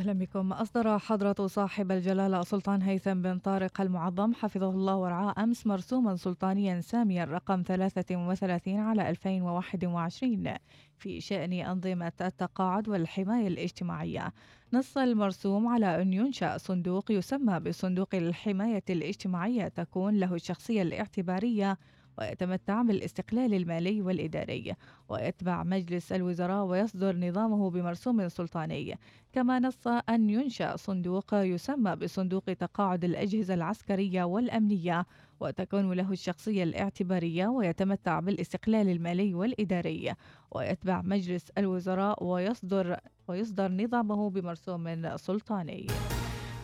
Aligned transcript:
أهلا 0.00 0.12
بكم. 0.12 0.52
أصدر 0.52 0.98
حضرة 0.98 1.46
صاحب 1.46 1.92
الجلالة 1.92 2.42
سلطان 2.42 2.82
هيثم 2.82 3.22
بن 3.22 3.38
طارق 3.38 3.80
المعظم 3.80 4.34
حفظه 4.34 4.70
الله 4.70 4.96
ورعاه 4.96 5.34
أمس 5.38 5.66
مرسوما 5.66 6.16
سلطانيا 6.16 6.80
ساميا 6.80 7.24
رقم 7.24 7.62
33 7.66 8.78
على 8.78 9.10
2021 9.10 10.54
في 10.98 11.20
شأن 11.20 11.52
أنظمة 11.52 12.12
التقاعد 12.20 12.88
والحماية 12.88 13.48
الاجتماعية. 13.48 14.32
نص 14.72 14.98
المرسوم 14.98 15.68
على 15.68 16.02
أن 16.02 16.12
ينشأ 16.12 16.58
صندوق 16.58 17.10
يسمى 17.10 17.60
بصندوق 17.60 18.14
الحماية 18.14 18.84
الاجتماعية 18.90 19.68
تكون 19.68 20.14
له 20.14 20.34
الشخصية 20.34 20.82
الاعتبارية 20.82 21.78
ويتمتع 22.20 22.82
بالاستقلال 22.82 23.54
المالي 23.54 24.02
والإداري 24.02 24.74
ويتبع 25.08 25.62
مجلس 25.62 26.12
الوزراء 26.12 26.64
ويصدر 26.64 27.16
نظامه 27.16 27.70
بمرسوم 27.70 28.28
سلطاني. 28.28 28.98
كما 29.32 29.58
نص 29.58 29.86
أن 29.86 30.30
ينشأ 30.30 30.76
صندوق 30.76 31.34
يسمى 31.34 31.96
بصندوق 31.96 32.44
تقاعد 32.44 33.04
الأجهزة 33.04 33.54
العسكرية 33.54 34.24
والأمنية 34.24 35.06
وتكون 35.40 35.92
له 35.92 36.12
الشخصية 36.12 36.62
الاعتبارية 36.62 37.46
ويتمتع 37.46 38.20
بالاستقلال 38.20 38.88
المالي 38.88 39.34
والإداري. 39.34 40.14
ويتبع 40.50 41.02
مجلس 41.02 41.50
الوزراء 41.58 42.24
ويصدر 42.24 42.96
ويصدر 43.28 43.72
نظامه 43.72 44.30
بمرسوم 44.30 45.16
سلطاني. 45.16 45.86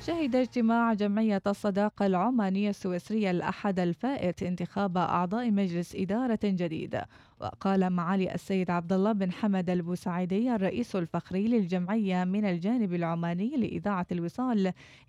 شهد 0.06 0.36
اجتماع 0.36 0.92
جمعية 0.92 1.42
الصداقة 1.46 2.06
العمانية 2.06 2.70
السويسرية 2.70 3.30
الأحد 3.30 3.80
الفائت 3.80 4.42
انتخاب 4.42 4.96
أعضاء 4.96 5.50
مجلس 5.50 5.96
إدارة 5.96 6.38
جديد. 6.44 7.00
وقال 7.40 7.90
معالي 7.90 8.34
السيد 8.34 8.70
عبد 8.70 8.92
الله 8.92 9.12
بن 9.12 9.32
حمد 9.32 9.70
البوسعيدي 9.70 10.54
الرئيس 10.54 10.96
الفخري 10.96 11.48
للجمعية 11.48 12.24
من 12.24 12.44
الجانب 12.44 12.94
العماني 12.94 13.56
لإذاعة 13.56 14.06
الوصال 14.12 14.66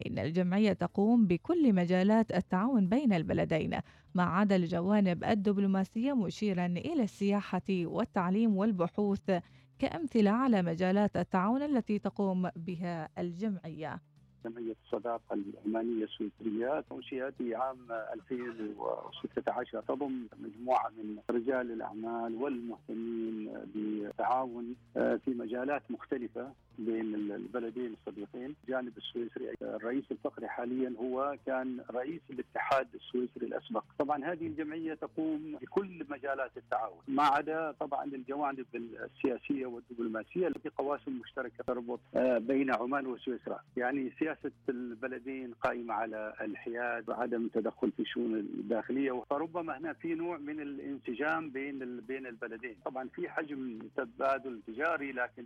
إن 0.07 0.19
الجمعية 0.19 0.73
تقوم 0.73 1.27
بكل 1.27 1.73
مجالات 1.73 2.31
التعاون 2.31 2.89
بين 2.89 3.13
البلدين 3.13 3.79
ما 4.15 4.23
عدا 4.23 4.55
الجوانب 4.55 5.23
الدبلوماسية 5.23 6.13
مشيرا 6.13 6.65
إلى 6.65 7.03
السياحة 7.03 7.61
والتعليم 7.69 8.57
والبحوث 8.57 9.31
كأمثلة 9.79 10.31
على 10.31 10.61
مجالات 10.61 11.17
التعاون 11.17 11.61
التي 11.61 11.99
تقوم 11.99 12.49
بها 12.55 13.09
الجمعية. 13.17 14.16
جمعية 14.45 14.75
الصداقة 14.85 15.33
العمانية 15.33 16.03
السويسرية. 16.03 16.83
أنشئت 16.91 17.33
في 17.37 17.55
عام 17.55 17.77
2016 17.91 19.81
تضم 19.81 20.27
مجموعة 20.39 20.89
من 20.89 21.17
رجال 21.29 21.71
الأعمال 21.71 22.35
والمهتمين 22.35 23.49
بالتعاون 23.75 24.75
آه، 24.97 25.15
في 25.25 25.31
مجالات 25.31 25.81
مختلفة. 25.89 26.51
بين 26.79 27.15
البلدين 27.15 27.93
الصديقين. 27.93 28.55
جانب 28.69 28.97
السويسري 28.97 29.53
الرئيس 29.61 30.03
الفقري 30.11 30.47
حاليا 30.47 30.93
هو 30.99 31.37
كان 31.45 31.79
رئيس 31.91 32.21
الاتحاد 32.29 32.87
السويسري 32.95 33.45
الأسبق. 33.45 33.83
طبعا 33.99 34.25
هذه 34.25 34.47
الجمعية 34.47 34.93
تقوم 34.93 35.57
بكل 35.61 36.05
مجالات 36.09 36.51
التعاون 36.57 36.99
ما 37.07 37.23
عدا 37.23 37.71
طبعا 37.79 38.03
الجوانب 38.03 38.65
السياسية 38.75 39.65
والدبلوماسية 39.65 40.47
التي 40.47 40.69
قواسم 40.69 41.19
مشتركة 41.19 41.63
تربط 41.67 41.99
آه، 42.15 42.37
بين 42.37 42.71
عمان 42.73 43.05
وسويسرا. 43.07 43.59
يعني 43.77 44.11
سياسة 44.19 44.51
البلدين 44.69 45.53
قائمة 45.53 45.93
على 45.93 46.33
الحياد 46.41 47.09
وعدم 47.09 47.45
التدخل 47.45 47.91
في 47.91 47.99
الشؤون 48.01 48.33
الداخلية. 48.35 49.23
فربما 49.29 49.77
هنا 49.77 49.93
في 49.93 50.15
نوع 50.15 50.37
من 50.37 50.59
الانسجام 50.59 51.49
بين 51.49 51.99
بين 51.99 52.27
البلدين. 52.27 52.75
طبعا 52.85 53.07
في 53.07 53.29
حجم 53.29 53.79
تبادل 53.97 54.61
تجاري 54.67 55.11
لكن 55.11 55.43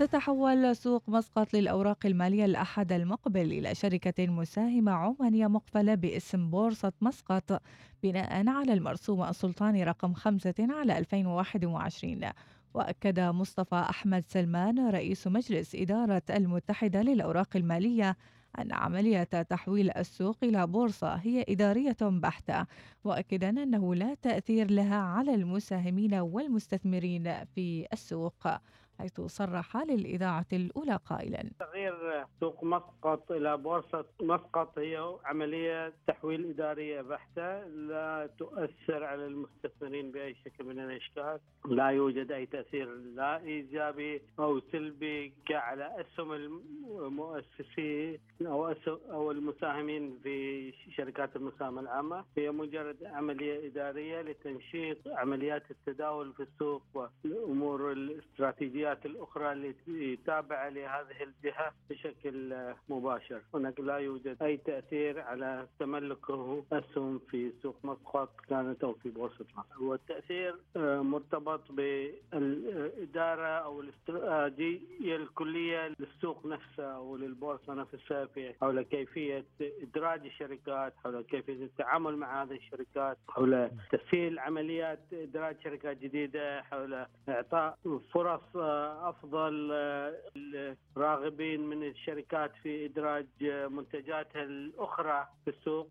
تتحول 0.00 0.76
سوق 0.76 1.02
مسقط 1.08 1.54
للأوراق 1.54 2.06
المالية 2.06 2.44
الأحد 2.44 2.92
المقبل 2.92 3.52
إلى 3.52 3.74
شركة 3.74 4.26
مساهمة 4.26 4.92
عمانية 4.92 5.46
مقبلة 5.46 5.94
باسم 5.94 6.50
بورصة 6.50 6.92
مسقط 7.00 7.62
بناء 8.02 8.48
على 8.48 8.72
المرسوم 8.72 9.22
السلطاني 9.22 9.84
رقم 9.84 10.14
5 10.14 10.54
على 10.58 10.98
2021 10.98 12.20
وأكد 12.74 13.20
مصطفى 13.20 13.74
أحمد 13.90 14.24
سلمان 14.28 14.88
رئيس 14.90 15.26
مجلس 15.26 15.74
إدارة 15.74 16.22
المتحدة 16.30 17.02
للأوراق 17.02 17.56
المالية 17.56 18.16
أن 18.58 18.72
عملية 18.72 19.22
تحويل 19.22 19.90
السوق 19.90 20.36
إلى 20.42 20.66
بورصة 20.66 21.14
هي 21.14 21.44
إدارية 21.48 21.96
بحتة. 22.00 22.66
مؤكدا 23.04 23.48
أنه 23.48 23.94
لا 23.94 24.14
تأثير 24.14 24.70
لها 24.70 24.96
على 24.96 25.34
المساهمين 25.34 26.14
والمستثمرين 26.14 27.44
في 27.44 27.86
السوق. 27.92 28.48
حيث 29.00 29.20
صرح 29.20 29.76
للإذاعة 29.76 30.46
الأولى 30.52 30.98
قائلا. 31.06 31.50
تغيير 31.60 32.24
سوق 32.40 32.64
مسقط 32.64 33.32
إلى 33.32 33.56
بورصة 33.56 34.04
مسقط 34.22 34.78
هي 34.78 35.14
عملية 35.24 35.92
تحويل 36.06 36.50
إدارية 36.50 37.00
بحتة 37.00 37.64
لا 37.66 38.30
تؤثر 38.38 39.04
على 39.04 39.26
المستثمرين 39.26 40.10
بأي 40.12 40.34
شكل 40.44 40.64
من 40.64 40.78
الأشكال. 40.78 41.40
لا 41.68 41.88
يوجد 41.88 42.32
أي 42.32 42.46
تأثير 42.46 42.88
لا 42.94 43.40
إيجابي 43.40 44.22
أو 44.38 44.60
سلبي 44.72 45.32
على 45.50 46.00
أسهم 46.00 46.32
المؤسسين 46.32 48.18
أو 48.46 48.74
أو 48.88 49.30
المساهمين 49.30 50.18
في 50.22 50.72
شركات 50.96 51.36
المساهمة 51.36 51.80
العامة. 51.80 52.24
هي 52.36 52.50
مجرد 52.50 53.04
عملية 53.04 53.66
إدارية 53.66 54.22
لتنشيط 54.22 54.98
عمليات 55.08 55.62
التداول 55.70 56.32
في 56.32 56.42
السوق 56.42 56.82
والأمور 56.94 57.92
الاستراتيجية 57.92 58.89
الجهات 58.90 59.06
الأخرى 59.06 59.52
التي 59.52 60.16
تابعة 60.26 60.68
لهذه 60.68 61.22
الجهة 61.22 61.72
بشكل 61.90 62.54
مباشر. 62.88 63.42
هناك 63.54 63.80
لا 63.80 63.96
يوجد 63.96 64.42
أي 64.42 64.56
تأثير 64.56 65.20
على 65.20 65.66
تملكه 65.78 66.64
أسهم 66.72 67.18
في 67.30 67.52
سوق 67.62 67.76
مسقط 67.84 68.30
كانت 68.48 68.84
أو 68.84 68.92
في 68.92 69.10
بورصة 69.10 69.44
مصر. 69.56 69.82
والتأثير 69.82 70.56
آه، 70.76 71.00
مرتبط 71.00 71.72
بالإدارة 71.72 73.48
أو 73.48 73.80
الاستراتيجية 73.80 75.16
الكلية 75.16 75.94
للسوق 75.98 76.46
نفسه 76.46 76.84
أو 76.84 77.16
للبورصة 77.16 77.74
نفسها 77.74 78.26
في 78.26 78.54
حول 78.60 78.82
كيفية 78.82 79.44
إدراج 79.60 80.26
الشركات 80.26 80.94
حول 81.04 81.22
كيفية 81.22 81.64
التعامل 81.64 82.16
مع 82.16 82.42
هذه 82.42 82.56
الشركات 82.56 83.18
حول 83.28 83.70
تسهيل 83.92 84.38
عمليات 84.38 85.00
إدراج 85.12 85.56
شركات 85.64 85.98
جديدة 85.98 86.62
حول 86.62 87.06
إعطاء 87.28 87.78
فرص 88.12 88.56
آه، 88.56 88.79
أفضل 89.08 89.72
الراغبين 90.96 91.60
من 91.60 91.82
الشركات 91.88 92.52
في 92.62 92.84
إدراج 92.86 93.26
منتجاتها 93.70 94.42
الأخرى 94.42 95.28
في 95.44 95.50
السوق. 95.50 95.88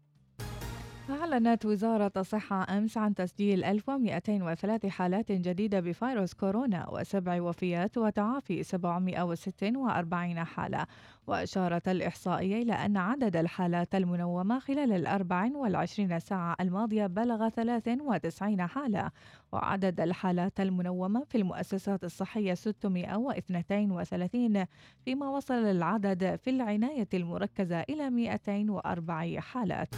أعلنت 1.09 1.65
وزارة 1.65 2.11
الصحة 2.17 2.77
أمس 2.77 2.97
عن 2.97 3.15
تسجيل 3.15 3.63
1203 3.63 4.89
حالات 4.89 5.31
جديدة 5.31 5.79
بفيروس 5.79 6.33
كورونا 6.33 6.89
وسبع 6.89 7.41
وفيات 7.41 7.97
وتعافي 7.97 8.63
746 8.63 10.43
حالة. 10.43 10.85
وأشارت 11.27 11.87
الإحصائية 11.87 12.61
إلى 12.61 12.73
أن 12.73 12.97
عدد 12.97 13.35
الحالات 13.35 13.95
المنومة 13.95 14.59
خلال 14.59 14.91
الأربع 14.91 15.49
والعشرين 15.55 16.19
ساعة 16.19 16.55
الماضية 16.61 17.07
بلغ 17.07 17.49
93 17.49 18.67
حالة. 18.67 19.11
وعدد 19.51 20.01
الحالات 20.01 20.59
المنومة 20.59 21.23
في 21.23 21.37
المؤسسات 21.37 22.03
الصحية 22.03 22.53
632 22.53 24.65
فيما 25.05 25.29
وصل 25.29 25.53
العدد 25.53 26.35
في 26.35 26.49
العناية 26.49 27.07
المركزة 27.13 27.81
إلى 27.81 28.09
204 28.09 29.39
حالات. 29.39 29.95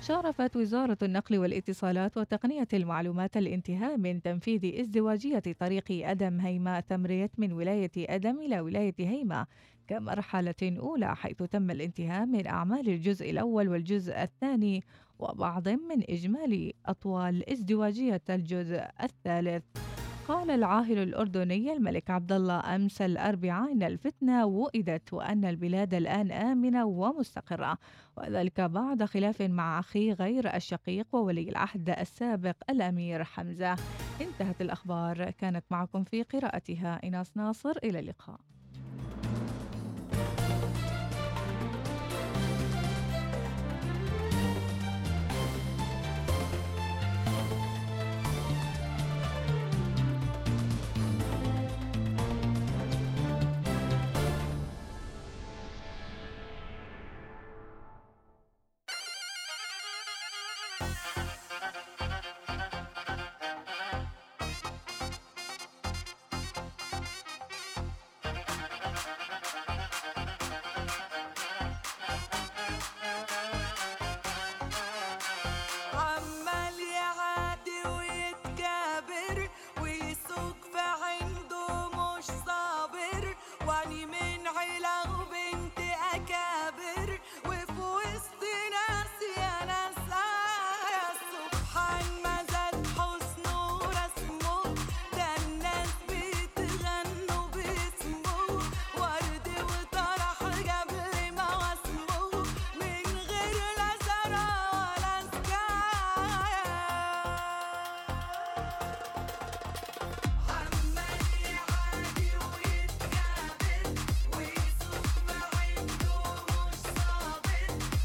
شارفت 0.00 0.56
وزارة 0.56 0.98
النقل 1.02 1.38
والاتصالات 1.38 2.16
وتقنية 2.16 2.68
المعلومات 2.74 3.36
الانتهاء 3.36 3.96
من 3.96 4.22
تنفيذ 4.22 4.80
ازدواجية 4.80 5.38
طريق 5.38 6.08
أدم 6.08 6.40
هيماء 6.40 6.80
تمريت 6.80 7.30
من 7.38 7.52
ولاية 7.52 7.90
أدم 7.96 8.40
إلى 8.40 8.60
ولاية 8.60 8.94
هيماء 8.98 9.46
كمرحلة 9.88 10.54
أولى 10.62 11.16
حيث 11.16 11.42
تم 11.42 11.70
الانتهاء 11.70 12.26
من 12.26 12.46
أعمال 12.46 12.88
الجزء 12.88 13.30
الأول 13.30 13.68
والجزء 13.68 14.12
الثاني 14.22 14.84
وبعض 15.18 15.68
من 15.68 16.10
إجمالي 16.10 16.74
أطوال 16.86 17.50
ازدواجية 17.50 18.22
الجزء 18.30 18.82
الثالث. 19.02 19.64
قال 20.28 20.50
العاهل 20.50 20.98
الأردني 20.98 21.72
الملك 21.72 22.10
عبد 22.10 22.32
الله 22.32 22.74
أمس 22.74 23.02
الأربعاء 23.02 23.72
أن 23.72 23.82
الفتنة 23.82 24.46
وئدت 24.46 25.12
وأن 25.12 25.44
البلاد 25.44 25.94
الآن 25.94 26.32
آمنة 26.32 26.84
ومستقرة 26.84 27.78
وذلك 28.16 28.60
بعد 28.60 29.04
خلاف 29.04 29.42
مع 29.42 29.78
أخيه 29.78 30.12
غير 30.12 30.56
الشقيق 30.56 31.06
وولي 31.12 31.48
العهد 31.48 31.90
السابق 31.90 32.56
الأمير 32.70 33.24
حمزة. 33.24 33.76
انتهت 34.20 34.60
الأخبار 34.60 35.30
كانت 35.30 35.64
معكم 35.70 36.04
في 36.04 36.22
قراءتها 36.22 37.00
إناس 37.04 37.36
ناصر 37.36 37.72
إلى 37.84 37.98
اللقاء. 37.98 38.40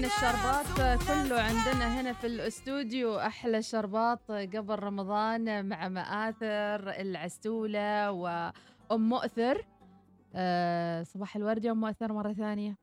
إحنا 0.00 0.12
الشربات 0.16 0.98
كله 1.08 1.40
عندنا 1.40 2.00
هنا 2.00 2.12
في 2.12 2.26
الاستوديو. 2.26 3.18
أحلى 3.18 3.62
شربات 3.62 4.30
قبل 4.30 4.78
رمضان 4.78 5.68
مع 5.68 5.88
مآثر 5.88 6.90
العسولة 6.90 8.10
وأم 8.10 9.08
مؤثر. 9.08 9.66
أه 10.34 11.02
صباح 11.02 11.36
الورد 11.36 11.64
يا 11.64 11.70
أم 11.70 11.80
مؤثر 11.80 12.12
مرة 12.12 12.32
ثانية. 12.32 12.76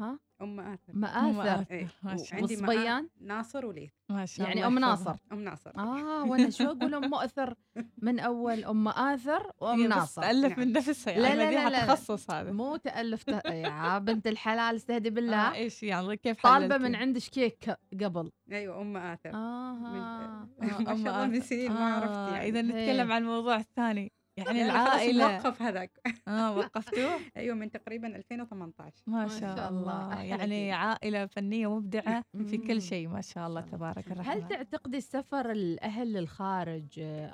ها؟ 0.00 0.18
أم 0.42 0.60
آثر. 0.60 0.92
مآثر 0.92 1.64
إيه. 1.70 1.88
ما 2.02 2.16
شاء 2.16 2.38
وعندي 2.38 2.56
معاه 2.56 2.70
وصبيان 2.70 3.08
ناصر 3.20 3.66
وليث 3.66 3.90
ما 4.08 4.26
شاء 4.26 4.46
يعني 4.48 4.66
الله 4.66 4.86
أم 4.86 4.90
يحفظها. 4.92 5.12
ناصر. 5.12 5.18
أم 5.32 5.40
ناصر. 5.44 5.70
آه 5.78 6.24
وأنا 6.24 6.50
شو 6.50 6.64
أقول 6.64 6.94
أم 6.94 7.10
مؤثر؟ 7.10 7.54
من 7.98 8.18
أول 8.20 8.64
أم 8.64 8.84
مآثر 8.84 9.52
وأم 9.58 9.86
ناصر. 9.86 10.22
تألف 10.22 10.58
نعم. 10.58 10.60
من 10.68 10.72
نفسها 10.72 11.12
يعني 11.12 11.34
لا، 11.36 11.50
لا، 11.50 11.70
لا. 11.70 11.86
تخصص 11.86 12.30
هذا. 12.30 12.52
مو 12.52 12.76
تألف 12.76 13.22
ت... 13.22 13.28
يا 13.46 13.98
بنت 13.98 14.26
الحلال 14.26 14.76
استهدي 14.76 15.10
بالله. 15.10 15.36
آه 15.50 15.54
إيش 15.54 15.82
يعني 15.82 16.16
كيف 16.16 16.42
طالبة 16.42 16.74
حللتي؟ 16.74 16.88
من 16.88 16.94
عندك 16.94 17.20
كيك 17.22 17.70
قبل. 18.02 18.30
أيوه 18.52 18.80
أم 18.82 18.96
آثر. 18.96 19.30
آه 19.34 19.72
من- 19.74 20.00
آه، 20.00 20.48
ما 20.80 20.92
أم 20.92 21.04
شاء 21.04 21.14
الله 21.14 21.26
من. 21.26 21.40
سنين 21.40 21.72
ما 21.72 21.94
عرفت 21.94 22.14
آه، 22.16 22.30
يعني. 22.34 22.48
إذا 22.48 22.62
نتكلم 22.62 22.76
إيه. 23.08 23.14
عن 23.14 23.22
الموضوع 23.22 23.56
الثاني. 23.56 24.12
يعني 24.46 24.64
العائلة 24.64 25.32
موقف 25.32 25.62
هذاك 25.62 26.00
آه 26.28 26.56
وقفتوه 26.56 27.10
أيوه 27.36 27.56
من 27.56 27.70
تقريبا 27.70 28.16
2018 28.16 28.94
ما 29.06 29.22
ما 29.22 29.28
شاء 29.28 29.68
الله، 29.70 30.22
يعني 30.22 30.64
كيك. 30.66 30.74
عائلة 30.74 31.26
فنية 31.26 31.76
مبدعة 31.76 32.24
في. 32.50 32.56
كل 32.56 32.82
شيء 32.82 33.08
ما 33.08 33.20
شاء 33.20 33.46
الله. 33.46 33.60
تبارك 33.60 34.12
الرحمن 34.12 34.32
هل 34.32 34.48
تعتقدي 34.48 34.96
السفر 34.98 35.50
الأهل 35.50 36.12
للخارج 36.12 36.86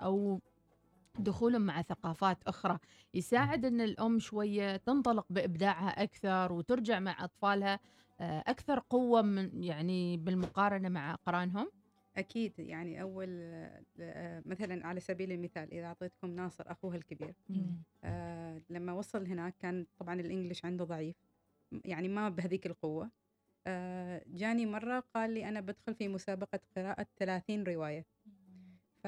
أو 0.02 0.40
دخولهم 1.18 1.62
مع 1.62 1.82
ثقافات 1.82 2.38
أخرى 2.46 2.78
يساعد 3.14 3.64
أن 3.64 3.80
الأم 3.80 4.18
شوية 4.18 4.76
تنطلق 4.76 5.26
بإبداعها 5.30 6.02
أكثر 6.02 6.52
وترجع 6.52 7.00
مع 7.00 7.24
أطفالها 7.24 7.80
آه، 8.20 8.44
أكثر 8.46 8.82
قوة 8.90 9.22
من 9.22 9.62
يعني 9.62 10.16
بالمقارنة 10.16 10.88
مع 10.88 11.14
أقرانهم؟ 11.14 11.70
أكيد 12.16 12.58
يعني 12.58 13.02
أول 13.02 13.28
آه، 14.00 14.42
مثلا 14.46 14.86
على 14.86 15.00
سبيل 15.00 15.32
المثال 15.32 15.72
إذا 15.74 15.86
أعطيتكم 15.86 16.30
ناصر 16.30 16.64
اخوها 16.72 16.96
الكبير. 16.96 17.34
آه 18.04 18.62
لما 18.70 18.92
وصل 18.92 19.26
هناك 19.26 19.56
كان 19.58 19.86
طبعا 19.98 20.14
الإنجليش 20.20 20.64
عنده 20.64 20.84
ضعيف 20.84 21.16
يعني 21.84 22.08
ما 22.08 22.28
بهذيك 22.28 22.66
القوة 22.66 23.10
آه 23.66 24.22
جاني 24.26 24.66
مرة 24.66 25.00
قال 25.00 25.30
لي 25.30 25.48
أنا 25.48 25.60
بدخل 25.60 25.94
في 25.94 26.08
مسابقة 26.08 26.60
قراءة 26.76 27.06
30 27.16 27.64
رواية 27.64 28.06
ف 29.02 29.04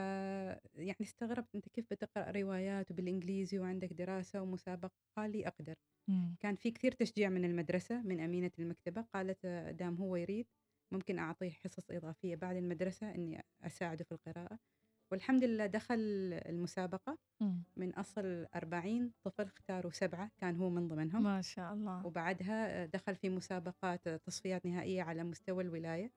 يعني 0.76 0.96
استغربت 1.00 1.54
أنت 1.54 1.68
كيف 1.68 1.86
بتقرأ 1.90 2.30
روايات 2.30 2.90
وبالإنجليزي 2.90 3.58
وعندك 3.58 3.92
دراسة 3.92 4.42
ومسابقة 4.42 4.90
قال 5.16 5.32
لي 5.32 5.46
أقدر 5.48 5.74
مم. 6.08 6.36
كان 6.40 6.56
في 6.56 6.70
كثير 6.70 6.92
تشجيع 6.92 7.28
من 7.28 7.44
المدرسة 7.44 8.02
من 8.02 8.20
أمينة 8.20 8.50
المكتبة 8.58 9.02
قالت 9.14 9.38
آه، 9.44 9.70
دام 9.70 9.96
هو 9.96 10.16
يريد 10.16 10.46
ممكن 10.90 11.18
أعطيه 11.18 11.50
حصص 11.50 11.90
إضافية 11.90 12.36
بعد 12.36 12.56
المدرسة 12.56 13.14
إني 13.14 13.44
أساعده 13.62 14.04
في 14.04 14.12
القراءة. 14.12 14.58
والحمد 15.12 15.44
لله 15.44 15.66
دخل 15.66 15.96
المسابقة 16.46 17.18
مم. 17.40 17.62
من 17.76 17.94
أصل 17.94 18.46
40 18.54 19.12
طفل 19.24 19.42
اختاروا 19.46 19.90
سبعة 19.92 20.30
كان 20.38 20.56
هو 20.56 20.70
من 20.70 20.88
ضمنهم. 20.88 21.22
ما 21.22 21.42
شاء 21.42 21.72
الله. 21.74 22.06
وبعدها 22.06 22.86
دخل 22.86 23.14
في 23.16 23.28
مسابقات 23.28 24.08
تصفيات 24.08 24.66
نهائية 24.66 25.02
على 25.02 25.24
مستوى 25.24 25.62
الولاية. 25.64 26.10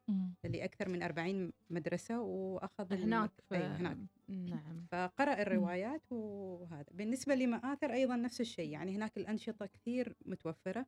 لأكثر 0.44 0.90
من 0.90 1.04
40 1.04 1.54
مدرسة 1.70 2.22
وأخذ 2.22 2.94
الم- 2.94 3.04
هناك 3.04 3.32
في 3.50 3.56
أيوة 3.56 3.76
هناك. 3.76 3.98
نعم. 4.32 4.86
فقرأ 4.92 5.42
الروايات 5.42 6.12
وهذا. 6.12 6.86
بالنسبة 6.92 7.36
لمآثر 7.36 7.94
أيضا 7.94 8.16
نفس 8.16 8.42
الشيء 8.42 8.70
يعني 8.70 8.96
هناك 8.96 9.18
الأنشطة 9.18 9.66
كثير 9.66 10.16
متوفرة. 10.26 10.86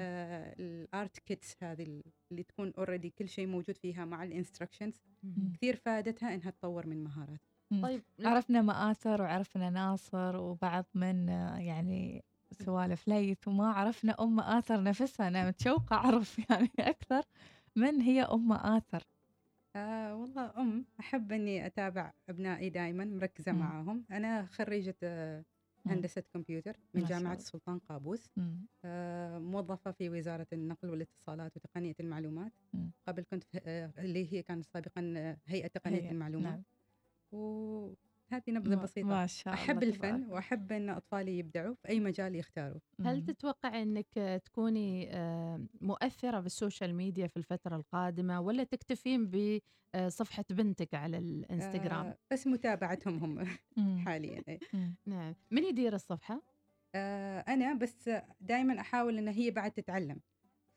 آه 0.00 0.54
ال 0.58 0.73
art 0.73 1.18
kits 1.18 1.56
هذه 1.62 2.02
اللي 2.30 2.42
تكون 2.42 2.72
already 2.78 3.10
كل 3.10 3.28
شيء 3.28 3.46
موجود 3.46 3.76
فيها 3.76 4.04
مع 4.04 4.22
ال 4.24 4.29
instructions. 4.29 5.00
كثير 5.54 5.76
فادتها 5.76 6.34
إنها 6.34 6.50
تطور 6.50 6.86
من 6.86 7.04
مهارات 7.04 7.40
مم. 7.70 7.82
طيب 7.82 8.02
عرفنا 8.20 8.62
مآثر 8.62 9.22
وعرفنا 9.22 9.70
ناصر 9.70 10.36
وبعض 10.36 10.84
من 10.94 11.28
آه، 11.28 11.58
يعني 11.58 12.24
سوالف 12.52 13.08
ليث 13.08 13.48
وما 13.48 13.72
عرفنا 13.72 14.16
أم 14.20 14.36
مآثر 14.36 14.82
نفسها 14.82 15.28
أنا 15.28 15.48
متشوقة 15.48 15.96
أعرف 15.96 16.38
يعني 16.50 16.70
أكثر 16.78 17.22
من 17.76 18.00
هي 18.00 18.22
أم 18.22 18.48
مآثر. 18.48 19.02
آه 19.76 20.16
والله 20.16 20.52
أم 20.60 20.84
أحب 21.00 21.32
إني 21.32 21.66
أتابع 21.66 22.12
أبنائي 22.28 22.70
دائما 22.70 23.04
مركزة 23.04 23.52
مم. 23.52 23.58
معاهم 23.58 24.04
أنا 24.10 24.46
خريجة 24.46 24.96
آه،. 25.02 25.44
هندسة 25.86 26.22
كمبيوتر 26.34 26.76
من 26.94 27.04
جامعة. 27.04 27.34
السلطان 27.34 27.78
قابوس. 27.78 28.30
آه، 28.84 29.38
موظفة 29.38 29.90
في 29.92 30.08
وزارة 30.10 30.46
النقل 30.52 30.90
والاتصالات 30.90 31.56
وتقنية 31.56 31.94
المعلومات 32.00 32.52
مم. 32.74 32.90
قبل 33.06 33.22
كنت 33.22 33.44
في 33.44 33.60
آه، 33.64 33.92
اللي 33.98 34.32
هي 34.32 34.42
كانت 34.42 34.64
سابقا 34.64 35.14
آه، 35.16 35.36
هيئة 35.46 35.66
تقنية 35.66 36.00
هي- 36.00 36.10
المعلومات 36.10 36.52
نعم. 36.54 36.62
وهذه 37.32 37.96
نبذة 38.32 38.76
ما- 38.76 38.82
بسيطة 38.82 39.08
ما 39.08 39.26
شاء 39.26 39.54
الله 39.54 39.64
أحب 39.64 39.82
الفن 39.82 39.98
تبارك. 39.98 40.32
وأحب 40.32 40.72
أن 40.72 40.90
أطفالي 40.90 41.38
يبدعوا 41.38 41.74
في 41.74 41.88
أي 41.88 42.00
مجال 42.00 42.34
يختاروا 42.36 42.80
هل. 43.00 43.24
تتوقع 43.24 43.82
إنك 43.82 44.40
تكوني 44.44 45.16
آه، 45.16 45.66
مؤثرة 45.80 46.40
بالسوشيال 46.40 46.94
ميديا 46.94 47.26
في 47.26 47.36
الفترة 47.36 47.76
القادمة 47.76 48.40
ولا 48.40 48.64
تكتفين 48.64 49.30
بصفحه 49.30 50.44
بنتك 50.50 50.94
على 50.94 51.18
الإنستغرام؟ 51.18 52.06
آه، 52.06 52.18
بس 52.32 52.46
متابعتهم 52.46 53.18
هم. 53.18 53.44
حاليا 54.08 54.42
إيه. 54.48 54.58
نعم، 55.06 55.34
من 55.50 55.64
يدير 55.64 55.94
الصفحة؟ 55.94 56.42
آه، 56.94 57.40
أنا 57.40 57.74
بس 57.74 58.10
دائما 58.40 58.80
أحاول 58.80 59.18
أن 59.18 59.28
هي 59.28 59.50
بعد 59.50 59.70
تتعلم 59.70 60.20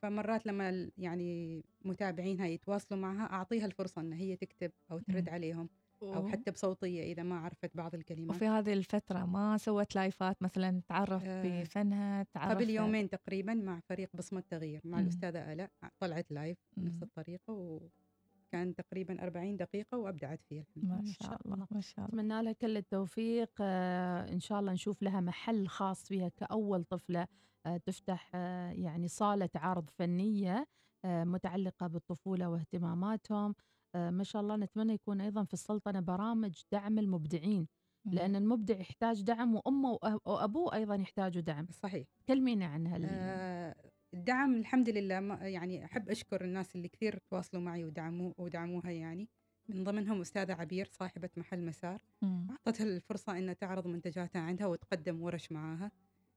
فمرات 0.02 0.46
لما 0.46 0.90
يعني 0.98 1.64
متابعينها 1.86 2.48
يتواصلوا 2.48 3.00
معها 3.02 3.34
أعطيها 3.34 3.66
الفرصة 3.66 4.02
أن 4.02 4.14
هي 4.14 4.36
تكتب 4.36 4.72
أو 4.92 5.00
ترد. 5.00 5.30
عليهم 5.30 5.70
أو 6.04 6.14
أوه. 6.14 6.32
حتى 6.32 6.52
بصوتية 6.52 7.04
إذا 7.14 7.24
ما 7.24 7.40
عرفت 7.40 7.78
بعض 7.78 7.96
الكلمات 7.96 8.36
وفي 8.36 8.48
هذه 8.48 8.74
الفترة 8.74 9.26
ما 9.26 9.58
سوت 9.58 9.96
لايفات 9.96 10.44
مثلا 10.44 10.82
تعرف 10.88 11.24
آه، 11.26 11.62
بفنها 11.64 12.24
تعرف 12.24 12.56
قبل 12.58 12.70
يومين 12.70 13.10
تقريبا 13.10 13.54
مع 13.54 13.80
فريق 13.80 14.10
بصمة 14.14 14.44
تغيير 14.50 14.82
مع 14.84 14.98
مم. 14.98 15.04
الأستاذة 15.04 15.54
آلاء 15.54 15.70
طلعت 16.00 16.32
live 16.32 16.58
نفس 16.78 16.96
مم. 16.96 17.04
الطريقة 17.04 17.54
وكان 17.54 18.76
تقريبا 18.76 19.24
40 19.24 19.58
دقيقة 19.58 19.98
وأبدعت 19.98 20.40
فيها 20.50 20.66
ما 20.76 21.04
شاء 21.06 21.40
الله. 21.46 21.68
ما 21.72 21.82
شاء 21.82 22.06
الله 22.06 22.10
أتمنى 22.10 22.44
لها 22.44 22.52
كل 22.54 22.78
التوفيق 22.78 23.52
آه، 23.62 24.34
إن 24.34 24.40
شاء 24.40 24.60
الله 24.60 24.72
نشوف 24.74 25.04
لها 25.04 25.22
محل 25.22 25.68
خاص 25.68 26.08
فيها 26.08 26.30
كأول 26.30 26.84
طفلة 26.84 27.28
آه، 27.66 27.78
تفتح 27.78 28.36
يعني 28.76 29.08
صالة 29.08 29.50
عرض 29.56 29.90
فنية 29.90 30.68
آه، 31.06 31.24
متعلقة 31.24 31.88
بالطفولة 31.88 32.50
واهتماماتهم 32.50 33.56
ما 33.96 34.24
شاء 34.24 34.42
الله 34.42 34.56
نتمنى 34.56 34.94
يكون 34.94 35.22
أيضا 35.22 35.44
في 35.44 35.54
السلطنه 35.54 36.00
برامج 36.00 36.62
دعم 36.72 37.00
المبدعين 37.00 37.68
لأن 38.06 38.36
المبدع 38.36 38.80
يحتاج 38.80 39.22
دعم 39.22 39.56
وأمه 39.56 40.00
وأبوه 40.26 40.76
أيضا 40.76 40.96
يحتاجوا 40.96 41.42
دعم. 41.42 41.68
صحيح. 41.72 42.08
كلمينا 42.28 42.66
عن 42.66 42.88
هال 42.88 43.06
آه، 43.10 43.76
الدعم 44.14 44.56
الحمد 44.56 44.90
لله. 44.90 45.44
يعني 45.44 45.86
أحب 45.86 46.10
أشكر 46.10 46.44
الناس 46.44 46.76
اللي 46.76 46.88
كثير 46.88 47.20
تواصلوا 47.30 47.64
معي 47.64 47.84
ودعموا 47.86 48.34
ودعموها 48.38 48.92
يعني. 48.92 49.30
من 49.70 49.84
ضمنهم 49.84 50.22
أستاذة 50.22 50.54
عبير 50.54 50.90
صاحبة 50.92 51.30
محل 51.38 51.66
مسار. 51.66 52.00
مم. 52.22 52.48
أعطتها 52.50 52.84
الفرصة 52.84 53.38
أن 53.38 53.58
تعرض 53.58 53.88
منتجاتها 53.88 54.42
عندها 54.42 54.68
وتقدم 54.68 55.22
ورش 55.22 55.52
معاها. 55.52 55.92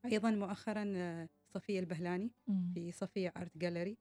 أيضا 0.04 0.30
مؤخرا 0.30 0.92
آه، 0.96 1.28
صفية 1.48 1.80
البهلاني 1.80 2.30
مم. 2.48 2.70
في 2.74 2.92
صفية 2.92 3.32
آرت 3.36 3.58
جاليري. 3.58 3.96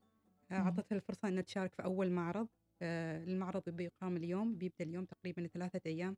مم. 0.50 0.56
أعطتها 0.56 0.96
الفرصة 0.96 1.28
أن 1.28 1.44
تشارك 1.44 1.74
في 1.74 1.84
أول 1.84 2.10
معرض. 2.10 2.46
آه، 2.46 2.65
المعرض 2.82 3.68
بيقام 3.70 4.16
اليوم 4.16 4.56
بيبدأ 4.58 4.84
اليوم 4.84 5.04
تقريبا 5.04 5.46
ثلاثة 5.46 5.80
أيام 5.86 6.16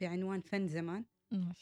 بعنوان 0.00 0.40
فن 0.40 0.66
زمان. 0.68 1.04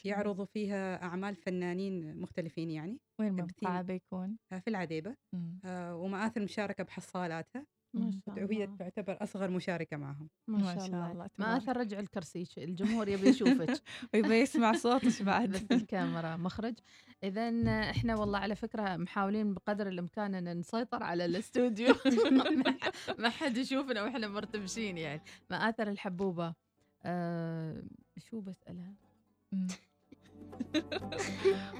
يعرضوا 0.05 0.45
فيها 0.45 1.03
أعمال 1.03 1.35
فنانين 1.35 2.17
مختلفين 2.21 2.71
يعني 2.71 2.99
وين 3.19 3.35
بيكون؟ 3.81 4.37
آه، 4.51 4.59
في 4.59 4.69
العذيبة 4.69 5.15
مم. 5.33 5.59
آه، 5.65 5.95
ومآثر 5.95 6.41
مشاركة 6.43 6.83
بحصالاتها 6.83 7.67
ما. 7.95 8.11
شاء 8.25 8.43
وهي 8.43 8.63
الله. 8.63 8.75
تعتبر 8.75 9.17
أصغر 9.23 9.49
مشاركة 9.51 9.97
معهم. 9.97 10.29
ما 10.47 10.57
ما 10.57 10.63
شاء 10.63 10.77
شاء 10.77 10.87
الله 10.87 11.11
الله. 11.11 11.29
ما. 11.37 11.57
أثر 11.57 11.77
رجع 11.77 11.99
الكرسي 11.99 12.47
الجمهور 12.57 13.07
يبي 13.07 13.29
يشوفك. 13.29 13.81
ويبي 14.13 14.35
يسمع 14.35 14.73
صوتك 14.73 15.05
بس 15.07 15.21
بعد 15.21 15.71
الكاميرا 15.71 16.35
مخرج. 16.35 16.73
اذا 17.23 17.49
إحنا 17.89 18.15
والله 18.15 18.39
على 18.39 18.55
فكرة 18.55 18.97
محاولين 18.97 19.53
بقدر 19.53 19.87
الإمكان 19.87 20.35
أن 20.35 20.57
نسيطر 20.59 21.03
على 21.03 21.25
الاستوديو. 21.25 21.95
ما- 22.31 22.77
ما 23.19 23.29
حد 23.29 23.57
يشوفنا 23.57 24.03
وإحنا 24.03 24.27
مرتبشين 24.27 24.97
يعني. 24.97 25.21
مآثر 25.49 25.87
الحبوبة. 25.87 26.53
آه 27.03 27.83
شو 28.17 28.41
بسألها. 28.41 28.93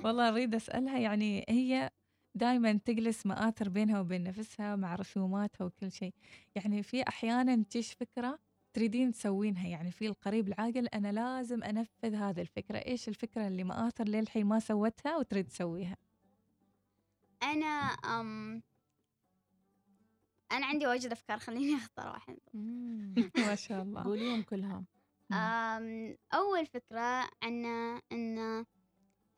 والله 0.03 0.29
أريد 0.29 0.55
أسألها 0.55 0.99
يعني 0.99 1.45
هي 1.49 1.89
دائما 2.35 2.79
تجلس 2.85 3.25
مآثر 3.25 3.69
بينها 3.69 3.99
وبين 3.99 4.23
نفسها 4.23 4.75
مع 4.75 4.95
رسوماتها 4.95 5.65
وكل 5.65 5.91
شيء. 5.91 6.13
يعني 6.55 6.83
في 6.83 7.07
أحيانا 7.07 7.63
تجيش 7.63 7.93
فكرة 7.93 8.39
تريدين 8.73 9.11
تسوينها 9.11 9.67
يعني 9.67 9.91
في 9.91 10.07
القريب 10.07 10.47
العاقل 10.47 10.87
أنا 10.87 11.11
لازم 11.11 11.63
أنفذ 11.63 12.15
هذه 12.15 12.41
الفكرة. 12.41 12.77
إيش 12.77 13.07
الفكرة 13.09 13.47
اللي 13.47 13.63
مآثر 13.63 14.03
للحين 14.07 14.45
ما 14.45 14.59
سوتها 14.59 15.17
وتريد 15.17 15.47
تسويها؟ 15.47 15.97
أنا 17.43 17.65
أم 17.65 18.63
أنا 20.51 20.65
عندي 20.65 20.87
واجد 20.87 21.11
أفكار 21.11 21.39
خليني 21.39 21.75
أختار 21.75 22.07
واحد. 22.07 22.37
ما 23.47 23.55
شاء 23.55 23.81
الله. 23.81 24.03
قوليهم 24.03 24.43
كلهم. 24.43 24.85
أول 26.33 26.65
فكرة 26.65 27.29
عنا 27.43 28.01
إن 28.11 28.65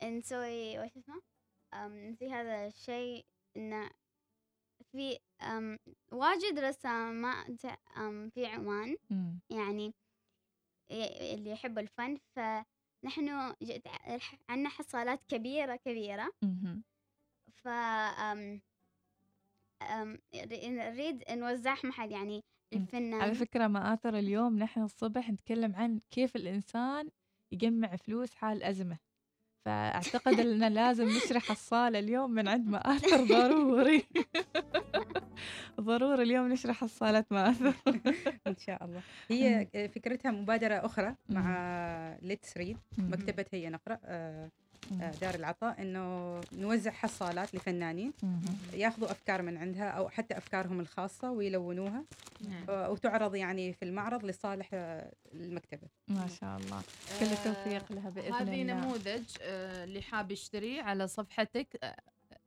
نسوي 0.04 0.80
وش 0.80 0.98
اسمه؟ 0.98 1.37
نسوي 1.76 2.30
هذا 2.32 2.68
الشيء 2.68 3.26
إنه 3.58 3.90
في 4.92 5.20
واجد 6.12 6.60
رسامات 6.60 7.62
في 8.34 8.46
عمان. 8.46 8.98
يعني 9.50 9.94
اللي 10.92 11.50
يحبوا 11.52 11.82
الفن 11.82 12.18
فنحن 12.36 13.54
عندنا 14.50 14.70
حصالات 14.70 15.22
كبيرة 15.28 15.76
كبيرة. 15.76 16.32
ف 17.54 17.68
نريد 20.66 21.24
نوزعها 21.32 21.88
محل 21.88 22.12
يعني. 22.12 22.44
الفنان 22.74 23.22
على 23.22 23.34
فكرة 23.34 23.68
مآثر 23.68 24.18
اليوم 24.18 24.60
نحن 24.60 24.82
الصبح 24.82 25.30
نتكلم 25.30 25.76
عن 25.76 26.00
كيف 26.12 26.36
الإنسان 26.36 27.10
يجمع 27.52 27.96
فلوس 27.96 28.36
حال 28.36 28.64
أزمة 28.64 28.98
فأعتقد 29.68 30.40
أننا 30.40 30.70
لازم 30.70 31.08
نشري 31.08 31.52
حصالة 31.52 32.00
اليوم 32.00 32.32
من 32.32 32.48
عند 32.48 32.68
مآثر 32.68 33.24
ضروري. 33.24 34.04
ضروري 35.82 36.24
اليوم 36.24 36.48
نشري 36.52 36.84
حصالة 36.84 37.26
مآثر. 37.32 37.74
إن 38.48 38.58
شاء 38.58 38.86
الله. 38.86 39.02
هي 39.30 39.68
فكرتها 39.96 40.32
مبادرة 40.32 40.76
أخرى 40.76 41.16
مع 41.30 42.18
Let's 42.22 42.58
Read 42.58 42.78
مكتبة 42.98 43.46
هي 43.52 43.70
نقرأ 43.70 44.00
آه، 44.06 44.46
آه، 44.46 44.50
دار 45.22 45.36
العطاء 45.36 45.82
إنه 45.82 46.42
نوزع 46.54 46.92
حصالات 46.92 47.56
لفنانين 47.56 48.14
ياخذوا 48.74 49.12
أفكار 49.12 49.42
من 49.42 49.58
عندها 49.58 49.90
أو 49.90 50.10
حتى 50.10 50.38
أفكارهم 50.38 50.80
الخاصة 50.80 51.32
ويلونوها. 51.32 52.06
نعم. 52.50 52.66
آه، 52.70 52.90
وتعرض 52.90 53.36
يعني 53.36 53.74
في 53.74 53.86
المعرض 53.86 54.26
لصالح 54.26 54.70
آه، 54.74 55.14
المكتبة. 55.34 55.88
ما 56.08 56.28
شاء 56.28 56.58
الله. 56.58 56.82
كل 57.20 57.26
التوفيق 57.26 57.92
لها 57.92 58.10
هذه 58.10 58.62
الله. 58.62 58.64
نموذج 58.64 59.24
آه، 59.42 59.84
اللي 59.84 60.02
حاب 60.02 60.32
يشتري 60.32 60.80
على 60.80 61.08
صفحتك. 61.08 61.78
آه، 61.84 61.96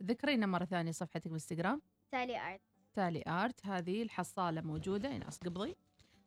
ذكرينا 0.03 0.47
مرة 0.47 0.65
ثانية 0.65 0.93
صفحتك 0.93 1.25
بالانستغرام 1.25 1.83
تالي 2.13 2.39
آرت. 2.39 2.61
تالي 2.95 3.25
آرت. 3.29 3.67
هذه 3.67 4.03
الحصالة 4.03 4.61
موجودة 4.61 5.09
ينقص 5.09 5.39
قبضي. 5.39 5.77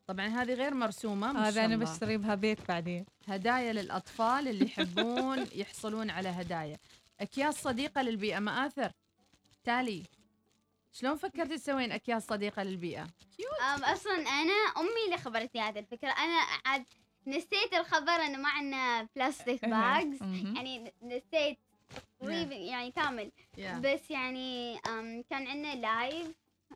طبعا 0.07 0.27
هذه 0.27 0.53
غير 0.53 0.73
مرسومة 0.73 1.47
هذا 1.47 1.65
الله. 1.65 1.75
بشتري 1.77 2.17
بها 2.17 2.35
بيت 2.35 2.67
بعدين. 2.67 3.05
هدايا 3.27 3.73
للأطفال 3.73 4.47
اللي 4.47 4.65
يحبون 4.65 5.47
يحصلون 5.61 6.09
على 6.09 6.29
هدايا. 6.29 6.77
أكياس 7.19 7.61
صديقة 7.63 8.01
للبيئة 8.01 8.39
مآثر 8.39 8.91
تالي 9.63 10.03
شلون 10.91 11.15
فكرتي 11.15 11.57
تسوين 11.57 11.91
أكياس 11.91 12.27
صديقة 12.27 12.63
للبيئة؟ 12.63 13.03
أم 13.75 13.83
أصلا 13.83 14.13
أنا 14.13 14.53
أمي 14.77 15.05
اللي 15.05 15.17
خبرتني 15.17 15.61
هذه 15.61 15.79
الفكرة. 15.79 16.09
أنا 16.09 16.39
عاد 16.65 16.85
نسيت 17.27 17.73
الخبر 17.73 18.11
إنه 18.11 18.37
ما 18.37 18.49
عندنا 18.49 19.07
plastic 19.15 19.65
bags. 19.65 20.21
يعني 20.55 20.93
نسيت 21.01 21.57
تقريبا 22.19 22.55
يعني 22.55 22.91
كامل. 22.91 23.31
بس 23.57 24.11
يعني 24.11 24.79
كان 25.29 25.47
عندنا 25.47 25.75
live 25.75 26.27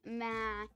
مع 0.06 0.68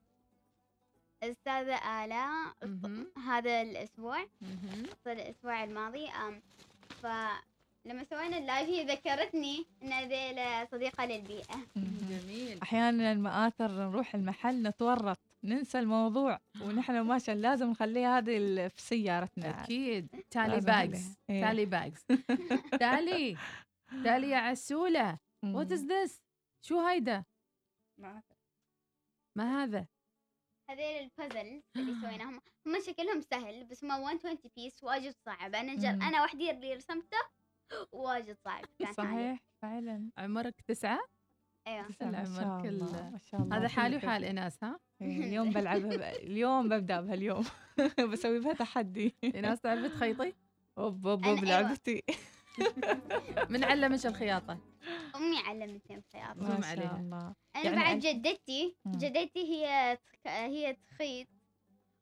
أستاذة 1.24 2.04
آلاء 2.04 2.56
مهم. 2.64 3.08
هذا 3.28 3.62
الأسبوع. 3.62 4.18
مهم. 4.42 4.86
الأسبوع 5.08 5.64
الماضي 5.64 6.08
أم 6.10 6.42
ف 6.90 7.08
لما 7.86 8.04
سوينا 8.04 8.38
ال 8.38 8.44
live 8.44 8.70
هي 8.70 8.84
ذكرتني 8.86 9.66
إن 9.84 10.08
ذيلا 10.10 10.66
صديقة 10.66 11.06
للبيئة. 11.06 11.66
جميل. 12.10 12.60
أحيانا 12.62 13.12
المآثر 13.12 13.72
نروح 13.72 14.16
المحل 14.16 14.64
نتورط 14.64 15.18
ننسى 15.44 15.80
الموضوع 15.80 16.40
ونحن 16.62 17.00
ماشي 17.00 17.34
لازم 17.34 17.70
نخليها 17.70 18.18
هذه 18.18 18.68
في 18.68 18.82
سيارتنا. 18.82 19.64
أكيد. 19.64 20.08
تالي 20.32 20.48
لازم 20.48 20.66
bags. 20.66 21.18
إيه. 21.30 21.46
تالي 21.46 21.66
bags. 21.66 22.06
تالي. 22.80 23.38
تالي 24.04 24.30
يا 24.30 24.38
عسولة. 24.38 25.18
what 25.44 25.72
is 25.72 25.86
this 25.86 26.22
شو 26.62 26.80
هيدا؟ 26.88 27.24
ما 27.98 28.22
ما 29.38 29.64
هذا؟ 29.64 29.86
هذيل 30.72 31.04
ال 31.04 31.11
puzzles 31.11 31.64
اللي 31.76 31.96
سويناهم 32.02 32.42
هم 32.68 32.80
شكلهم 32.82 33.22
سهل 33.22 33.64
بس 33.64 33.84
هم 33.84 33.90
120 34.02 34.38
piece 34.56 34.84
واجد 34.84 35.16
صعب. 35.26 35.56
أنا 35.56 35.76
جر... 35.76 35.92
مم. 35.92 36.02
أنا 36.02 36.24
وحدي 36.24 36.52
اللي 36.52 36.74
رسمته 36.74 37.18
واجد 37.92 38.38
صعب 38.46 38.66
كان. 38.80 38.94
صحيح 38.94 39.40
فعلا. 39.62 40.10
عمرك 40.18 40.62
تسعة؟ 40.68 41.00
أيوه 41.68 41.88
تسعة 41.88 42.08
ما 42.12 42.24
شاء 42.24 42.44
العمر 42.44 42.62
كل 42.62 42.68
الله 42.70 43.10
ما 43.10 43.18
شاء 43.18 43.42
الله. 43.42 43.58
هذا 43.58 43.68
حالي 43.68 43.98
طفل. 43.98 44.08
وحال 44.08 44.24
اناس 44.24 44.64
ها؟ 44.64 44.80
إيه، 45.02 45.18
اليوم 45.18 45.50
بلعبها 45.50 45.98
ب... 45.98 46.02
اليوم 46.28 46.70
ببدأ 46.70 47.02
بها 47.02 47.14
اليوم 47.14 47.44
بسوي 48.12 48.40
بها 48.40 48.54
تحدي. 48.54 49.16
اناس 49.24 49.62
تعرفي 49.62 49.90
تخيطي 49.90 50.34
أوب 50.78 51.08
أوب 51.08 51.26
أوب 51.26 51.44
أيوة. 51.44 51.62
لعبتي. 51.62 52.04
من 53.50 53.64
علمش 53.64 54.06
الخياطة 54.06 54.58
أمي 55.16 55.38
علمتني 55.40 55.98
الخياطة 55.98 56.60
ما 56.60 56.66
عليها. 56.66 56.88
شاء 56.88 56.96
الله 57.00 57.34
أنا 57.56 57.64
يعني 57.64 57.76
بعد 57.76 58.00
جدتي. 58.00 58.76
جدتي 58.88 59.40
هي 59.54 59.98
هي 60.28 60.74
تخيط 60.90 61.28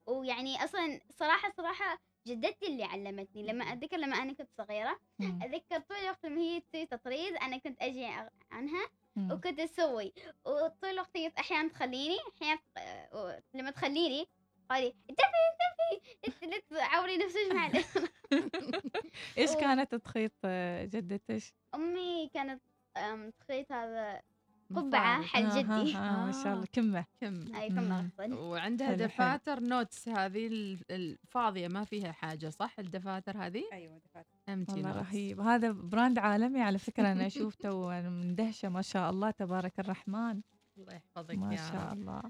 ويعني 0.05 0.63
أصلا 0.63 0.99
صراحة 1.09 1.51
صراحة 1.57 1.99
جدتي 2.27 2.67
اللي 2.67 2.83
علمتني 2.83 3.43
لما 3.43 3.65
أتذكر 3.73 3.97
لما 3.97 4.15
أنا 4.17 4.33
كنت 4.33 4.49
صغيرة 4.57 4.99
مم. 5.19 5.39
أتذكر 5.43 5.79
طول 5.79 5.97
الوقت 5.97 6.25
لما 6.25 6.41
هي 6.41 6.59
تسوي 6.59 6.85
تطريز 6.85 7.33
أنا 7.35 7.57
كنت 7.57 7.79
أغ- 8.07 8.31
عنها. 8.51 8.85
وكنت 9.31 9.59
أسوي 9.59 10.13
وطول 10.45 10.89
الوقت 10.89 11.17
هي 11.17 11.31
أحيانا 11.39 11.69
تخليني 11.69 12.17
أحيانا 12.35 12.59
آه، 12.77 13.41
لما 13.53 13.71
تخليني 13.71 14.27
قالي 14.69 14.93
انتبهي 15.09 15.45
انتبهي 15.51 16.55
انت 16.57 16.63
لا 16.71 16.79
تعوري 16.79 17.17
نفسك 17.17 17.53
مع 17.55 17.69
إيش 19.37 19.51
كانت 19.55 19.95
تخيط 19.95 20.31
آه، 20.45 20.85
جدتك؟ 20.85 21.43
أمي 21.75 22.29
كانت 22.33 22.61
تخيط 23.39 23.71
هذا 23.71 24.21
قبعة 24.75 25.17
مفارق. 25.19 25.25
حل 25.27 25.45
آه، 25.45 25.61
جدي 25.61 25.95
آه، 25.97 26.25
ما 26.25 26.31
شاء 26.31 26.53
الله 26.53 26.63
آه. 26.63 26.67
كمة 26.73 27.05
كم 27.21 27.55
أي 27.55 27.69
كم 27.69 27.75
مم. 27.75 27.89
نغسل 28.19 28.33
وعندها. 28.33 28.93
دفاتر 28.93 29.59
notes 29.59 30.09
هذه 30.09 30.47
ال- 30.47 30.79
الفاضيه 30.91 31.67
ما 31.67 31.83
فيها 31.83 32.11
حاجة 32.11 32.49
صح 32.49 32.79
الدفاتر 32.79 33.37
هذه 33.37 33.63
أيوه 33.73 33.97
دفعت 33.97 34.27
أمتي 34.49 34.73
والله. 34.73 34.91
رهيب 35.01 35.39
هذا 35.39 35.71
brand 35.71 36.19
عالمي 36.19 36.61
على 36.61 36.77
فكرة 36.77 37.11
أنا 37.11 37.29
شفته 37.29 37.73
وأنا 37.85 38.09
مندهشه 38.09 38.69
ما 38.69 38.81
شاء 38.81 39.09
الله 39.09 39.31
تبارك 39.31 39.79
الرحمن 39.79 40.41
الله 40.79 40.93
يحفظك 40.93 41.35
ما 41.35 41.51
يا 41.51 41.57
شاء 41.57 41.93
الله. 41.93 42.21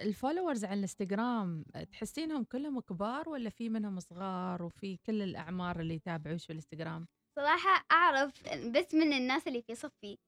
ال 0.00 0.06
followers 0.06 0.64
على 0.64 0.74
الإنستغرام 0.74 1.64
تحسينهم 1.92 2.44
كلهم 2.44 2.80
كبار 2.80 3.28
ولا 3.28 3.50
في 3.50 3.68
منهم 3.68 4.00
صغار 4.00 4.62
وفي 4.62 4.96
كل 4.96 5.22
الأعمار 5.22 5.80
اللي 5.80 5.94
يتابعوش 5.94 6.44
في 6.44 6.50
الإنستغرام؟ 6.50 7.06
صراحة 7.36 7.86
أعرف 7.92 8.42
بس 8.66 8.94
من 8.94 9.12
الناس 9.12 9.48
اللي 9.48 9.62
في 9.62 9.74
صفي 9.74 10.18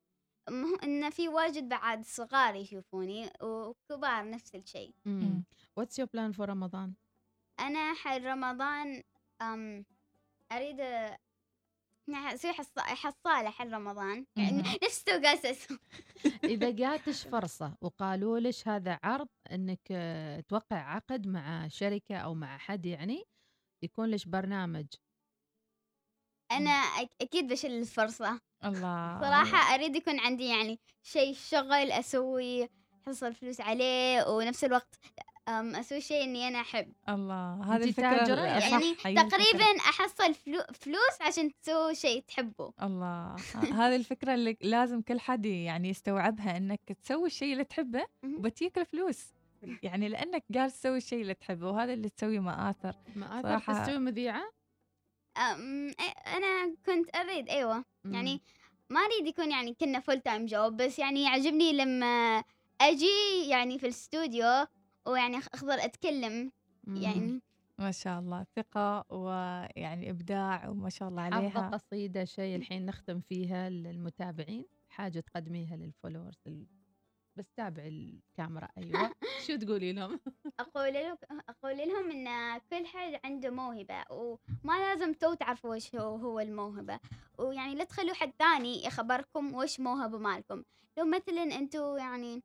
إن 0.85 1.11
في 1.11 1.29
واجد 1.29 1.69
بعد 1.69 2.05
صغار 2.05 2.55
يشوفوني 2.55 3.31
وكبار 3.43 4.31
نفس 4.31 4.55
الشيء. 4.55 4.95
What's 5.77 5.99
your 5.99 6.09
plan 6.13 6.33
for 6.33 6.49
رمضان 6.49 6.95
أنا 7.61 7.95
حل 7.95 8.25
رمضان 8.25 9.03
أم 9.43 9.85
أريد 10.53 10.81
حص- 12.15 12.79
حصالة 12.79 13.51
حل 13.51 13.73
رمضان. 13.73 14.27
يعني. 14.37 14.63
نفس 14.85 15.05
تو 15.05 15.13
قاسس 15.13 15.69
إذا 16.45 16.71
جاتش 16.81 17.23
فرصة 17.29 17.77
وقالوا 17.81 18.41
لش 18.41 18.69
هذا 18.69 18.99
عرض 19.05 19.29
إنك 19.53 19.81
آه، 19.91 20.41
توقع 20.41 20.77
عقد 20.77 21.27
مع 21.27 21.69
شركة 21.69 22.17
أو 22.17 22.35
مع 22.35 22.59
حد 22.59 22.87
يعني 22.87 23.25
يكون 23.85 24.11
لش 24.11 24.25
برنامج؟ 24.25 24.87
أنا 26.53 26.83
أك- 26.83 27.09
أكيد 27.21 27.49
بشيل 27.53 27.71
الفرصة. 27.71 28.41
الله. 28.65 29.21
صراحة 29.21 29.75
أريد 29.75 29.97
يكون 29.97 30.21
عندي 30.21 30.49
يعني 30.49 30.79
شيء 31.03 31.35
شغل 31.35 31.93
أسوي 31.93 32.69
حصل 33.07 33.35
فلوس 33.35 33.61
عليه 33.61 34.29
ونفس 34.29 34.65
الوقت 34.65 34.95
أم، 35.49 35.75
أسوي 35.77 36.01
شيء 36.01 36.25
إني 36.25 36.49
أنا 36.49 36.61
أحب. 36.61 36.93
الله 37.09 37.63
هذه 37.77 37.85
الفكرة 37.85 38.05
يعني 38.47 38.91
الفكرة. 38.91 39.23
تقريبا 39.23 39.79
أحصل 39.79 40.35
فلو 40.35 40.63
فلوس 40.75 41.21
عشان 41.23 41.51
تسوي 41.63 41.95
شيء 41.95 42.23
تحبه. 42.29 42.73
الله. 42.83 43.37
هذه 43.81 43.97
الفكرة 43.97 44.35
اللي 44.35 44.57
لازم 44.61 45.03
كل 45.03 45.21
حد 45.21 45.47
يعني 45.47 45.89
يستوعبها 45.89 46.57
إنك 46.57 46.81
تسوي 47.03 47.27
الشيء 47.27 47.53
اللي 47.53 47.65
تحبه. 47.65 48.07
وبتجيك 48.25 48.79
الفلوس. 48.79 49.25
يعني 49.83 50.09
لأنك 50.09 50.45
قاعد 50.55 50.71
تسوي 50.71 50.97
الشيء 50.97 51.23
اللي 51.23 51.35
تحبه 51.35 51.71
وهذا 51.71 51.93
اللي 51.93 52.09
تسوي 52.09 52.39
مآثر. 52.39 52.95
ما 53.17 53.43
صراحة- 53.43 53.83
تسوي 53.83 53.99
مذيعة؟ 53.99 54.51
أم 55.39 55.91
أ- 55.91 56.29
أنا 56.29 56.75
كنت 56.87 57.17
أريد 57.17 57.49
أيوه. 57.49 57.85
مم. 58.05 58.15
يعني 58.15 58.41
ما 58.91 59.01
أريد 59.01 59.27
يكون 59.27 59.51
يعني 59.51 59.75
كنا 59.81 60.01
full 60.01 60.21
time 60.21 60.47
job 60.47 60.77
بس 60.77 60.99
يعني 60.99 61.23
يعجبني 61.23 61.73
لما 61.73 62.45
أجي 62.81 63.09
يعني 63.49 63.79
في 63.79 63.85
الاستوديو 63.85 64.67
ويعني 65.07 65.41
أتكلم 65.63 66.53
مم. 66.85 66.97
يعني. 66.97 67.43
ما 67.79 67.91
شاء 67.93 68.19
الله. 68.21 68.47
ثقة 68.57 69.05
ويعني 69.15 70.11
إبداع 70.11 70.69
وما 70.69 70.91
شاء 70.91 71.09
الله 71.09 71.23
عليها. 71.23 71.71
قصيدة 71.71 72.25
شيء 72.25 72.57
الحين 72.57 72.87
نختم 72.87 73.21
فيها 73.21 73.71
للمتابعين. 73.71 74.67
حاجة 74.89 75.21
تقدميها 75.21 75.77
لل 75.77 75.88
followers. 75.88 76.43
بس 77.37 77.45
تابع 77.57 77.83
الكاميرا. 77.83 78.69
أيوة. 78.79 79.11
شو 79.47 79.57
تقولي 79.57 79.93
لهم؟ 79.93 80.21
أقول 80.61 80.93
لهم 80.93 81.17
أقول 81.49 81.77
لهم 81.79 82.11
إن 82.11 82.59
كل 82.71 82.87
حد 82.87 83.21
عنده 83.25 83.51
موهبة 83.51 84.05
وما 84.11 84.79
لازم 84.79 85.13
تو 85.13 85.35
تعرفوا 85.35 85.77
وش 85.77 85.95
هو, 85.95 86.17
هو 86.17 86.41
الموهبة. 86.41 87.01
ويعني 87.39 87.75
لا 87.75 87.85
تخلوا 87.85 88.15
حد 88.15 88.33
ثاني 88.39 88.85
يخبركم 88.85 89.55
وش 89.55 89.81
موهبة 89.81 90.19
مالكم. 90.19 90.63
لو 90.99 91.05
مثلا 91.05 91.43
أنتوا 91.43 91.99
يعني 91.99 92.43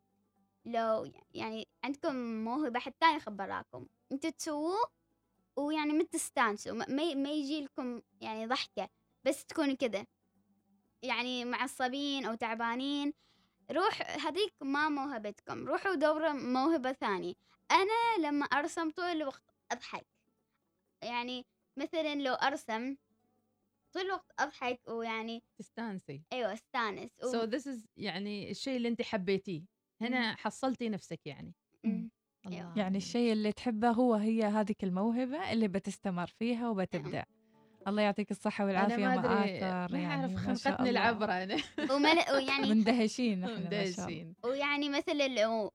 لو 0.66 1.12
يعني 1.34 1.68
عندكم 1.84 2.16
موهبة 2.44 2.80
حد 2.80 2.94
ثاني 3.00 3.20
خبراكم 3.20 3.88
أنتوا 4.12 4.30
تسووه 4.30 4.92
ويعني 5.56 5.94
ما 5.94 6.04
تستانسوا 6.04 6.74
ما 6.74 7.14
ما- 7.14 7.32
يجي 7.32 7.62
لكم 7.62 8.02
يعني 8.22 8.48
ضحكة 8.48 8.90
بس 9.26 9.46
تكونوا 9.46 9.76
كذا. 9.76 10.06
يعني 11.04 11.46
معصبين 11.46 12.26
أو 12.26 12.36
تعبانين 12.36 13.14
روح 13.72 14.02
هذيك 14.26 14.54
ما 14.62 14.90
موهبتكم 14.90 15.68
روحوا 15.68 15.96
دوروا 15.96 16.32
موهبة 16.34 16.92
ثانية. 16.92 17.34
أنا 17.72 18.28
لما 18.28 18.46
أرسم 18.46 18.90
طول 18.90 19.06
الوقت 19.06 19.44
أضحك. 19.72 20.06
يعني 21.02 21.46
مثلا 21.78 22.16
لو 22.16 22.34
أرسم 22.34 22.98
طول 23.94 24.02
الوقت 24.02 24.32
أضحك 24.40 24.80
ويعني 24.88 25.44
تستانسي. 25.60 26.22
أيوة 26.34 26.54
أستانس. 26.54 27.12
و... 27.24 27.32
so 27.32 27.50
this 27.52 27.64
is 27.64 27.88
يعني 27.98 28.52
الشيء 28.52 28.78
اللي 28.78 28.88
أنت 28.88 29.02
حبيتيه. 29.02 29.64
هنا 30.02 30.36
حصلتي 30.36 30.90
نفسك 30.90 31.20
يعني 31.26 31.54
مم. 31.84 32.10
الله 32.46 32.58
أيوة. 32.58 32.74
يعني 32.78 32.98
الشيء 32.98 33.32
اللي 33.34 33.52
تحبه 33.52 33.90
هو 33.90 34.16
هي 34.16 34.44
هذيك 34.44 34.84
الموهبة 34.84 35.52
اللي 35.52 35.68
بتستمر 35.68 36.28
فيها 36.28 36.70
وبتبدع 36.70 37.24
الله 37.88 38.02
يعطيك 38.02 38.32
الصحة 38.32 38.64
أنا 38.64 38.72
والعافية 38.72 39.08
ما 39.08 39.14
أدري 39.14 39.28
مآثر 39.28 39.94
ما 39.94 40.00
يعني 40.00 40.22
أعرف 40.22 40.36
خلقتني. 40.36 40.90
العبرة 40.90 41.32
أنا 41.32 41.58
ومل... 41.92 42.18
ويعني 42.34 42.70
مندهشين 42.74 43.44
إحنا 43.44 43.60
مندهشين 43.60 44.34
ويعني 44.44 44.90
مثلا 44.90 45.28
لو 45.28 45.72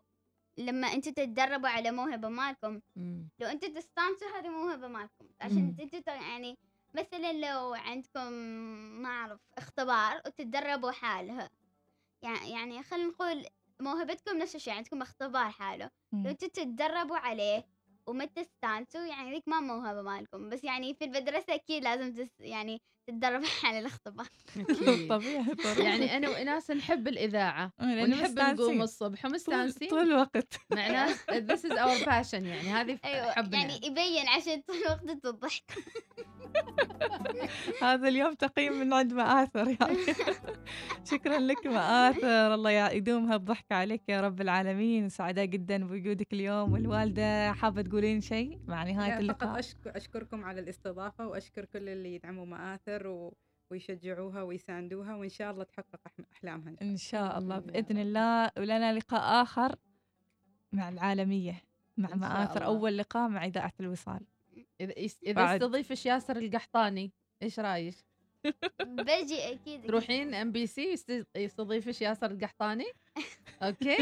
لما 0.58 0.86
أنتوا 0.86 1.12
تتدربوا 1.12 1.68
على 1.68 1.90
موهبة 1.90 2.28
مالكم 2.28 2.80
مم. 2.96 3.28
لو 3.38 3.46
أنتوا 3.46 3.68
تستانسوا 3.68 4.28
هذه 4.38 4.48
موهبة 4.48 4.88
مالكم 4.88 5.26
عشان. 5.40 5.76
أنتوا 5.80 6.14
يعني 6.14 6.58
مثلا 6.94 7.32
لو 7.32 7.74
عندكم 7.74 8.32
ما 9.02 9.08
أعرف 9.08 9.40
اختبار 9.58 10.22
وتتدربوا 10.26 10.90
حالها 10.90 11.50
يعني 12.22 12.50
يعني 12.50 12.82
خلينا 12.82 13.08
نقول 13.08 13.44
موهبتكم 13.82 14.38
نفس 14.38 14.56
الشيء 14.56 14.72
عندكم 14.74 15.02
اختبار 15.02 15.50
حاله 15.50 15.90
لو. 16.12 16.26
أنتوا 16.26 16.48
تتدربوا 16.48 17.16
عليه 17.16 17.64
وما 18.06 18.24
تستانسوا 18.24 19.00
يعني 19.00 19.30
ذيك 19.30 19.48
ما 19.48 19.60
موهبة 19.60 20.02
مالكم 20.02 20.48
بس 20.48 20.64
يعني 20.64 20.94
في 20.94 21.04
المدرسة 21.04 21.54
أكيد 21.54 21.84
لازم 21.84 22.14
تس 22.14 22.40
يعني 22.40 22.82
تتدرب 23.06 23.42
على 23.64 23.78
الاختبار. 23.78 24.26
طبيعي 25.08 25.44
طبيعي. 25.54 25.84
يعني 25.84 26.16
أنا 26.16 26.28
وإناس 26.28 26.70
نحب 26.70 27.08
الإذاعة 27.08 27.72
لأن 27.78 28.12
ونحب. 28.12 28.38
نقوم 28.38 28.82
الصبح 28.82 29.24
ومستانسين. 29.24 29.88
طول 29.88 29.98
الوقت. 30.12 30.54
مع 30.70 30.88
ناس 30.88 31.16
this 31.30 31.60
is 31.70 31.72
our 31.72 32.04
passion 32.04 32.34
يعني 32.34 32.68
هذه 32.68 32.98
أيوة 33.04 33.32
حبنا. 33.32 33.58
يعني 33.58 33.74
يبين 33.86 34.28
عشان 34.28 34.62
طول 34.66 34.76
الوقت 34.76 35.22
تضحك 35.22 35.72
هذا 37.82 38.08
اليوم 38.08 38.34
تقييم 38.34 38.72
من 38.72 38.92
عند 38.92 39.12
مآثر 39.12 39.68
يعني 39.80 39.98
شكرا 41.10 41.38
لك 41.38 41.66
مآثر. 41.66 42.54
الله 42.54 42.70
يدومها 42.70 43.36
الضحك 43.36 43.72
عليك 43.72 44.02
يا 44.08 44.20
رب 44.20 44.40
العالمين. 44.40 45.08
سعداء 45.08 45.44
جدا 45.44 45.84
بوجودك 45.86 46.32
اليوم 46.32 46.72
والوالدة. 46.72 47.52
حابة 47.52 47.82
تقولين 47.82 48.20
شيء 48.20 48.58
مع 48.68 48.82
نهاية 48.84 49.10
فقط 49.12 49.20
اللقاء؟ 49.20 49.62
أشك- 49.62 49.96
أشكركم 49.96 50.44
على 50.44 50.60
الاستضافة 50.60 51.26
وأشكر 51.26 51.64
كل 51.64 51.88
اللي 51.88 52.14
يدعموا 52.14 52.46
مآثر. 52.46 52.95
و... 53.06 53.34
ويشجعوها 53.70 54.42
ويساندوها 54.42 55.14
وإن 55.16 55.28
شاء 55.28 55.50
الله 55.50 55.64
تحقق 55.64 56.00
إن 56.18 56.76
إن 56.82 56.96
شاء 56.96 57.38
الله 57.38 57.58
بإذن 57.58 57.72
بإذن 57.82 57.98
الله 57.98 58.50
ولنا 58.58 58.92
لقاء 58.92 59.42
آخر 59.42 59.76
مع 60.72 60.88
العالمية 60.88 61.62
مع 61.96 62.14
مآثر. 62.14 62.64
أول 62.64 62.98
لقاء 62.98 63.28
مع 63.28 63.44
إذاعة 63.44 63.72
الوصال 63.80 64.20
إذا 64.80 64.98
يس- 64.98 65.20
إذا 65.22 65.32
بعد. 65.32 65.62
استضيفش 65.62 66.06
ياسر 66.06 66.36
القحطاني 66.36 67.12
إيش 67.42 67.60
رأيك؟ 67.60 68.05
بجي 68.80 69.52
أكيد 69.52 69.86
تروحين 69.86 70.34
MBC 70.34 70.94
يستضيفش 71.36 72.02
ياسر 72.02 72.30
القحطاني؟ 72.30 72.84
okay؟ 73.62 73.96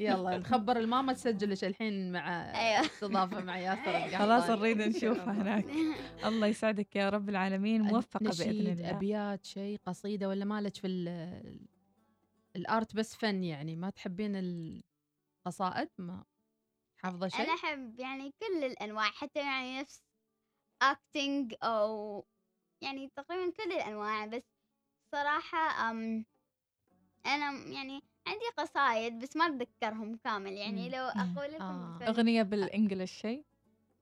يلا 0.00 0.38
نخبر 0.38 0.76
الماما 0.78 1.12
تسجلش 1.12 1.64
الحين 1.64 2.12
مع 2.12 2.28
أيوة. 2.60 2.86
استضافة 2.86 3.40
مع 3.40 3.58
ياسر 3.58 3.80
القحطاني 3.96 4.18
خلاص 4.18 4.50
نريد 4.50 4.78
نشوفها. 4.82 5.32
هناك 5.32 5.64
الله 6.24 6.46
يسعدك 6.46 6.96
يا 6.96 7.08
رب 7.08 7.28
العالمين 7.28 7.82
موفقة 7.82 8.18
بإذن 8.18 8.30
نشيد 8.50 8.68
الله 8.78 8.90
أبيات 8.90 9.44
شيء 9.44 9.78
قصيدة 9.86 10.28
ولا 10.28 10.44
مالك 10.44 10.76
في 10.76 10.86
ال- 10.86 11.68
الآرت 12.56 12.94
بس 12.96 13.16
فن 13.16 13.44
يعني 13.44 13.76
ما 13.76 13.90
تحبين 13.90 14.32
القصائد 15.46 15.88
ما 15.98 16.24
حافظة 16.96 17.28
شيء؟ 17.28 17.40
أنا 17.40 17.54
أحب 17.54 18.00
يعني 18.00 18.30
كل 18.40 18.64
الأنواع 18.64 19.04
حتى 19.10 19.38
يعني 19.40 19.80
نفس 19.80 20.02
اكتنج 20.82 21.54
أو 21.62 22.26
يعني 22.82 23.08
تقريبا 23.16 23.52
كل 23.52 23.72
الأنواع 23.72 24.26
بس 24.26 24.42
صراحة 25.14 25.90
أم 25.90 26.24
أنا 27.26 27.50
م- 27.50 27.72
يعني 27.72 28.00
عندي 28.26 28.44
قصايد 28.58 29.18
بس 29.18 29.36
ما 29.36 29.46
أتذكرهم 29.46 30.16
كامل 30.16 30.52
يعني. 30.52 30.88
لو 30.88 31.10
مم. 31.16 31.36
أقول 31.38 31.52
لكم 31.54 31.62
آه. 31.64 31.98
أغنية 32.08 32.42
بال 32.42 32.58
English 32.58 33.12
شيء 33.12 33.44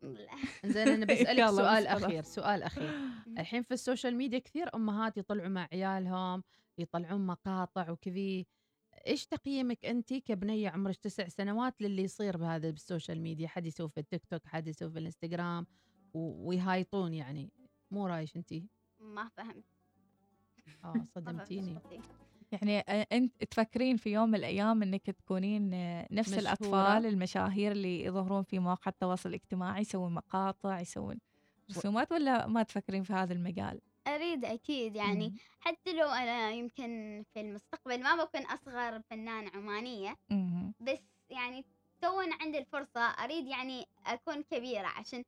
لا. 0.03 0.29
زين 0.67 0.89
أنا 0.89 1.05
بسألك 1.07 1.47
سؤال. 1.51 1.87
أخير 1.87 2.23
سؤال 2.23 2.62
أخير 2.62 2.93
الحين 3.39 3.62
في 3.62 3.75
ال 3.75 3.81
social 3.81 4.16
media 4.16 4.38
كثير 4.39 4.75
أمهات 4.77 5.17
يطلعوا 5.19 5.49
مع 5.49 5.69
عيالهم 5.73 6.43
يطلعون 6.79 7.27
مقاطع 7.27 7.91
وكذي 7.91 8.47
إيش 9.07 9.27
تقييمك 9.27 9.85
انت 9.87 10.15
كبنية 10.15 10.69
عمرك 10.71 10.97
تسع 10.97 11.29
سنوات 11.29 11.83
للي 11.83 12.03
يصير 12.03 12.37
بهذا 12.37 12.71
بال 12.71 12.83
social 12.83 13.21
media 13.23 13.49
حد 13.49 13.67
يسوي 13.67 13.89
في 13.91 14.01
التيك 14.01 14.25
توك 14.27 14.47
حد 14.47 14.69
يسوي 14.69 14.91
في 14.91 14.99
الإنستغرام 14.99 15.67
و- 16.15 16.49
ويهايطون 16.49 17.15
يعني 17.15 17.53
مو 17.90 18.07
رايش 18.07 18.37
انت 18.37 18.55
ما 19.01 19.29
فهمت 19.37 19.64
آه 20.85 21.05
صدمتيني. 21.14 21.79
يعني 22.53 22.81
أ- 22.81 23.07
أنت 23.12 23.44
تفكرين 23.44 23.96
في 23.96 24.11
يوم 24.12 24.29
من 24.29 24.35
الأيام 24.35 24.83
أنك 24.83 25.11
تكونين 25.11 25.75
آه، 25.75 26.07
نفس 26.11 26.29
مشهورة. 26.29 26.40
الأطفال 26.40 27.07
المشاهير 27.07 27.72
اللي 27.72 28.05
يظهرون 28.05 28.42
في 28.42 28.59
مواقع 28.59 28.88
التواصل 28.90 29.29
الاجتماعي 29.29 29.81
يسوون 29.81 30.14
مقاطع 30.14 30.81
يسوون 30.81 31.18
رسومات 31.70 32.12
ولا 32.12 32.46
ما 32.46 32.62
تفكرين 32.62 33.03
في 33.03 33.12
هذا 33.12 33.33
المجال؟ 33.33 33.81
أريد 34.07 34.44
أكيد 34.44 34.96
يعني 34.96 35.29
مم. 35.29 35.37
حتى 35.61 35.92
لو 35.92 36.09
أنا 36.09 36.51
يمكن 36.51 37.22
في 37.35 37.40
المستقبل 37.40 38.03
ما 38.03 38.25
بكون 38.25 38.46
أصغر 38.46 39.03
فنان 39.11 39.49
عمانية 39.49 40.16
مهم. 40.31 40.75
بس 40.81 40.99
يعني 41.31 41.64
تو 42.03 42.20
عندي 42.40 42.59
الفرصة 42.59 43.01
أريد 43.01 43.46
يعني 43.46 43.87
أكون 44.07 44.42
كبيرة 44.42 44.87
عشان 44.87 45.25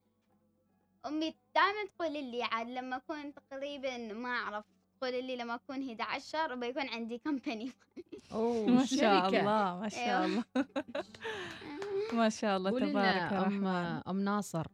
أمي 1.06 1.34
دائما 1.54 1.84
تقول 1.96 2.12
لي 2.12 2.42
عاد 2.42 2.68
لما 2.68 2.96
أكون 2.96 3.34
تقريبا 3.34 3.96
ما 4.12 4.28
أعرف 4.28 4.64
تقول 5.00 5.12
لي 5.24 5.36
لما 5.36 5.54
أكون 5.54 5.90
11 5.90 6.54
بيكون 6.54 6.88
عندي 6.88 7.18
كمباني 7.18 7.72
أوه 8.32 8.66
ما 8.66 8.84
شاء. 8.84 9.28
الله 9.28 9.78
ما 9.80 9.88
شاء. 9.88 10.24
الله 10.24 10.44
ما 12.12 12.28
شاء 12.28 12.56
الله 12.56 12.70
تبارك 12.70 12.90
لنا 12.92 13.28
أم 13.28 13.36
الرحمن 13.38 14.02
أم 14.08 14.20
ناصر 14.20 14.66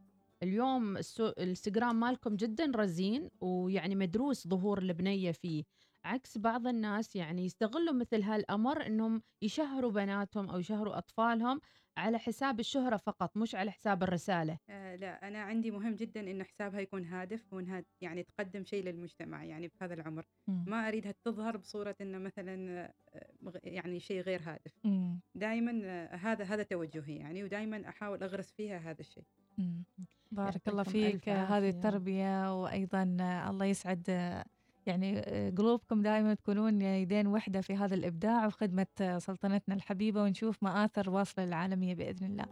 اليوم 0.42 0.96
السو... 0.96 1.26
الإنستغرام 1.28 2.00
مالكم 2.00 2.36
جدا 2.36 2.72
رزين 2.76 3.30
ويعني 3.40 3.94
مدروس 3.94 4.48
ظهور 4.48 4.78
البنية 4.78 5.32
فيه 5.32 5.64
عكس 6.04 6.38
بعض 6.38 6.66
الناس 6.66 7.16
يعني 7.16 7.44
يستغلوا 7.44 7.94
مثل 7.94 8.22
هالأمر 8.22 8.86
إنهم 8.86 9.22
يشهروا 9.42 9.90
بناتهم 9.90 10.50
أو 10.50 10.58
يشهروا 10.58 10.98
أطفالهم 10.98 11.60
على 11.96 12.18
حساب 12.18 12.60
الشهرة 12.60 12.96
فقط 12.96 13.36
مش 13.36 13.54
على 13.54 13.70
حساب 13.70 14.02
الرسالة 14.02 14.58
آه 14.70 14.96
لا 14.96 15.28
أنا 15.28 15.38
عندي 15.38 15.70
مهم 15.70 15.94
جدا 15.94 16.20
إن 16.30 16.44
حسابها 16.44 16.80
يكون 16.80 17.04
هادف 17.04 17.52
وإنها 17.52 17.84
يعني 18.00 18.22
تقدم 18.22 18.64
شيء 18.64 18.84
للمجتمع 18.84 19.44
يعني 19.44 19.68
بهذا 19.68 19.94
العمر 19.94 20.26
مم. 20.48 20.64
ما 20.68 20.88
أريدها 20.88 21.14
تظهر 21.24 21.56
بصورة 21.56 21.96
إنه 22.00 22.18
مثلا 22.18 22.84
آه، 23.14 23.60
يعني 23.64 24.00
شيء 24.00 24.20
غير 24.20 24.40
هادف. 24.42 24.72
دائما 25.34 25.80
آه، 25.84 26.16
هذا 26.16 26.44
هذا 26.44 26.62
توجهي 26.62 27.16
يعني 27.16 27.44
ودائما 27.44 27.88
أحاول 27.88 28.22
أغرس 28.22 28.52
فيها 28.52 28.78
هذا 28.78 29.00
الشيء. 29.00 29.24
بارك 30.30 30.68
الله 30.68 30.82
فيك 30.82 31.28
هذه. 31.28 31.68
التربية 31.68 32.62
وأيضا 32.62 33.16
آه، 33.20 33.50
الله 33.50 33.66
يسعد 33.66 34.10
يعني 34.86 35.18
آه، 35.18 35.50
قلوبكم 35.50 36.02
دائما 36.02 36.34
تكونون 36.34 36.82
يدين 36.82 37.26
وحدة 37.26 37.60
في 37.60 37.76
هذا 37.76 37.94
الإبداع 37.94 38.46
وخدمة 38.46 38.86
آه، 39.00 39.18
سلطنتنا 39.18 39.74
الحبيبة 39.74 40.22
ونشوف 40.22 40.62
مآثر 40.62 41.10
واصلة 41.10 41.44
للعالمية 41.44 41.94
بإذن 41.94 42.26
الله. 42.26 42.46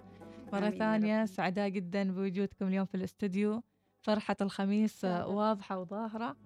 مرة 0.53 0.71
ثانية. 0.71 1.25
سعداء 1.25 1.69
جدا 1.69 2.13
بوجودكم 2.13 2.67
اليوم 2.67 2.87
في 2.87 2.95
الاستوديو. 2.95 3.63
فرحة 4.01 4.37
الخميس 4.41 5.05
آه،. 5.05 5.29
واضحة 5.29 5.79
وظاهرة 5.79 6.37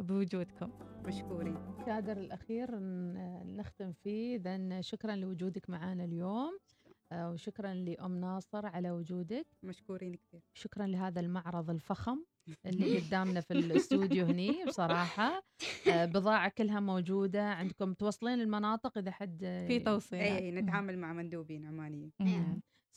بوجودكم. 0.00 0.70
مشكورين. 1.04 1.58
كادر 1.86 2.16
الأخير 2.16 2.74
ن- 2.78 3.56
نختم 3.56 3.92
فيه. 3.92 4.36
اذا 4.36 4.80
شكرا 4.80 5.16
لوجودك 5.16 5.70
معنا 5.70 6.04
اليوم. 6.04 6.58
وشكرا 7.12 7.74
لأم 7.74 8.20
ناصر 8.20 8.66
على 8.66 8.90
وجودك. 8.90 9.46
مشكورين 9.62 10.14
كثير. 10.14 10.40
شكرا 10.54 10.86
لهذا 10.86 11.20
المعرض 11.20 11.70
الفخم 11.70 12.24
اللي 12.66 12.98
قدامنا 12.98 13.40
في 13.40 13.50
الاستوديو 13.50 14.26
هني 14.26 14.64
بصراحة. 14.66 15.42
آه، 15.88 16.04
بضاعة 16.04 16.52
كلها 16.58 16.80
موجودة 16.80 17.42
عندكم. 17.42 17.92
توصلين 17.94 18.40
المناطق 18.40 18.98
إذا 18.98 19.10
حد 19.10 19.38
في 19.68 19.78
توصيل 19.80 20.20
أي 20.20 20.50
نتعامل 20.50 20.98
مع 20.98 21.12
مندوبين 21.12 21.66
عمانيين. 21.66 22.12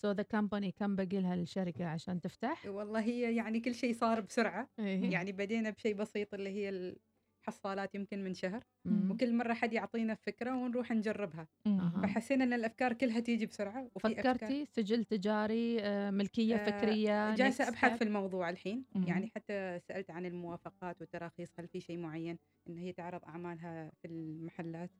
So 0.01 0.11
the 0.11 0.23
company 0.23 0.71
كم 0.71 0.95
باقي 0.95 1.21
لها 1.21 1.33
الشركة 1.35 1.85
عشان 1.85 2.21
تفتح؟ 2.21 2.65
والله 2.65 2.99
هي 2.99 3.35
يعني 3.35 3.59
كل 3.59 3.75
شيء 3.75 3.93
صار 3.93 4.21
بسرعة. 4.21 4.69
إيه. 4.79 5.11
يعني 5.11 5.31
بدينا 5.31 5.69
بشيء 5.69 5.95
بسيط 5.95 6.33
اللي 6.33 6.49
هي 6.49 6.95
الحصالات 7.41 7.95
يمكن 7.95 8.23
من 8.23 8.33
شهر 8.33 8.63
مم. 8.85 9.11
وكل 9.11 9.33
مرة 9.33 9.53
حد 9.53 9.73
يعطينا 9.73 10.15
فكرة 10.15 10.55
ونروح 10.55 10.91
نجربها 10.91 11.47
أها. 11.67 12.01
فحسينا 12.03 12.43
إن 12.43 12.53
الأفكار 12.53 12.93
كلها 12.93 13.19
تيجي 13.19 13.45
بسرعة 13.45 13.89
وفي 13.95 14.07
أفكار 14.07 14.37
فكرتي 14.37 14.65
سجل 14.65 15.05
تجاري 15.05 15.81
آه، 15.81 16.11
ملكية 16.11 16.55
آه، 16.55 16.65
فكرية 16.65 17.35
جالسة 17.35 17.65
next 17.65 17.67
أبحث؟ 17.67 17.97
في 17.97 18.03
الموضوع 18.03 18.49
الحين 18.49 18.85
مم. 18.95 19.03
يعني 19.03 19.31
حتى 19.35 19.79
سألت 19.79 20.11
عن 20.11 20.25
الموافقات 20.25 21.01
والتراخيص 21.01 21.49
هل 21.59 21.67
في 21.67 21.81
شيء 21.81 21.97
معين 21.97 22.37
إن 22.69 22.77
هي 22.77 22.93
تعرض 22.93 23.25
أعمالها 23.25 23.91
في 24.01 24.07
المحلات 24.07 24.91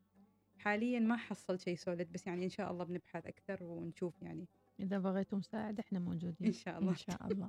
حاليا 0.58 1.00
ما 1.00 1.18
حصلت 1.18 1.62
شيء 1.62 1.76
سوليد 1.76 2.12
بس 2.12 2.28
يعني 2.28 2.44
إن 2.44 2.50
شاء 2.50 2.72
الله 2.72 2.84
بنبحث 2.84 3.26
أكثر 3.26 3.64
ونشوف 3.64 4.22
يعني 4.22 4.48
إذا 4.82 5.00
بغيتوا 5.00 5.38
مساعدة 5.38 5.80
إحنا 5.80 6.00
موجودين. 6.00 6.52
شاء 6.52 6.80
الله. 6.80 6.92
إن 6.92 6.96
شاء 6.96 7.28
الله. 7.28 7.48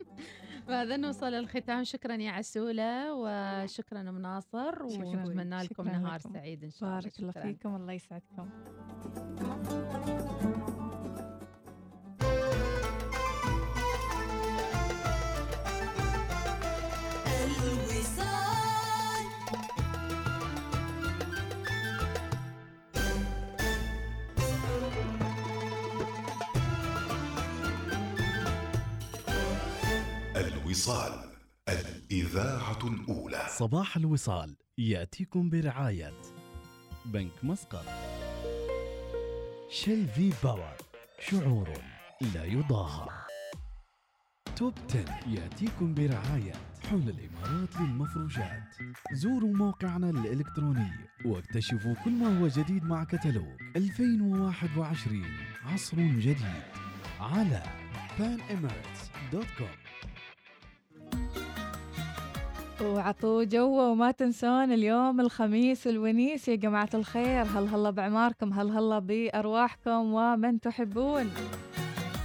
وهذا 0.68 0.96
نوصل 0.96 1.26
للختام 1.26 1.84
شكرا 1.84 2.14
يا 2.14 2.30
عسولة 2.30 3.14
وشكرا 3.14 4.00
أم 4.00 4.18
ناصر. 4.18 4.82
ونتمنى 4.82 5.62
لكم 5.62 5.88
نهار. 5.88 6.18
سعيد 6.18 6.64
إن 6.64 6.70
شاء 6.70 6.88
الله. 6.88 7.00
بارك 7.00 7.20
الله. 7.20 7.32
فيكم. 7.32 7.76
الله 7.76 7.92
يسعدكم. 7.92 8.50
الوصال 30.82 31.30
الإذاعة 31.68 32.78
الأولى. 32.84 33.46
صباح 33.48 33.96
الوصال 33.96 34.56
يأتيكم 34.78 35.50
برعاية 35.50 36.12
بنك 37.04 37.32
مسقط. 37.42 37.84
شيل 39.70 40.08
في 40.08 40.32
باور 40.44 40.76
شعور 41.20 41.68
لا 42.34 42.44
يضاهى. 42.44 43.08
توب 44.56 44.74
10 44.90 45.20
يأتيكم 45.26 45.94
برعاية 45.94 46.52
حول 46.90 47.08
الإمارات 47.08 47.76
للمفروشات. 47.80 48.76
زوروا 49.12 49.54
موقعنا 49.54 50.10
الإلكتروني 50.10 50.90
واكتشفوا 51.24 51.94
كل 52.04 52.10
ما 52.10 52.40
هو 52.40 52.48
جديد 52.48 52.84
مع 52.84 53.04
كتالوج 53.04 53.60
2021 53.76 55.26
عصر 55.64 55.96
جديد 55.96 56.62
على 57.20 57.62
panemirates.com 58.18 59.81
وعطوا 62.82 63.44
جو 63.44 63.66
وما 63.66 64.10
تنسون 64.10 64.72
اليوم 64.72 65.20
الخميس 65.20 65.86
الونيس 65.86 66.48
يا 66.48 66.54
جماعة 66.54 66.88
الخير. 66.94 67.42
هل 67.42 67.68
هلا 67.68 67.90
بعماركم؟ 67.90 68.52
هل 68.52 68.70
هلا 68.70 68.98
بأرواحكم؟ 68.98 70.14
ومن 70.14 70.60
تحبون؟ 70.60 71.30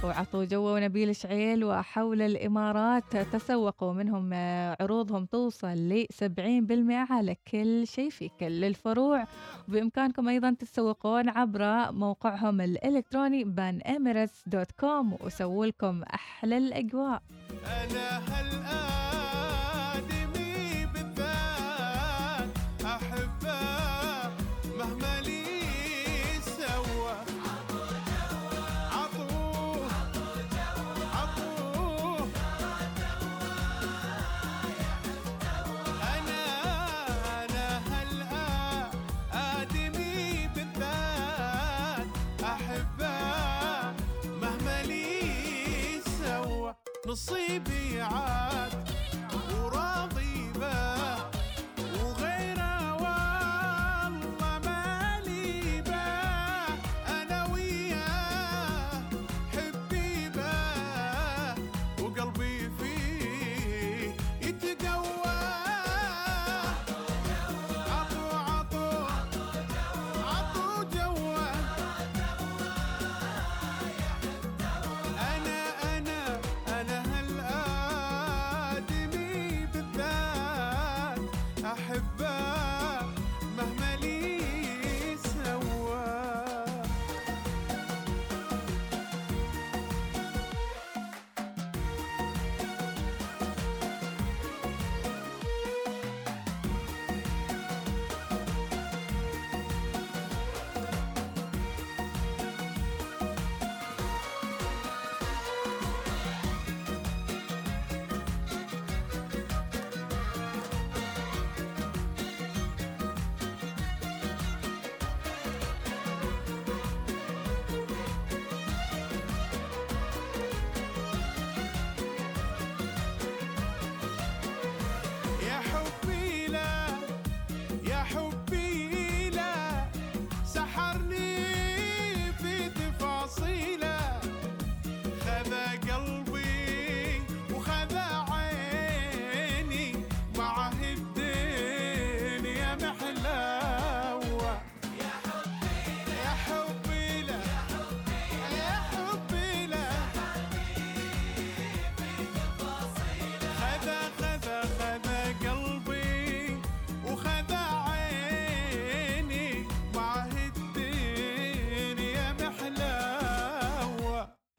وعطوا 0.04 0.44
جو 0.44 0.74
ونبيل 0.74 1.16
شعيل. 1.16 1.64
وحول 1.64 2.22
الإمارات 2.22 3.16
تسوقوا 3.16 3.92
منهم 3.92 4.30
آه، 4.32 4.76
عروضهم 4.80 5.24
توصل 5.24 5.68
ل 5.68 6.06
70% 6.12 7.12
على 7.12 7.36
كل 7.52 7.86
شيء 7.86 8.10
في 8.10 8.30
كل 8.40 8.64
الفروع. 8.64 9.24
بإمكانكم 9.68 10.28
أيضا 10.28 10.50
تتسوقون 10.50 11.28
عبر 11.28 11.92
موقعهم 11.92 12.60
الإلكتروني 12.60 13.44
Pan 13.44 14.28
dot 14.46 14.72
com 14.80 15.16
وسووا 15.20 15.66
لكم 15.66 16.02
أحلى 16.02 16.58
الأجواء. 16.58 17.22
أنا 17.66 18.18
هالآدمي 18.18 19.07
نصيبي 47.18 48.00
عاد. 48.02 48.37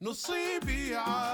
نصيبي 0.09 0.95
عاد 0.95 1.28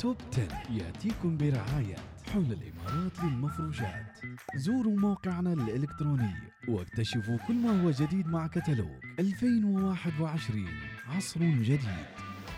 Top 0.00 0.16
10 0.32 0.48
يأتيكم 0.70 1.36
برعاية 1.36 1.96
حول 2.32 2.44
الإمارات 2.52 3.24
للمفروشات. 3.24 4.18
زوروا 4.56 4.96
موقعنا 4.96 5.52
الإلكتروني 5.52 6.34
واكتشفوا 6.68 7.36
كل 7.48 7.54
ما 7.54 7.82
هو 7.82 7.90
جديد 7.90 8.26
مع 8.26 8.46
كتالوج 8.46 9.04
2021 9.18 10.68
عصر 11.16 11.40
جديد 11.40 11.80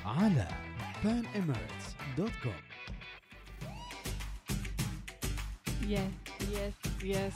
على 0.05 0.49
panemirates.com 1.05 2.63
yes 5.83 6.01
yes 6.41 6.75
yes 7.05 7.35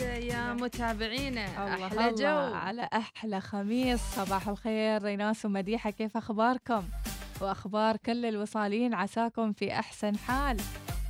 يا 0.00 0.54
متابعينا 0.54 1.46
الله 1.46 1.86
أحلى 1.86 2.08
الله. 2.08 2.14
جو 2.14 2.54
على 2.54 2.88
أحلى 2.92 3.40
خميس. 3.40 4.00
صباح 4.00 4.48
الخير 4.48 5.02
ريناس 5.02 5.44
ومديحة 5.44 5.90
كيف 5.90 6.16
أخباركم؟ 6.16 6.82
وأخبار 7.42 7.96
كل 7.96 8.26
الوصالين 8.26 8.94
عساكم 8.94 9.52
في 9.52 9.72
أحسن 9.72 10.16
حال. 10.16 10.56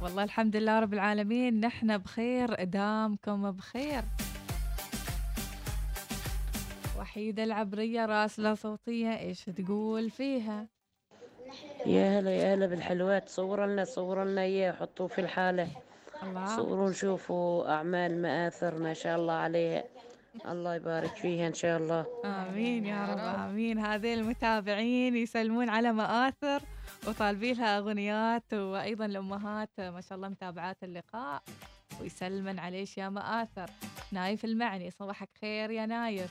والله 0.03 0.25
الحمد 0.25 0.57
لله 0.57 0.81
رب 0.81 0.95
العالمين 0.95 1.61
نحن 1.61 1.99
بخير 1.99 2.64
دامكم 2.64 3.51
بخير. 3.51 4.03
وحيدة 6.99 7.45
العبرية 7.45 8.07
راسلة 8.07 8.55
صوتية 8.55 9.18
إيش 9.18 9.45
تقول 9.45 10.11
فيها؟ 10.11 10.66
يا 11.87 12.21
هلا 12.21 12.31
يا 12.31 12.55
هلا 12.55 12.66
بالحلوات. 12.66 13.29
صوروا 13.29 13.66
لنا 13.66 13.85
صوروا 13.85 14.25
لنا 14.25 14.42
اياه 14.42 14.73
حطوه 14.73 15.07
في 15.07 15.21
الحالة. 15.21 15.68
الله. 16.23 16.57
صوروا 16.57 16.90
نشوفوا 16.90 17.75
أعمال 17.75 18.23
مآثر 18.23 18.79
ما 18.79 18.95
شاء 18.95 19.16
الله 19.16 19.33
عليها. 19.33 19.85
الله 20.49 20.75
يبارك 20.75 21.16
فيها 21.16 21.47
إن 21.49 21.55
شاء 21.55 21.79
الله. 21.79 22.07
آمين 22.25 22.87
يا 22.87 23.07
رب 23.07 23.18
آمين. 23.18 23.79
هذه 23.79 24.14
المتابعين 24.14 25.16
يسلمون 25.16 25.68
على 25.68 25.92
مآثر 25.92 26.62
وطالبين 27.09 27.57
لها 27.57 27.79
أغنيات 27.79 28.55
وأيضا 28.55 29.07
الامهات 29.07 29.71
ما 29.79 30.01
شاء 30.01 30.16
الله 30.16 30.29
متابعات 30.29 30.85
اللقاء. 30.85 31.42
ويسلمن 32.01 32.59
عليش 32.59 32.99
يا 32.99 33.09
مآثر. 33.09 33.71
نايف 34.12 34.45
المعني 34.45 34.90
صباحك 34.90 35.29
خير 35.40 35.71
يا 35.71 35.87
نايف. 35.87 36.31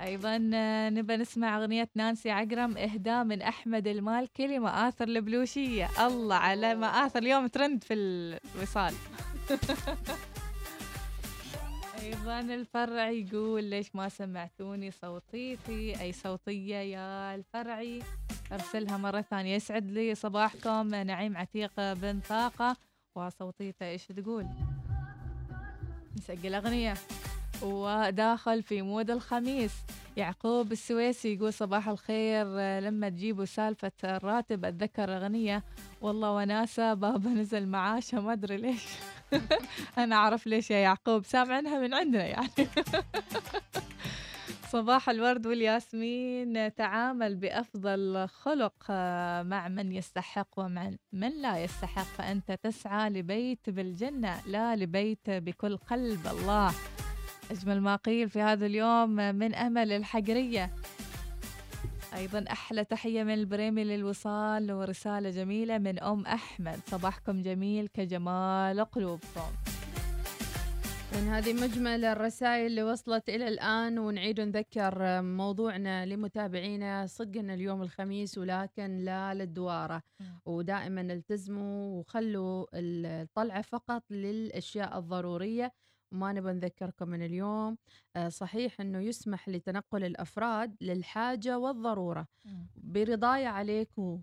أيضا 0.00 0.50
آه، 0.54 0.90
نبى 0.90 1.16
نسمع 1.16 1.58
أغنية 1.58 1.88
نانسي 1.94 2.30
عجرم 2.30 2.76
اهداء 2.76 3.24
من 3.24 3.42
أحمد 3.42 3.86
المالكي 3.86 4.46
لمآثر 4.46 5.04
البلوشية. 5.04 5.88
الله 6.06 6.36
على 6.36 6.74
مآثر. 6.74 7.18
اليوم 7.18 7.46
ترند 7.46 7.84
في 7.84 7.94
الوصال. 7.94 8.94
أيضا 12.08 12.40
الفرع 12.40 13.10
يقول 13.10 13.64
ليش 13.64 13.96
ما 13.96 14.08
سمعتوني 14.08 14.90
صوتيتي؟ 14.90 16.00
أي 16.00 16.12
صوتية 16.12 16.76
يا 16.76 17.34
الفرعي 17.34 18.02
أرسلها 18.52 18.96
مرة 18.96 19.20
ثانية. 19.20 19.54
يسعد 19.54 19.90
لي 19.90 20.14
صباحكم. 20.14 20.88
نعيم 20.88 21.36
عتيق 21.36 21.72
بن 21.76 22.20
طاقة. 22.28 22.76
وصوتيته 23.14 23.86
إيش 23.86 24.06
تقول؟ 24.06 24.46
نسجل 26.18 26.54
أغنية. 26.54 26.94
وداخل 27.62 28.62
في 28.62 28.82
مود 28.82 29.10
الخميس. 29.10 29.72
يعقوب 30.16 30.72
السويسي 30.72 31.34
يقول 31.34 31.52
صباح 31.52 31.88
الخير. 31.88 32.46
لما 32.80 33.08
تجيبوا 33.08 33.44
سالفة 33.44 33.92
الراتب 34.04 34.64
أتذكر 34.64 35.16
أغنية. 35.16 35.64
والله 36.00 36.32
وناسة 36.32 36.94
بابا 36.94 37.30
نزل 37.30 37.66
معاشه 37.66 38.20
ما 38.20 38.32
أدري 38.32 38.56
ليش. 38.56 38.84
أنا 39.98 40.16
أعرف 40.16 40.46
ليش 40.46 40.70
يا 40.70 40.78
يعقوب 40.78 41.24
سامعنها 41.24 41.78
من 41.78 41.94
عندنا 41.94 42.26
يعني. 42.26 42.48
صباح 44.72 45.10
الورد 45.10 45.46
والياسمين 45.46 46.74
تعامل 46.74 47.36
بأفضل 47.36 48.28
خلق 48.28 48.90
مع 49.42 49.68
من 49.68 49.92
يستحق 49.92 50.48
ومع 50.56 50.90
من 51.12 51.42
لا 51.42 51.64
يستحق. 51.64 52.02
فأنت 52.02 52.52
تسعى 52.52 53.10
لبيت 53.10 53.70
بالجنة 53.70 54.40
لا 54.46 54.76
لبيت 54.76 55.30
بكل 55.30 55.76
قلب 55.76 56.26
الله. 56.26 56.74
أجمل 57.50 57.80
ما 57.80 57.96
قيل 57.96 58.30
في 58.30 58.40
هذا 58.40 58.66
اليوم 58.66 59.10
من 59.10 59.54
أمل 59.54 59.92
الحقرية 59.92 60.70
أيضا 62.14 62.44
أحلى 62.50 62.84
تحية 62.84 63.22
من 63.22 63.34
البريمي 63.34 63.84
للوصال 63.84 64.72
ورسالة 64.72 65.30
جميلة 65.30 65.78
من 65.78 65.98
أم 65.98 66.26
أحمد. 66.26 66.80
صباحكم 66.86 67.42
جميل 67.42 67.88
كجمال 67.88 68.84
قلوبكم. 68.84 69.50
من 71.12 71.28
هذه 71.28 71.52
مجمل 71.52 72.04
الرسائل 72.04 72.66
اللي 72.66 72.82
وصلت 72.82 73.28
إلى 73.28 73.48
الآن 73.48 73.98
ونعيد 73.98 74.40
نذكر 74.40 75.22
موضوعنا 75.22 76.06
لمتابعينا. 76.06 77.06
صدق 77.06 77.38
إن 77.38 77.50
اليوم 77.50 77.82
الخميس 77.82 78.38
ولكن 78.38 78.98
لا 79.04 79.34
للدوارة. 79.34 80.02
ودائما 80.46 81.00
التزموا 81.00 82.00
وخلوا 82.00 82.66
الطلعة 82.74 83.62
فقط 83.62 84.02
للأشياء 84.10 84.98
الضرورية. 84.98 85.72
وما 86.12 86.32
نبغى 86.32 86.52
نذكركم 86.52 87.08
من 87.08 87.22
اليوم 87.22 87.76
آه، 88.16 88.28
صحيح 88.28 88.80
أنه 88.80 89.00
يسمح 89.00 89.48
لتنقل 89.48 90.04
الأفراد 90.04 90.76
للحاجة 90.80 91.58
والضرورة. 91.58 92.26
برضاية 92.76 93.46
عليكم 93.46 94.22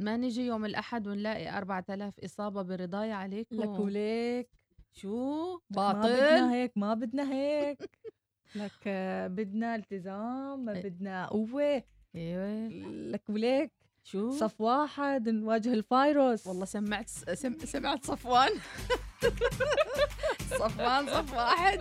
ما 0.00 0.16
نجي 0.16 0.46
يوم 0.46 0.64
الأحد 0.64 1.08
ونلاقي 1.08 1.58
4000 1.58 2.20
إصابة 2.24 2.62
برضاية 2.62 3.12
عليكم 3.12 3.56
لك 3.56 3.78
وليك. 3.80 4.48
شو؟ 4.92 5.52
ما 5.70 5.92
باطل؟ 5.92 6.08
بدنا 6.08 6.52
هيك 6.52 6.72
ما 6.76 6.94
بدنا 6.94 7.32
هيك. 7.32 7.78
لك 8.54 8.72
آه، 8.86 9.26
بدنا 9.26 9.74
التزام 9.74 10.68
إيه. 10.68 10.82
بدنا 10.82 11.26
قوة. 11.26 11.82
أيوه 12.16 12.68
لك 13.12 13.22
وليك. 13.28 13.72
شو؟ 14.04 14.30
صف 14.30 14.60
واحد 14.60 15.28
نواجه 15.28 15.72
الفيروس. 15.72 16.46
والله 16.46 16.64
سمعت 16.64 17.08
سم... 17.08 17.58
سمعت 17.58 18.04
صفوان. 18.04 18.50
صفوان 20.60 21.06
صف 21.06 21.34
واحد. 21.34 21.80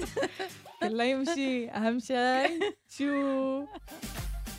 كله 0.81 1.03
يمشي. 1.03 1.69
أهم 1.69 1.99
شيء 1.99 2.59
شو؟ 2.89 3.65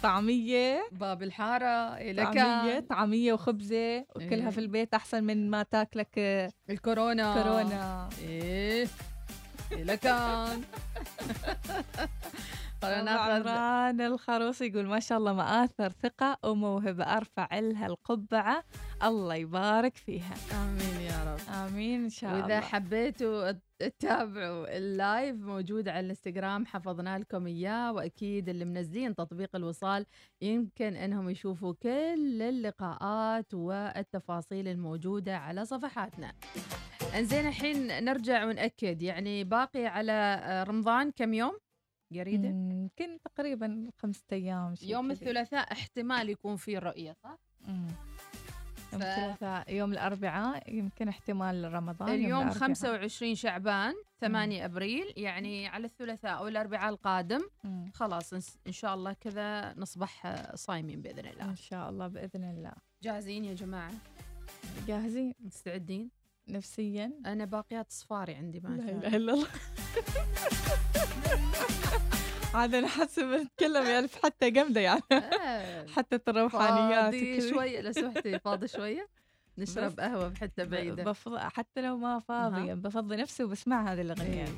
طعمية. 0.03 0.89
باب 0.93 1.23
الحارة 1.23 1.97
إلى 1.97 2.25
طعمية 2.25 2.81
طعمية 2.81 3.33
وخبزة 3.33 3.99
وكلها 4.17 4.45
إيه. 4.45 4.51
في 4.51 4.59
البيت 4.59 4.95
أحسن 4.95 5.25
من 5.25 5.51
ما 5.51 5.63
تاكلك. 5.63 6.19
الكورونا. 6.71 7.35
كورونا. 7.35 8.09
إيه. 8.23 8.89
إلى 9.73 9.99
ناخذ 12.85 13.49
عمران 13.49 14.01
الخروصي 14.01 14.67
يقول 14.67 14.87
ما 14.87 15.01
شاء 15.01 15.19
الله 15.19 15.33
مآثر 15.33 15.89
ثقة 15.91 16.39
وموهبة 16.45 17.05
أرفع 17.05 17.59
لها 17.59 17.87
القبعة 17.87 18.65
الله 19.03 19.35
يبارك 19.35 19.97
فيها. 19.97 20.35
آمين 20.53 21.01
يا 21.01 21.33
رب. 21.35 21.55
آمين 21.55 22.03
إن 22.05 22.09
شاء 22.11 22.33
وإذا 22.33 22.45
الله. 22.45 22.61
حبيتوا 22.61 23.53
تتابعوا 23.79 24.77
اللايف 24.79 25.37
موجود 25.37 25.89
على 25.89 26.01
الإنستغرام 26.01 26.67
حفظنا 26.67 27.19
لكم 27.19 27.47
إياه 27.47 27.93
وأكيد 27.93 28.49
اللي 28.49 28.65
منزلين 28.65 29.15
تطبيق 29.15 29.57
الوصال 29.57 30.07
يمكن 30.43 30.97
أنهم 30.97 31.31
يشوفوا 31.31 31.75
كل 31.83 32.43
اللقاءات 32.43 33.55
والتفاصيل 33.55 34.69
الموجودة 34.69 35.37
على 35.37 35.65
صفحاتنا. 35.65 36.33
إنزين 37.19 37.49
الحين 37.49 38.05
نرجع 38.05 38.45
ونأكد 38.45 39.03
يعني 39.03 39.45
باقي 39.45 39.87
على 39.87 40.13
آه، 40.13 40.65
رمضان 40.65 41.11
كم 41.11 41.35
يوم؟ 41.35 41.53
مم، 42.53 42.71
يمكن 42.73 43.19
تقريبا 43.25 43.91
خمسة 43.99 44.25
أيام 44.33 44.75
شي 44.75 44.91
يوم. 44.91 45.11
الثلاثاء 45.11 45.73
احتمال 45.73 46.29
يكون 46.31 46.57
في 46.57 46.79
رؤية 46.79 47.13
صح؟ 47.13 47.39
مم. 47.69 47.87
يوم 48.93 49.01
ف- 49.01 49.05
الثلاثاء 49.05 49.75
يوم 49.75 49.93
الأربعاء 49.93 50.75
يمكن 50.75 51.09
احتمال 51.09 51.73
رمضان 51.75 52.09
يوم 52.09 52.19
اليوم 52.25 52.41
الأربعاء. 52.43 52.59
25 52.69 53.35
شعبان 53.35 53.95
8 54.21 54.65
أبريل 54.65 55.13
يعني 55.17 55.67
على 55.69 55.85
الثلاثاء 55.87 56.39
أو 56.39 56.49
الأربعاء 56.49 56.89
القادم 56.91 57.41
مم. 57.65 57.91
خلاص 57.95 58.33
إن 58.67 58.73
شاء 58.73 58.95
الله 58.95 59.13
كذا 59.13 59.75
نصبح 59.79 60.37
صايمين 60.55 61.03
بإذن 61.03 61.27
الله 61.27 61.45
إن 61.45 61.57
شاء 61.57 61.91
الله 61.91 62.07
بإذن 62.09 62.45
الله 62.45 62.73
جاهزين 63.03 63.45
يا 63.45 63.55
جماعة 63.55 63.93
جاهزين 64.89 65.35
مستعدين 65.41 66.11
نفسيا؟ 66.51 67.13
أنا 67.27 67.45
باقيات 67.45 67.93
صفاري 67.93 68.35
عندي 68.35 68.61
ما 68.61 68.69
لا 68.69 68.87
شاء 68.87 68.97
إله 68.99 69.17
الله. 69.17 69.47
عاد 72.55 72.75
أنا 72.75 72.89
حاسة 72.89 73.23
بنتكلم 73.23 73.87
يعني 73.87 74.09
في 74.09 74.19
حتى 74.25 74.51
جامدة 74.51 74.81
يعني. 74.81 75.03
آه، 75.13 75.87
حتى 75.87 76.19
الروحانيات 76.29 77.05
فاضي. 77.15 77.51
شوية 77.51 77.81
لو 77.81 77.93
سمحتي 77.93 78.39
فاضي 78.39 78.69
شوية؟ 78.69 79.09
نشرب 79.59 80.01
قهوة 80.01 80.29
بحتة 80.29 80.65
بعيدة. 80.65 81.15
حتى 81.37 81.83
لو 81.83 81.97
ما 81.97 82.19
فاضية 82.19 82.75
بفضي 82.75 83.17
نفسي 83.17 83.45
وبسمع 83.45 83.93
هذه 83.93 84.01
الأغنية. 84.01 84.43
إيه. 84.45 84.49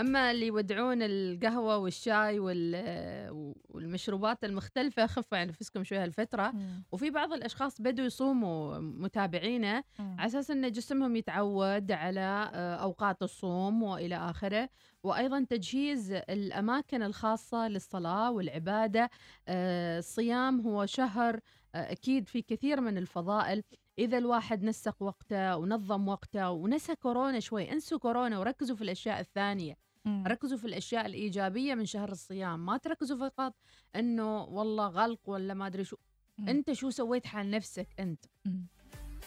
أما 0.00 0.30
اللي 0.30 0.46
يودعون 0.46 1.02
القهوة 1.02 1.76
والشاي 1.76 2.38
وال- 2.38 3.54
والمشروبات 3.68 4.44
المختلفة 4.44 5.06
خفوا 5.06 5.38
عن 5.38 5.46
نفسكم 5.46 5.84
شوية 5.84 6.02
هالفترة. 6.02 6.50
مم. 6.50 6.82
وفي 6.92 7.10
بعض 7.10 7.32
الأشخاص 7.32 7.80
بدوا 7.80 8.04
يصوموا 8.04 8.78
متابعينا 8.78 9.84
مم. 9.98 10.16
على 10.18 10.26
أساس 10.26 10.50
إن 10.50 10.72
جسمهم 10.72 11.16
يتعود 11.16 11.92
على 11.92 12.50
آه، 12.54 12.74
أوقات 12.76 13.22
الصوم 13.22 13.82
وإلى 13.82 14.16
آخره. 14.16 14.68
وأيضا 15.02 15.44
تجهيز 15.50 16.12
الأماكن 16.12 17.02
الخاصة 17.02 17.68
للصلاة 17.68 18.30
والعبادة. 18.30 19.10
آه، 19.48 19.98
الصيام 19.98 20.60
هو 20.60 20.86
شهر 20.86 21.40
آه، 21.74 21.92
أكيد 21.92 22.28
في 22.28 22.42
كثير 22.42 22.80
من 22.80 22.98
الفضائل. 22.98 23.62
إذا 23.98 24.18
الواحد 24.18 24.62
نسق 24.62 25.02
وقته 25.02 25.56
ونظم 25.56 26.08
وقته 26.08 26.50
ونسى 26.50 26.94
كورونا 26.96 27.40
شوي 27.40 27.72
انسوا 27.72 27.98
كورونا 27.98 28.38
وركزوا 28.38 28.76
في 28.76 28.82
الأشياء 28.84 29.20
الثانية 29.20 29.76
مم. 30.04 30.24
ركزوا 30.26 30.58
في 30.58 30.66
الأشياء 30.66 31.06
الإيجابية 31.06 31.74
من 31.74 31.86
شهر 31.86 32.12
الصيام 32.12 32.66
ما 32.66 32.76
تركزوا 32.76 33.16
فقط 33.28 33.54
إنه 33.96 34.44
والله 34.44 34.86
غلق 34.88 35.20
ولا 35.28 35.54
ما 35.54 35.66
أدري 35.66 35.84
شو 35.84 35.96
مم. 36.38 36.48
أنت 36.48 36.72
شو 36.72 36.90
سويت 36.90 37.26
حال 37.26 37.50
نفسك 37.50 37.88
أنت 38.00 38.24
مم. 38.44 38.66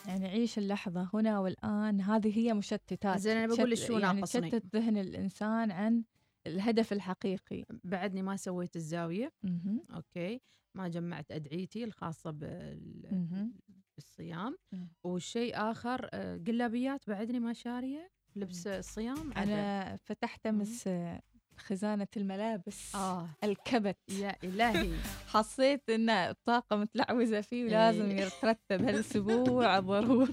يعني 0.08 0.28
عيش 0.28 0.58
اللحظة 0.58 1.10
هنا 1.14 1.40
والآن 1.40 2.02
هذه 2.02 2.38
هي 2.38 2.54
مشتتات 2.54 3.20
زين 3.20 3.38
أنا 3.38 3.56
بقول 3.56 3.78
شو 3.78 3.98
يعني 3.98 4.20
ناقصني؟ 4.20 4.50
تشتت 4.52 4.76
ذهن 4.76 4.98
الإنسان 4.98 5.72
عن 5.72 6.04
الهدف 6.48 6.94
الحقيقي 6.94 7.66
بعدني 7.84 8.22
ما 8.22 8.36
سويت 8.36 8.76
الزاوية 8.76 9.32
مهم. 9.44 9.84
okay 9.96 10.42
ما 10.76 10.88
جمعت 10.88 11.32
أدعيتي 11.32 11.84
الخاصة 11.84 12.32
بال- 12.32 13.08
مهم. 13.12 13.54
بالصيام 13.98 14.58
مم. 14.72 14.88
والشيء 15.04 15.72
آخر 15.72 16.10
آه، 16.14 16.40
قلابيات 16.48 17.02
بعدني 17.10 17.40
ما 17.40 17.54
شارية. 17.54 18.10
لبس 18.36 18.68
الصيام 18.68 19.34
عدا. 19.36 19.44
أنا 19.54 19.98
فتحت 20.04 20.46
أمس 20.48 20.88
آه، 20.88 21.22
خزانة 21.58 22.08
الملابس 22.18 22.96
آه. 22.96 23.30
الكبت. 23.44 23.98
يا 24.10 24.36
إلهي. 24.44 24.92
حسيت 25.34 25.90
إن 25.90 26.10
الطاقة 26.10 26.76
متلعوزة 26.76 27.42
فيه 27.42 27.66
ولازم 27.66 28.06
إيه. 28.10 28.22
يترتب 28.26 28.84
هالأسبوع 28.86 29.80
ضروري. 29.92 30.32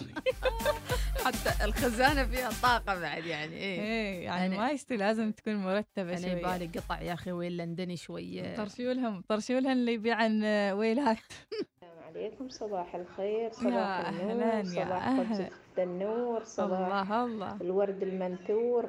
حتى 1.24 1.64
الخزانة 1.64 2.24
فيها 2.26 2.50
طاقة 2.62 3.00
بعد 3.00 3.24
يعني 3.24 3.56
إيه. 3.56 3.80
إيه 3.80 4.24
يعني 4.24 4.54
أنا- 4.54 4.58
ما 4.58 4.70
يستوي 4.70 4.96
لازم 4.98 5.32
تكون 5.32 5.56
مرتبة 5.56 6.12
أنا 6.12 6.20
شوية. 6.20 6.32
يبالي 6.32 6.66
قطع 6.66 7.00
يا 7.00 7.12
أخي 7.12 7.32
وين 7.32 7.52
لندني 7.52 7.96
شوية. 7.96 8.56
طرشوا 8.56 8.92
لهم 8.92 9.22
طرشوا 9.28 9.60
لهم 9.60 9.72
اللي 9.72 9.92
يبيعن 9.94 10.44
آه، 10.44 10.74
ويلات. 10.74 11.18
عليكم 12.16 12.48
صباح 12.48 12.94
الخير 12.94 13.52
صباح 13.52 14.08
النور 14.08 14.64
صباح. 14.64 15.16
خبزة 15.16 15.48
التنور 15.48 16.44
صباح 16.44 17.12
الله 17.12 17.24
الله. 17.24 17.56
الورد 17.60 18.02
المنثور. 18.02 18.84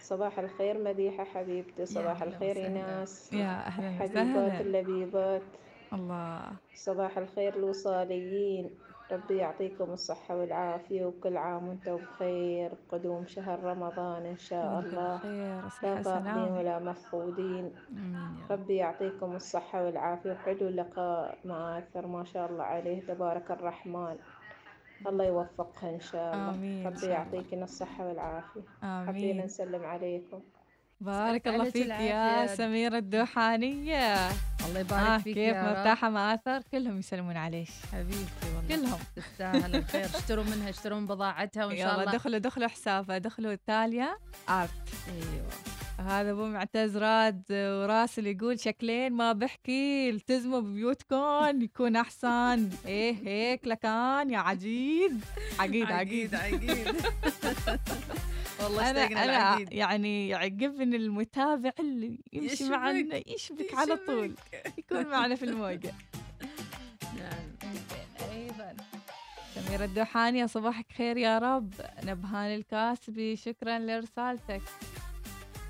صباح 0.00 0.38
الخير 0.38 0.78
مديحة 0.78 1.24
حبيبتي 1.24 1.86
صباح 1.86 2.22
الخير. 2.22 2.56
إيناس 2.56 3.32
يا 3.32 3.66
أهلا 3.66 3.90
حبيبات 3.98 4.26
وسهلا. 4.26 4.60
اللبيبات. 4.60 5.42
الله. 5.92 6.40
صباح 6.74 7.18
الخير 7.18 7.56
الوصاليين. 7.56 8.70
ربي 9.12 9.36
يعطيكم 9.36 9.92
الصحة 9.92 10.36
والعافية 10.36 11.04
وكل 11.04 11.36
عام 11.36 11.68
وأنتم 11.68 11.96
بخير. 11.96 12.72
قدوم 12.88 13.26
شهر 13.26 13.64
رمضان 13.64 14.26
إن 14.26 14.38
شاء 14.38 14.80
الله. 14.80 15.26
لا 15.82 16.02
فاقدين 16.02 16.52
ولا 16.52 16.78
مفقودين. 16.78 17.72
ربي 18.50 18.76
يعطيكم 18.76 19.36
الصحة 19.36 19.84
والعافية 19.84 20.32
وحلو 20.32 20.68
اللقاء 20.68 21.38
مآثر 21.44 22.06
ما 22.06 22.24
شاء 22.24 22.50
الله 22.50 22.64
عليه. 22.64 23.06
تبارك 23.06 23.50
الرحمن. 23.50 24.16
الله 25.06 25.24
يوفقها 25.24 25.90
إن 25.90 26.00
شاء 26.00 26.34
الله. 26.34 26.54
آمين 26.54 26.86
ربي 26.86 27.06
يعطيكنا 27.06 27.64
الصحة 27.64 28.08
والعافية. 28.08 28.62
حبينا 28.82 29.32
آمين. 29.32 29.44
نسلم 29.44 29.84
عليكم. 29.84 30.40
بارك 31.02 31.48
الله 31.48 31.70
فيك 31.70 31.86
يا. 31.86 32.46
سميرة 32.46 32.98
الدوحانية. 32.98 34.28
الله 34.28 34.76
آه 34.76 34.80
يبارك 34.80 35.20
فيك 35.22 35.34
كيف 35.34 35.56
مرتاحة 35.56 36.10
مآثر 36.10 36.62
كلهم 36.72 36.98
يسلمون 36.98 37.36
عليك. 37.36 37.68
حبيبتي 37.92 38.46
والله. 38.56 38.76
كلهم. 38.76 38.98
تستاهل 39.16 39.76
الخير. 39.76 40.04
اشتروا 40.04 40.44
منها 40.44 40.70
اشتروا 40.70 40.98
من 41.00 41.06
بضاعتها 41.06 41.66
وإن 41.66 41.76
شاء 41.76 42.00
الله. 42.00 42.12
دخلوا 42.12 42.38
دخلوا 42.38 42.68
حسابها. 42.68 43.18
دخلوا 43.18 43.54
تاليا 43.66 44.16
ارت 44.48 44.70
أيوه. 45.08 45.48
هذا 46.08 46.30
أبو 46.30 46.46
معتز 46.46 46.96
راد 46.96 47.42
وراسل 47.50 48.26
يقول 48.26 48.60
شكلين 48.60 49.12
ما 49.12 49.32
بحكي 49.32 50.10
التزموا 50.10 50.60
ببيوتكم 50.60 51.62
يكون 51.62 51.96
أحسن. 51.96 52.68
إيه 52.86 53.16
هيك 53.26 53.66
لكان 53.66 54.30
يا 54.30 54.38
عجيد 54.38 55.20
عقيد. 55.58 55.92
عقيد 55.92 56.34
عقيد. 56.34 56.96
والله 58.62 58.90
أنا 58.90 59.04
أنا 59.04 59.66
يعني 59.72 60.28
يعجبني 60.28 60.96
المتابع 60.96 61.72
اللي 61.80 62.18
يمشي 62.32 62.52
يشبك. 62.54 62.70
معنا 62.70 63.28
يشبك 63.30 63.74
على 63.74 63.96
طول 63.96 64.34
يكون 64.78 65.06
معنا 65.06 65.34
في 65.34 65.44
الموجة. 65.44 65.94
نعم. 67.18 67.72
أيضا. 68.32 68.76
سميرة 69.54 69.84
الدوحاني 69.84 70.48
صباحك 70.48 70.86
خير 70.92 71.16
يا 71.16 71.38
رب. 71.38 71.74
نبهان 72.04 72.54
الكاسبي 72.54 73.36
شكرا 73.36 73.78
لرسالتك. 73.78 74.62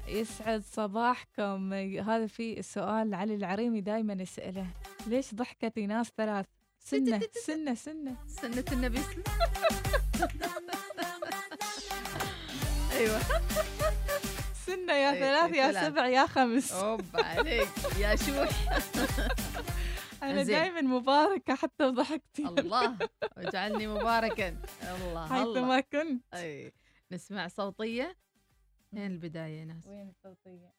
يسعد 0.08 0.62
صباحكم. 0.72 1.72
هذا 1.72 2.26
في 2.26 2.58
السؤال 2.58 3.14
علي 3.14 3.34
العريمي 3.34 3.80
دائما 3.80 4.12
يسأله. 4.12 4.66
ليش 5.06 5.34
ضحكت 5.34 5.78
ناس 5.78 6.12
ثلاث؟ 6.16 6.46
سنة 6.80 7.20
سنة 7.46 7.74
سنة. 7.74 8.16
سنة 8.26 8.64
النبي. 8.72 9.00
أيوه. 13.02 13.20
سنة 14.66 14.92
يا 14.92 15.12
إيه، 15.12 15.20
ثلاث 15.20 15.54
يا. 15.56 15.88
سبع 15.88 16.06
يا 16.06 16.26
خمس. 16.26 16.72
اوب 16.72 17.00
عليك 17.14 17.68
يا 17.98 18.16
شوح 18.16 18.48
أنا. 20.22 20.42
دائما 20.42 20.80
مباركة 20.80 21.54
حتى 21.54 21.84
ضحكتي 21.84 22.46
الله 22.46 22.96
واجعلني 23.36 23.86
مباركا. 23.86 24.48
الله 24.94 25.26
حيثما 25.28 25.46
الله. 25.46 25.80
كنت. 25.80 26.22
أي 26.34 26.72
نسمع 27.12 27.48
صوتية. 27.48 28.16
وين 28.92 29.06
البداية 29.06 29.60
يا 29.60 29.64
ناس؟ 29.64 29.86
وين 29.86 30.08
الصوتية؟ 30.08 30.72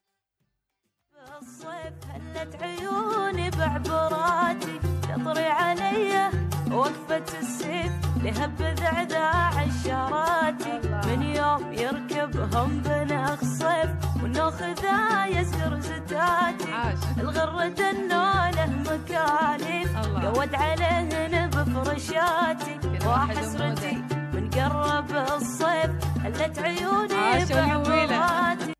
الصيف 1.42 1.94
هلت 2.10 2.62
عيوني 2.62 3.50
بعبراتي 3.50 4.78
تطري 5.02 5.44
علي 5.46 6.30
وقفة 6.72 7.38
السيف 7.40 7.92
لهب 8.22 8.62
ذعذاع 8.62 9.62
الشاراتي 9.64 10.80
من 11.08 11.22
يوم 11.22 11.72
يركبهم 11.72 12.82
بنخ 12.84 13.40
صيف 13.44 13.90
والنوخ 14.22 14.62
ذا 14.62 15.26
يسكر 15.26 15.80
زتاتي. 15.80 16.72
عاش. 16.72 16.98
الغر 17.20 17.68
دنوله 17.68 18.66
مكاليف. 18.66 19.96
قود 20.24 20.54
عليهن 20.54 21.50
بفرشاتي. 21.50 22.74
وحسرتي 23.06 23.94
من 24.34 24.50
قرب 24.50 25.10
الصيف 25.36 25.90
هلت 26.24 26.58
عيوني 26.58 27.14
عاشوا 27.14 27.84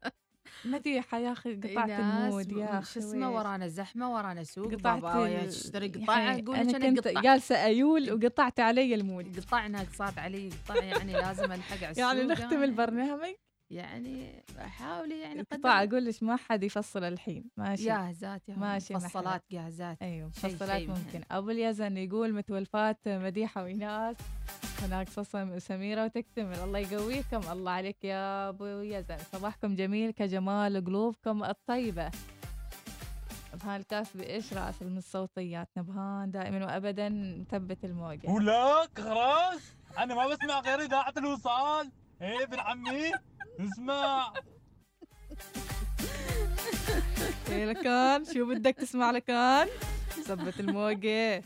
مديحة 0.65 1.19
يا 1.19 1.33
أخي 1.33 1.51
إي 1.51 1.57
قطعت 1.77 1.91
المود 2.01 2.53
يا 2.53 2.79
أخي 2.79 3.01
شو 3.01 3.07
اسمه. 3.09 3.31
ورانا 3.31 3.69
زحمة 3.69 4.15
ورانا 4.15 4.45
سوق 4.45 4.75
قطعت 4.75 5.03
بابا 5.03 5.27
ال- 5.27 5.49
اشتري 5.49 5.87
يا 5.87 6.05
قطع 6.05 6.15
حي، 6.15 6.41
أقول 6.41 6.57
أنا 6.57 6.71
لك 6.71 6.83
كنت 6.83 7.09
قطع 7.09 7.21
جالسة 7.21 7.65
أيول 7.65 8.11
وقطعت 8.13 8.61
علي 8.61 8.95
المود 8.95 9.41
قطعنا 9.41 9.87
صارت 9.97 10.19
علي 10.19 10.51
قطع 10.69 10.85
يعني 10.85 11.13
لازم 11.13 11.53
ألحق 11.53 11.77
على 11.77 11.91
السوق 11.91 12.05
يعني 12.05 12.23
نختم. 12.23 12.63
البرنامج 12.63 13.35
يعني 13.71 14.45
أحاول 14.59 15.13
يعني 15.13 15.43
قطع 15.53 15.83
أقول 15.83 16.05
لك 16.05 16.23
ما 16.23 16.37
حد 16.37 16.63
يفصل 16.63 17.05
الحين 17.05 17.45
ماشي 17.57 17.85
جاهزات 17.85 18.49
يا 18.49 18.57
ماشي. 18.57 18.95
مفصلات 18.95 19.43
جاهزات 19.53 19.99
أيوه 20.03 20.29
مفصلات 20.29 20.83
ممكن. 20.83 21.21
أبو 21.31 21.51
اليزن 21.51 21.97
يقول 21.97 22.33
متولفات 22.35 22.99
مديحة 23.07 23.63
وإناس 23.65 24.17
هناك 24.85 25.09
صصة 25.09 25.59
سميرة 25.59 26.05
وتكتمل. 26.05 26.59
الله 26.59 26.79
يقويكم. 26.79 27.41
الله 27.53 27.73
عليك 27.73 28.05
يا 28.05 28.49
أبو 28.49 28.67
يزن. 28.67 29.19
صباحكم 29.33 29.75
جميل 29.75 30.11
كجمال 30.11 30.85
قلوبكم 30.85 31.45
الطيبة. 31.45 32.11
نبهان 33.55 33.81
الكاس 33.81 34.17
بإيش؟ 34.17 34.53
راسل 34.53 34.87
من 34.87 34.99
الصوتيات. 34.99 35.69
نبهان 35.77 36.31
دائما 36.31 36.67
وابدا 36.67 37.09
مثبت 37.09 37.85
الموجة. 37.85 38.31
ولك 38.31 39.01
خلاص. 39.01 39.63
أنا 39.99 40.15
ما 40.15 40.27
بسمع 40.29 40.61
غير 40.61 40.81
إذاعة 40.81 41.15
الوصال. 41.17 41.91
إيه 42.23 42.43
ابن 42.43 42.59
عمي. 42.61 43.13
اسمع. 43.61 44.33
إيه 47.49 47.65
لكان؟ 47.65 48.25
شو 48.25 48.47
بدك 48.47 48.75
تسمع 48.75 49.11
لكان؟ 49.11 49.69
ثبت 50.25 50.61
الموجة. 50.61 51.43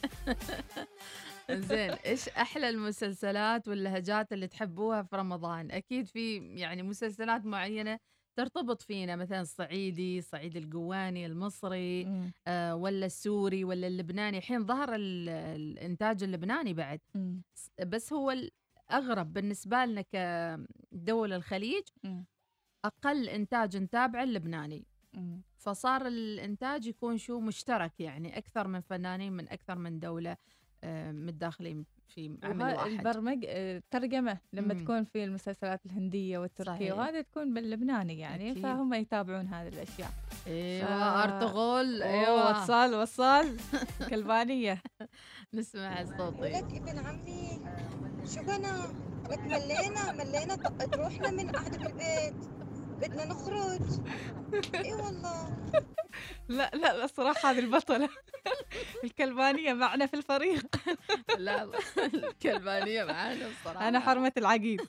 زين 1.53 1.90
إيش 1.90 2.28
أحلى 2.28 2.68
المسلسلات 2.68 3.68
واللهجات 3.68 4.32
اللي 4.32 4.46
تحبوها 4.46 5.03
في 5.03 5.16
رمضان 5.16 5.70
أكيد 5.70 6.07
في 6.07 6.36
يعني 6.36 6.82
مسلسلات 6.82 7.44
معينة 7.46 7.99
ترتبط 8.36 8.82
فينا 8.82 9.16
مثلا 9.16 9.40
الصعيدي 9.40 10.18
الصعيد 10.18 10.57
القواني 10.57 11.26
المصري 11.26 12.05
مم. 12.05 12.32
آه 12.46 12.74
ولا 12.76 13.07
السوري 13.07 13.64
ولا 13.64 13.86
اللبناني 13.86 14.38
الحين 14.38 14.66
ظهر 14.66 14.94
ال- 14.94 15.28
الإنتاج 15.28 16.22
اللبناني 16.22 16.74
بعد 16.74 17.01
مم. 17.14 17.42
بس 17.86 18.12
هو 18.12 18.30
الاغرب 18.90 19.32
بالنسبة 19.32 19.84
لنا 19.84 20.03
كدول 20.92 21.32
الخليج 21.32 21.82
مم. 22.05 22.24
أقل 22.84 23.28
إنتاج 23.28 23.76
نتابعه 23.76 24.22
اللبناني 24.22 24.84
مم. 25.14 25.42
فصار 25.57 26.07
الإنتاج 26.07 26.86
يكون 26.86 27.18
شو 27.18 27.40
مشترك 27.40 28.01
يعني 28.01 28.38
أكثر 28.38 28.68
من 28.68 28.80
فنانين 28.80 29.32
من 29.32 29.49
أكثر 29.49 29.78
من 29.78 29.99
دولة 30.01 30.36
متداخلين 31.12 31.84
في 32.14 32.38
عمل 32.42 32.74
واحد. 32.74 32.86
البرمج 32.90 33.44
آه، 33.48 33.82
ترجمة 33.90 34.38
لما 34.52 34.74
مم. 34.74 34.80
تكون 34.84 35.04
في 35.04 35.24
المسلسلات 35.24 35.86
الهندية 35.86 36.38
والتركية. 36.38 36.92
وهذا 36.92 37.20
تكون 37.20 37.54
باللبناني 37.54 38.18
يعني 38.18 38.50
أكيد. 38.50 38.62
فهم 38.62 38.94
يتابعون 38.94 39.46
هذه 39.46 39.68
الأشياء. 39.68 40.10
إيوه 40.46 41.24
أرطغرل. 41.24 42.02
أيوه 42.02 42.26
أيوه 42.26 42.62
وصل 42.62 42.94
وصل. 42.94 43.56
كلبانية. 44.10 44.82
نسمع 45.54 46.00
الصوتي 46.00 46.40
لك 46.40 46.64
ابن 46.74 46.98
عمي 46.98 47.60
شو 48.34 48.42
بنا 48.42 48.86
لك 49.30 49.38
ملينا 49.38 50.12
ملينا 50.12 50.54
طقت 50.56 50.96
روحنا 50.96 51.30
من 51.30 51.50
قعدة 51.50 51.78
بالبيت 51.78 52.34
بدنا 53.01 53.24
نخرج. 53.24 53.80
إي 54.74 54.92
والله. 54.94 55.57
لا 56.49 56.70
لا 56.74 56.96
لا 56.96 57.05
الصراحة 57.05 57.51
هذه 57.51 57.59
البطلة. 57.59 58.09
الكلبانية 59.05 59.72
معنا 59.72 60.07
في 60.07 60.14
الفريق. 60.14 60.66
لا 61.38 61.64
لا، 61.64 61.78
الكلبانية 62.14 63.05
معانا 63.05 63.49
بصراحه 63.49 63.88
أنا 63.88 64.01
حرمة 64.01 64.32
العقيد. 64.36 64.80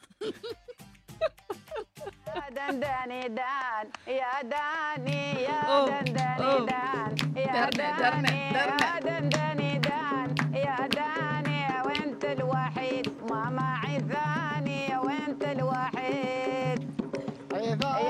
يا 2.35 2.49
دنداني 2.49 3.27
دان 3.27 3.89
يا 4.07 4.41
داني 4.41 5.43
يا 5.43 5.85
دنداني 5.85 6.43
أوه. 6.43 6.65
دان 6.65 7.37
يا 7.37 7.69
داني. 7.69 8.53
يا 8.53 8.99
دنداني 8.99 9.79
دان 9.79 10.35
يا 10.55 10.87
داني 10.87 11.81
وانت 11.85 12.25
الوحيد. 12.25 13.23
ما 13.31 13.49
معي 13.49 13.99
ثاني 13.99 14.97
وانت 14.97 15.43
الوحيد. 15.43 16.88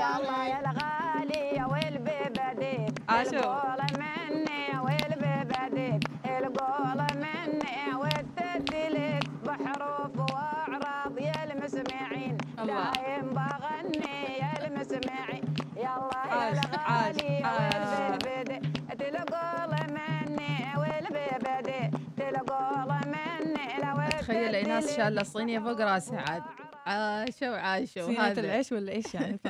يا 0.00 0.16
الله 0.16 0.46
يا 0.48 0.58
الغالي 0.60 1.44
يا 1.56 1.64
مني 4.00 4.62
مني 7.24 7.94
والتدلك 7.94 9.24
بحروف 9.46 10.14
وأعراض 10.32 11.18
يا 11.18 11.44
المسمعين. 11.44 12.38
الله. 12.58 12.90
دايم 12.90 13.26
بغني 13.34 14.38
يا 14.42 14.66
المسمعين. 14.66 15.44
يلا 15.76 16.16
عاش، 16.16 16.56
يا 16.56 16.62
الغالي 16.62 17.32
مني 18.26 18.58
مني 23.16 23.66
لو 23.82 24.08
تخيل 24.20 24.54
ايناس 24.54 24.96
شاله 24.96 25.20
الصينيه 25.20 25.58
فوق 25.58 25.80
راسها 25.80 26.24
عاد. 26.30 26.42
عاشوا 26.86 27.56
عاشوا. 27.56 28.02
صينية 28.02 28.20
هذا. 28.20 28.40
العيش 28.40 28.72
ولا 28.72 28.92
إيش 28.92 29.14
يعني؟ 29.14 29.40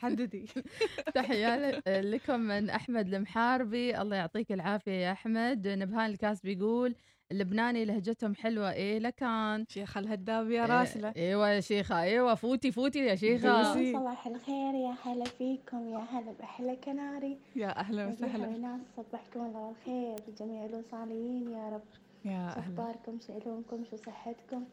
حددي. 0.00 0.46
تحية 1.14 1.82
لكم 1.86 2.40
من 2.40 2.70
أحمد 2.70 3.14
المحاربي. 3.14 4.00
الله 4.00 4.16
يعطيك 4.16 4.52
العافية 4.52 4.92
يا 4.92 5.12
أحمد. 5.12 5.68
نبهان 5.68 6.10
الكاس 6.10 6.40
بيقول 6.40 6.94
اللبناني 7.32 7.84
لهجتهم 7.84 8.34
حلوة. 8.34 8.72
إيه 8.72 8.98
لكان؟ 8.98 9.64
شيخ 9.68 9.96
الهداب 9.96 10.50
يا 10.50 10.66
راسلة. 10.66 11.12
إيوه 11.16 11.48
يا 11.48 11.60
شيخة. 11.60 12.00
إيوه 12.02 12.34
فوتي 12.34 12.72
فوتي 12.72 12.98
يا 12.98 13.14
شيخة. 13.14 13.62
دوسي. 13.62 13.92
صباح 13.92 14.26
الخير 14.26 14.74
يا 14.74 14.94
هلا 15.04 15.24
فيكم. 15.24 15.88
يا 15.88 15.98
هلا 15.98 16.32
بأحلى 16.38 16.76
كناري. 16.76 17.38
يا 17.56 17.78
أهلا 17.80 18.06
مديحة 18.06 18.28
وسهلا 18.28 18.48
وإيناس 18.48 18.80
صبحكم 18.96 19.40
الله 19.40 19.68
بالخير. 19.72 20.16
جميع 20.38 20.64
الوصاليين 20.64 21.50
يا 21.52 21.68
رب. 21.68 21.82
يا 22.24 22.30
شو 22.54 22.60
أهلا. 22.60 22.60
أخباركم؟ 22.60 23.18
شو 23.26 23.32
علومكم 23.32 23.84
شو 23.90 23.96
صحتكم؟ 23.96 24.64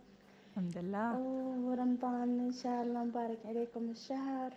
الحمد 0.52 0.78
لله. 0.78 1.18
ورمضان 1.66 2.40
إن 2.40 2.52
شاء 2.52 2.84
الله 2.84 3.04
مبارك 3.04 3.38
عليكم 3.46 3.92
الشهر. 3.92 4.54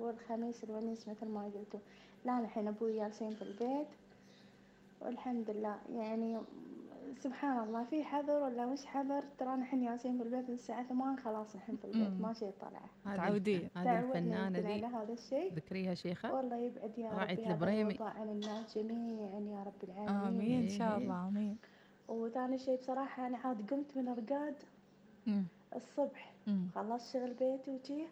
والخميس 0.00 0.64
الونيس 0.64 1.08
مثل 1.08 1.28
ما 1.28 1.44
قلتوا. 1.44 1.80
لا 2.24 2.38
الحين 2.38 2.68
أبوي 2.68 2.96
جالسين 2.96 3.30
في 3.30 3.42
البيت. 3.42 3.86
والحمد 5.00 5.50
لله. 5.50 5.76
يعني 5.94 6.38
سبحان 7.20 7.68
الله 7.68 7.84
في 7.84 8.04
حذر 8.04 8.42
ولا 8.42 8.66
مش 8.66 8.86
حذر؟ 8.86 9.22
ترانا 9.38 9.62
الحين 9.62 9.84
جالسين 9.84 10.18
في 10.18 10.22
البيت 10.22 10.48
من 10.48 10.54
الساعة 10.54 10.88
ثمان 10.88 11.18
خلاص 11.18 11.54
الحين 11.54 11.76
في 11.76 11.84
البيت. 11.84 12.20
ما 12.20 12.32
شي 12.32 12.50
طلع 12.60 12.80
هذه 13.06 13.16
تعودين. 13.16 13.68
هذه 13.76 13.98
يمكن 13.98 14.56
ذي. 14.56 14.84
هذا 14.84 15.12
الشيء. 15.12 15.54
ذكريها 15.54 15.94
شيخة؟ 15.94 16.34
والله 16.34 16.56
يبعد 16.56 16.98
يا 16.98 17.10
راعية 17.10 17.44
رب 17.48 17.50
البريمي. 17.50 17.96
عن 18.00 18.28
الناس 18.28 18.78
جميعا 18.78 19.40
يا 19.40 19.62
رب 19.66 19.84
العالمين. 19.90 20.40
آمين. 20.40 20.62
إن 20.62 20.68
شاء 20.68 20.96
إيه. 20.96 21.02
الله 21.02 21.28
آمين. 21.28 21.56
وثاني 22.08 22.58
شيء 22.58 22.76
بصراحة 22.76 23.26
أنا 23.26 23.38
عاد 23.38 23.70
قمت 23.70 23.96
من 23.96 24.08
الرقاد. 24.08 24.54
الصبح. 25.76 26.32
خلصت 26.74 27.12
شغل 27.12 27.34
بيتي 27.34 27.70
وجيه 27.70 28.06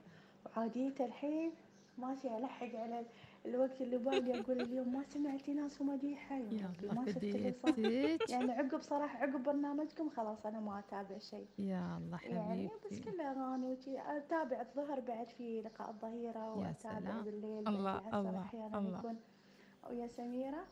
وعاديت 0.46 1.00
الحين 1.00 1.52
ماشي 1.98 2.36
ألحق 2.36 2.74
على 2.74 3.04
الوقت 3.46 3.80
اللي 3.80 3.98
باقي 3.98 4.40
أقول 4.40 4.60
اليوم 4.60 4.92
ما 4.92 5.02
سمعتي 5.02 5.54
ناس 5.54 5.80
ومديحة 5.80 6.36
يا 6.36 6.70
الله 6.82 6.94
ما 6.94 7.06
شفت 7.06 8.30
يعني 8.30 8.52
عقب 8.52 8.80
صراحة 8.82 9.18
عقب 9.18 9.42
برنامجكم 9.42 10.10
خلاص 10.10 10.46
أنا 10.46 10.60
ما 10.60 10.78
أتابع 10.78 11.18
شيء. 11.18 11.46
يا 11.58 11.98
الله 11.98 12.18
يعني 12.22 12.66
بس 12.66 12.72
حبيبتي 12.86 13.10
كله 13.10 13.30
أغاني 13.30 13.72
وشي. 13.72 13.98
أتابع 14.00 14.60
الظهر 14.60 15.00
بعد 15.00 15.28
في 15.28 15.62
لقاء 15.62 15.94
وأتابع 16.34 17.00
سلام. 17.00 17.22
بالليل 17.22 17.68
الله، 17.68 18.20
الله، 18.20 18.40
أحيانا 18.40 18.78
الله. 18.78 18.98
يكون. 18.98 19.16
ويا 19.90 20.06
سميرة. 20.06 20.64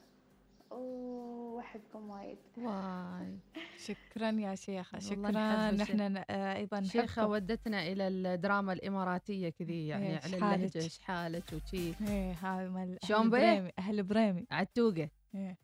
وأحبكم 0.70 2.10
وايد 2.10 2.38
واي 2.58 3.38
شكرا 3.76 4.30
يا 4.30 4.54
شيخة 4.54 4.98
والله 5.10 5.30
شكرا 5.30 5.70
نحن 5.70 6.16
آه، 6.30 6.56
أيضا 6.56 6.82
شيخة. 6.82 7.26
ودتنا 7.26 7.86
إلى 7.86 8.08
الدراما 8.08 8.72
الإماراتية 8.72 9.48
كذي 9.48 9.86
يعني 9.86 10.08
إيه، 10.08 10.20
على. 10.24 10.36
اللهجة 10.36 10.78
شحالك 10.88 11.44
وشي 11.52 11.92
إيه 12.08 12.32
هاي 12.32 12.68
مال 12.68 12.98
شلون 13.02 13.20
أهل؟ 13.20 13.30
بريمي 13.30 13.72
أهل 13.78 14.02
بريمي 14.02 14.46
عتوقة 14.50 15.08
إيه. 15.34 15.58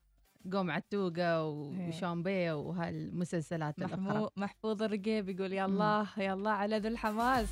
قوم 0.53 0.71
عتوقة 0.71 1.41
إيه. 1.73 1.89
وشامبيه 1.89 2.53
وهالمسلسلات 2.53 3.79
الأخرى 3.79 4.01
محمود 4.01 4.31
محفوظ 4.37 4.83
الرقيب 4.83 5.29
يقول 5.29 5.53
يا 5.53 5.65
الله 5.65 6.09
يا 6.19 6.33
الله 6.35 6.51
على 6.51 6.79
ذو 6.79 6.89
الحماس 6.89 7.49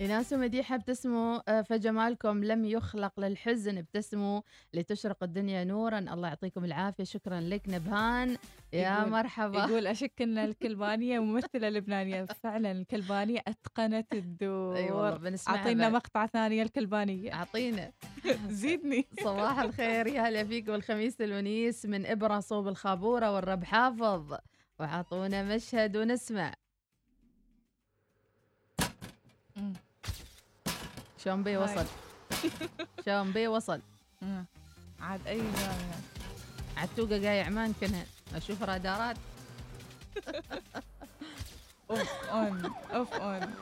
إناس 0.00 0.32
مديحة 0.32 0.74
ابتسموا 0.74 1.40
آه، 1.58 1.62
فجمالكم 1.62 2.44
لم 2.44 2.64
يخلق 2.64 3.20
للحزن 3.20 3.78
ابتسموا 3.78 4.40
لتشرق 4.74 5.22
الدنيا 5.22 5.64
نورا. 5.64 5.98
الله 5.98 6.28
يعطيكم 6.28 6.64
العافية. 6.64 7.04
شكرا 7.04 7.40
لك. 7.40 7.62
نبهان. 7.68 8.36
يا 8.72 8.98
يقول- 8.98 9.10
مرحبا. 9.10 9.58
يقول 9.58 9.86
أشك 9.86 10.22
إن 10.22 10.38
الكلبانية 10.48 11.18
ممثلة 11.18 11.68
لبنانية. 11.68 12.24
فعلا 12.24 12.72
الكلبانية 12.72 13.40
أتقنت 13.48 14.12
الدور. 14.14 14.76
اي 14.76 14.90
والله 14.90 15.16
بنسمعها 15.16 15.58
أعطينا 15.58 15.84
بعد. 15.84 15.92
مقطع 15.92 16.26
ثانية 16.26 16.62
الكلبانيه 16.62 17.32
أعطينا. 17.34 17.92
زيدني. 18.48 19.06
صباح 19.24 19.58
الخير. 19.58 20.06
يا 20.06 20.20
هلا 20.28 20.44
فيك 20.44 20.68
والخميس 20.68 21.20
الونيس 21.20 21.86
من 21.86 22.06
إبرة 22.06 22.40
صوب 22.40 22.68
الخابورة 22.68 23.32
والرب 23.34 23.64
حافظ. 23.64 24.34
وعطونا 24.80 25.42
مشهد 25.54 25.96
ونسمع. 25.96 26.54
مم. 31.26 31.32
شلون 31.32 31.42
بي. 31.42 31.56
وصل؟ 31.56 31.86
شلون 33.06 33.32
بي 33.32 33.48
وصل. 33.48 33.80
عاد 35.00 35.26
أي 35.26 35.36
جامعة 35.38 36.00
عتوقة 36.76 37.18
جاي 37.18 37.40
عمان 37.42 37.74
كنها 37.80 38.06
أشوف 38.34 38.62
رادارات؟ 38.62 39.16
أوف 41.90 42.10
أون 42.30 42.72
أوف 42.94 43.12
أون. 43.14 43.54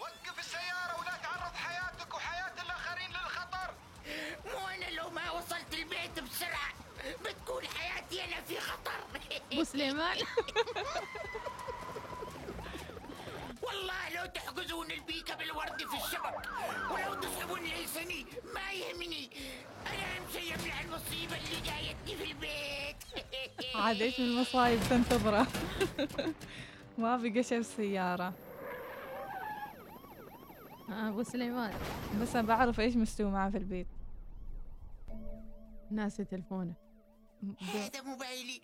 وقف 0.00 0.38
السيارة 0.38 1.00
ولا 1.00 1.16
تعرض 1.22 1.54
حياتك 1.54 2.14
وحياة 2.14 2.62
الآخرين 2.62 3.10
للخطر. 3.10 3.74
مو 4.44 4.68
أنا 4.68 4.90
لو 4.90 5.10
ما 5.10 5.30
وصلت 5.30 5.74
البيت 5.74 6.20
بسرعة 6.30 6.72
بتكون 7.24 7.62
حياتي 7.66 8.24
أنا 8.24 8.40
في 8.40 8.60
خطر. 8.60 9.20
أبو 9.52 9.64
سليمان. 9.64 10.16
والله 13.72 14.22
لو 14.22 14.26
تحجزون 14.26 14.90
البيكة 14.90 15.34
بالورد 15.34 15.78
في 15.78 15.96
الشبك 16.04 16.48
ولو 16.90 17.20
تسحبون 17.20 17.60
لساني 17.60 18.26
ما 18.54 18.72
يهمني. 18.72 19.30
أنا 19.86 20.26
مسيب 20.26 20.66
لها 20.66 20.80
المصيبة 20.80 21.36
اللي 21.36 21.60
جايتني 21.60 22.16
في 22.16 22.32
البيت. 22.32 23.24
عاد 23.82 24.02
إيش 24.02 24.20
من 24.20 24.26
المصايب 24.26 24.80
تنتظره؟ 24.90 25.46
ما 26.98 27.16
بقى 27.16 27.42
شيء 27.42 27.58
بالسياره 27.58 28.34
آه، 30.88 31.08
أبو 31.08 31.22
سليمان. 31.22 31.74
بس 32.22 32.36
أنا 32.36 32.48
بعرف 32.48 32.80
إيش 32.80 32.96
مستوي 32.96 33.30
معه 33.30 33.50
في 33.50 33.56
البيت. 33.56 33.86
ناسي 35.90 36.24
تلفونه. 36.24 36.74
هذا 37.60 38.02
موبايلي. 38.02 38.60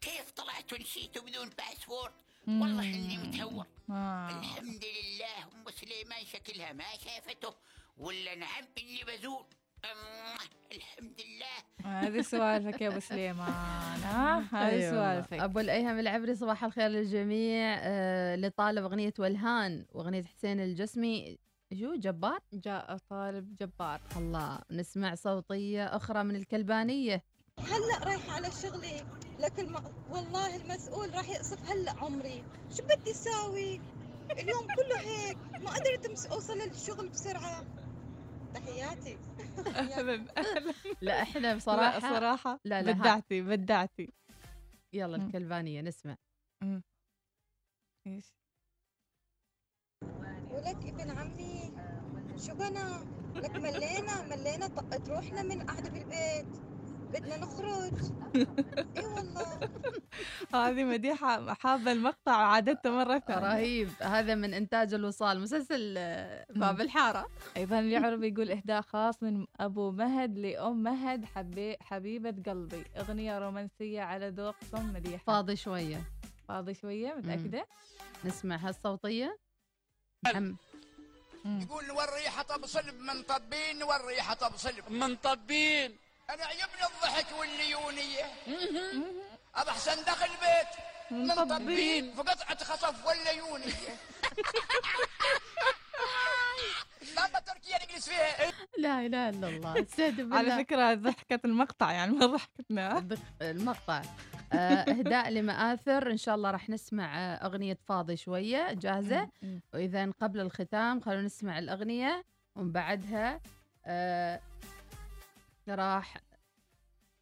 كيف 0.00 0.30
طلعت 0.30 0.72
ونسيته 0.72 1.20
بدون 1.20 1.48
باسبورت 1.48 2.12
مم. 2.12 2.23
والله 2.48 2.94
إني 2.94 3.18
متهور. 3.18 3.66
آه. 3.90 4.28
الحمد 4.28 4.84
لله 4.84 5.44
أم 5.44 5.70
سليمان 5.70 6.24
شكلها 6.24 6.72
ما 6.72 6.84
شافته 7.04 7.54
ولا 7.98 8.34
نعم 8.34 8.64
إني 8.78 9.04
بزول 9.04 9.44
الحمد 10.72 11.20
لله. 11.20 11.90
هذه 11.90 12.20
سوالفك 12.20 12.80
يا 12.80 12.88
أبو 12.88 13.00
سليمان. 13.00 14.00
ها 14.02 14.38
هذه 14.38 14.68
أيوة. 14.68 14.90
سوالفك. 14.90 15.40
أبو 15.40 15.60
الأيهم 15.60 15.98
العبري 15.98 16.34
صباح 16.34 16.64
الخير 16.64 16.88
للجميع. 16.88 17.76
آه 17.78 18.36
لطالب 18.36 18.84
أغنية 18.84 19.14
ولهان 19.18 19.86
وأغنية 19.92 20.22
حسين 20.22 20.60
الجسمي. 20.60 21.38
شو 21.80 21.94
جبار؟ 21.94 22.40
جاء 22.52 22.96
طالب 22.96 23.56
جبار. 23.56 24.00
الله 24.16 24.58
نسمع 24.70 25.14
صوتية 25.14 25.84
أخرى 25.96 26.24
من 26.24 26.36
الكلبانية. 26.36 27.24
هلا 27.60 28.04
رايحة 28.04 28.32
على 28.32 28.50
شغلي 28.50 29.04
لكن 29.38 29.72
ما 29.72 29.92
والله 30.10 30.56
المسؤول 30.56 31.14
راح 31.14 31.28
يقصف 31.28 31.70
هلا 31.70 31.92
عمري. 31.92 32.44
شو 32.76 32.82
بدي 32.82 33.10
أساوي؟ 33.10 33.80
اليوم 34.30 34.66
كله 34.76 35.00
هيك. 35.00 35.36
ما 35.60 35.70
قدرت 35.70 36.06
أمس- 36.06 36.30
أوصل 36.32 36.58
للشغل 36.58 37.08
بسرعة. 37.08 37.64
تحياتي. 38.54 39.18
أهلا 39.66 40.24
أهلا. 40.38 40.74
لا 41.00 41.22
إحنا 41.22 41.54
بصراحه 41.56 41.98
لا 41.98 42.14
صراحة 42.14 42.60
لا 42.64 42.82
لا. 42.82 42.92
بدعتي 42.92 43.42
بدعتي. 43.42 44.12
يلا. 44.92 45.16
الكلبانية 45.16 45.80
نسمع. 45.80 46.16
إيش؟ 48.06 48.34
ولك 50.50 50.86
ابن 50.86 51.10
عمي. 51.18 51.72
شو 52.46 52.54
بنا؟ 52.54 53.04
لك 53.34 53.50
ملينا 53.56 54.22
ملينا 54.22 54.66
طقت 54.66 55.08
روحنا 55.08 55.42
من 55.42 55.62
قعدة 55.62 55.90
بالبيت. 55.90 56.46
بدنا 57.14 57.36
نخرج. 57.36 57.92
إي 58.96 59.04
والله. 59.06 59.70
هذه 60.54 60.84
مديحة 60.84 61.54
حابة 61.54 61.92
المقطع 61.92 62.38
وعادته 62.38 62.90
مرة 62.90 63.18
ثانية. 63.18 63.52
رهيب. 63.54 63.88
هذا 64.02 64.34
من 64.34 64.54
إنتاج 64.54 64.94
الوصال. 64.94 65.40
مسلسل 65.40 65.94
آه، 65.98 66.46
باب 66.50 66.80
الحارة. 66.80 67.26
أيضا 67.56 67.78
اليعرب 67.78 68.22
يقول 68.22 68.50
إهداء 68.50 68.80
خاص 68.80 69.22
من 69.22 69.46
أبو 69.60 69.90
مهد 69.90 70.38
لأم 70.38 70.82
مهد 70.82 71.24
حبي 71.24 71.76
حبيبة 71.80 72.34
قلبي. 72.52 72.84
أغنية 72.96 73.38
رومانسية 73.38 74.02
على 74.02 74.28
ذوقكم 74.28 74.92
مديحة. 74.92 75.24
فاضي 75.26 75.56
شوية. 75.56 76.00
فاضي 76.48 76.74
شوية 76.74 77.14
متأكدة؟ 77.14 77.66
نسمع 78.24 78.56
هالصوتية. 78.56 79.38
محمد 80.26 80.56
يقول 81.44 81.90
والريحة 81.90 82.42
طب 82.42 82.66
صلب 82.66 82.94
من 82.94 83.22
طبين 83.22 83.82
والريحة 83.82 84.34
طب 84.34 84.56
صلب 84.56 84.90
من 84.90 85.16
طبين. 85.16 85.96
أنا 86.30 86.44
عجبني 86.44 86.84
الضحك 86.94 87.26
والليونية. 87.38 88.24
أبى 89.54 89.70
أحسن 89.70 90.04
دخل 90.04 90.28
بيت 90.28 90.72
من 91.10 91.34
طبين 91.34 92.12
في 92.14 92.20
قطعة 92.20 92.64
خصف 92.64 93.06
والليونية. 93.06 93.94
تركيا 97.46 97.78
نجلس 97.84 98.08
فيها. 98.08 98.52
لا 98.78 99.06
إله 99.06 99.28
إلا 99.28 99.48
الله 99.48 99.82
استهدف 99.82 100.32
على. 100.32 100.56
فكرة 100.56 100.94
ضحكة 100.94 101.40
المقطع 101.44 101.92
يعني 101.92 102.12
ما 102.12 102.26
ضحكتنا. 102.26 103.08
المقطع. 103.42 104.02
آه، 104.52 104.56
إهداء 104.90 105.30
لمآثر. 105.30 106.10
إن 106.10 106.16
شاء 106.16 106.34
الله 106.34 106.50
راح 106.50 106.70
نسمع 106.70 107.18
آه، 107.18 107.46
أغنية 107.46 107.78
فاضي 107.88 108.16
شوية 108.16 108.72
جاهزة. 108.72 109.28
وإذا 109.74 110.10
قبل 110.20 110.40
الختام 110.40 111.00
خلونا 111.00 111.22
نسمع 111.22 111.58
الأغنية 111.58 112.24
ومن 112.56 112.72
بعدها 112.72 113.40
آه، 113.86 114.40
راح 115.68 116.16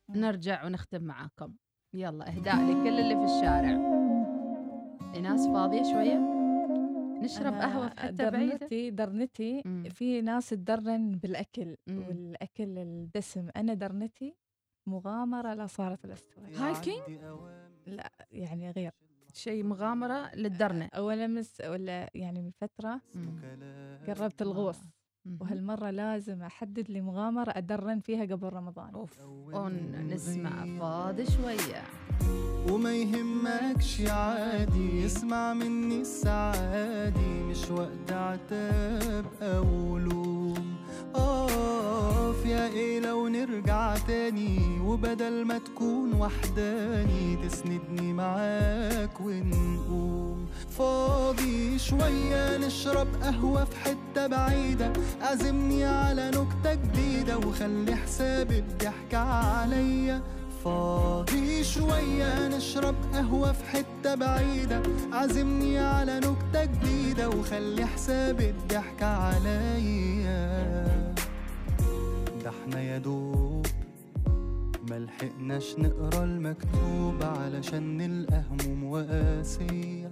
نرجع 0.08 0.64
ونختم 0.64 1.02
معاكم. 1.02 1.54
يلا 1.94 2.28
اهداء 2.28 2.56
لكل 2.56 3.00
اللي 3.00 3.16
في 3.16 3.24
الشارع. 3.24 3.92
ايناس 5.14 5.46
فاضية 5.46 5.82
شوية؟ 5.82 6.18
نشرب 7.22 7.54
أنا 7.54 7.66
قهوة 7.66 7.88
في 7.88 8.30
بعيدة؟ 8.30 8.56
درنتي 8.56 8.90
درنتي. 8.90 9.62
في 9.90 10.20
ناس 10.20 10.48
تدرن 10.48 11.10
بالأكل 11.10 11.76
والأكل 11.88 12.78
الدسم. 12.78 13.48
أنا 13.56 13.74
درنتي 13.74 14.36
مغامرة 14.86 15.54
لا 15.54 15.66
صارت 15.66 16.04
الاستوى 16.04 16.54
هايكينج 16.54 17.20
لا 17.86 18.12
يعني 18.30 18.70
غير. 18.70 18.92
شيء 19.34 19.64
مغامرة 19.64 20.34
للدرنة. 20.34 20.88
ولا 20.98 21.26
مس 21.26 21.60
ولا 21.60 22.10
يعني 22.14 22.42
من 22.42 22.50
فترة 22.50 23.00
قربت 24.06 24.42
الغوص. 24.42 24.80
وهالمرة 25.40 25.90
لازم 25.90 26.42
أحدد 26.42 26.90
لي 26.90 27.00
مغامرة 27.00 27.50
أدرن 27.56 28.00
فيها 28.00 28.24
قبل 28.24 28.48
رمضان. 28.52 28.94
أوف 28.94 29.18
نسمع 30.14 30.78
فاضي 30.78 31.26
شوية. 31.26 31.82
وما 32.70 32.94
يهمكش 32.94 34.00
عادي 34.00 35.06
اسمع 35.06 35.54
مني 35.54 36.00
السعادي 36.00 37.42
مش 37.50 37.70
وقت 37.70 38.12
عتاب 38.12 39.24
أو 39.42 39.98
اقف 41.14 42.46
يا 42.46 42.66
إيه 42.66 43.00
لو 43.00 43.28
نرجع 43.28 43.96
تاني 43.96 44.80
وبدل 44.80 45.44
ما 45.44 45.58
تكون 45.58 46.12
وحداني 46.14 47.36
تسندني 47.48 48.12
معاك 48.12 49.20
ونقوم. 49.20 50.46
فاضي 50.78 51.78
شوية 51.78 52.58
نشرب 52.58 53.08
قهوة 53.22 53.64
في 53.64 53.76
حتة 53.76 54.26
بعيدة 54.26 54.92
عزمني 55.20 55.84
على 55.84 56.30
نكتة 56.30 56.74
جديدة 56.74 57.38
وخلي 57.38 57.96
حساب 57.96 58.52
الضحك 58.52 59.14
عليا. 59.14 60.20
فاضي 60.64 61.64
شوية 61.64 62.48
نشرب 62.48 62.94
قهوة 63.12 63.52
في 63.52 63.64
حتة 63.64 64.14
بعيدة 64.14 64.82
عزمني 65.12 65.78
على 65.78 66.20
نكتة 66.20 66.64
جديدة 66.64 67.28
وخلي 67.28 67.86
حساب 67.86 68.40
الضحك 68.40 69.02
عليا. 69.02 70.91
ده 72.44 72.50
إحنا 72.50 72.80
يا 72.82 72.98
دوب 72.98 73.66
ملحقناش 74.90 75.74
نقرأ 75.78 76.24
المكتوب 76.24 77.22
علشان 77.22 77.96
نلقى 77.96 78.42
هموم 78.50 78.84
وقاسية 78.84 80.10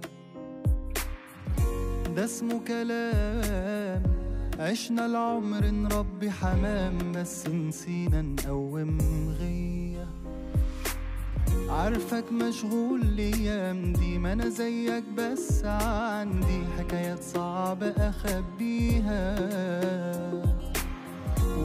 ده 2.15 2.25
اسمه 2.25 2.59
كلام. 2.67 4.03
عشنا 4.59 5.05
العمر 5.05 5.65
نربي 5.65 6.31
حمام 6.31 6.97
بس 7.11 7.47
نسينا 7.47 8.21
نقوم 8.21 8.97
غيه 9.39 10.07
عارفك 11.69 12.31
مشغول 12.31 13.01
الأيام 13.01 13.93
دي 13.93 14.17
ما 14.17 14.33
أنا 14.33 14.49
زيك 14.49 15.03
بس 15.17 15.65
عندي 15.65 16.61
حكايات 16.79 17.23
صعبة 17.23 17.87
أخبيها. 17.97 19.35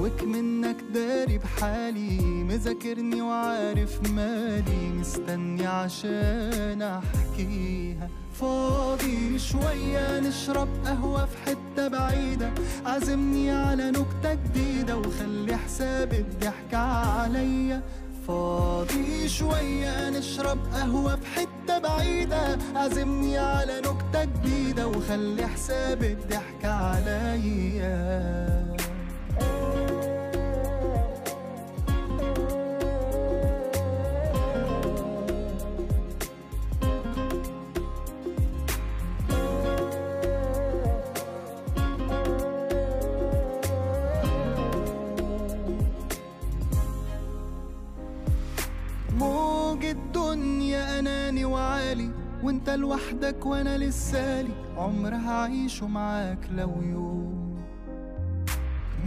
وك 0.00 0.22
منك 0.22 0.76
داري 0.94 1.38
بحالي 1.38 2.20
مذاكرني 2.22 3.22
وعارف 3.22 4.10
مالي. 4.10 4.88
مستني 5.00 5.66
عشان 5.66 6.82
أحكيها. 6.82 8.08
فاضي 8.40 9.38
شوية 9.38 10.20
نشرب 10.20 10.68
قهوة 10.84 11.26
في 11.26 11.36
حتة 11.46 11.88
بعيدة. 11.88 12.52
عزمني 12.86 13.50
على 13.50 13.90
نكتة 13.90 14.34
جديدة 14.34 14.96
وخلي 14.96 15.56
حساب 15.56 16.12
الضحك 16.12 16.74
عليا. 16.74 17.82
فاضي 18.28 19.28
شوية 19.28 20.10
نشرب 20.10 20.58
قهوة 20.72 21.16
في 21.16 21.26
حتة 21.26 21.78
بعيدة. 21.78 22.58
عزمني 22.74 23.38
على 23.38 23.80
نكتة 23.80 24.24
جديدة 24.24 24.88
وخلي 24.88 25.46
حساب 25.46 26.02
الضحك 26.02 26.64
عليا. 26.64 27.96
أناني 50.98 51.44
وعالي 51.44 52.10
وأنت 52.42 52.70
لوحدك 52.70 53.46
وأنا 53.46 53.78
لسالي 53.78 54.52
عمر 54.76 55.14
هعيشه 55.14 55.86
معاك 55.86 56.48
لو 56.56 56.70
يوم. 56.82 57.56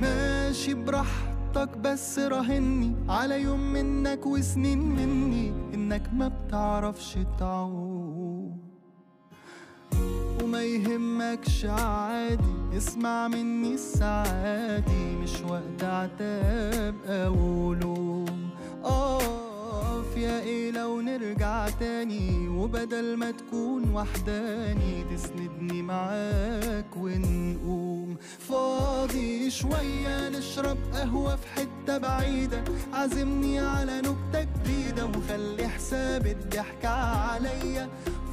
ماشي 0.01 0.73
براحتك 0.73 1.77
بس 1.77 2.19
راهني 2.19 2.95
على 3.09 3.41
يوم 3.41 3.73
منك 3.73 4.25
وسنين 4.25 4.79
مني 4.79 5.49
إنك 5.73 6.13
ما 6.13 6.27
بتعرفش 6.27 7.17
تعوم. 7.39 8.59
وما 10.43 10.63
يهمكش 10.63 11.65
عادي 11.65 12.77
اسمع 12.77 13.27
مني 13.27 13.73
السعادي 13.73 15.15
مش 15.23 15.41
وقت 15.49 15.83
عتاب 15.83 16.95
أو 17.05 17.73
لوم. 17.73 18.49
اقف 18.83 19.38
يا 20.19 20.41
إيه 20.41 20.71
لو 20.71 21.01
نرجع 21.01 21.69
تاني؟ 21.69 22.47
وبدل 22.47 23.17
ما 23.17 23.31
تكون 23.31 23.93
وحداني 23.93 25.03
تسندني 25.03 25.81
معاك 25.81 26.97
ونقوم. 26.97 28.17
فاضي 28.39 29.49
شوية 29.49 30.29
نشرب 30.29 30.77
قهوة 30.93 31.35
في 31.35 31.47
حتة 31.47 31.97
بعيدة. 31.97 32.63
عزمني 32.93 33.59
على 33.59 34.01
نكتة 34.01 34.43
جديدة 34.43 35.05
وخلي 35.05 35.67
حساب 35.67 36.27
الضحك 36.27 36.85
عليا. 36.85 37.89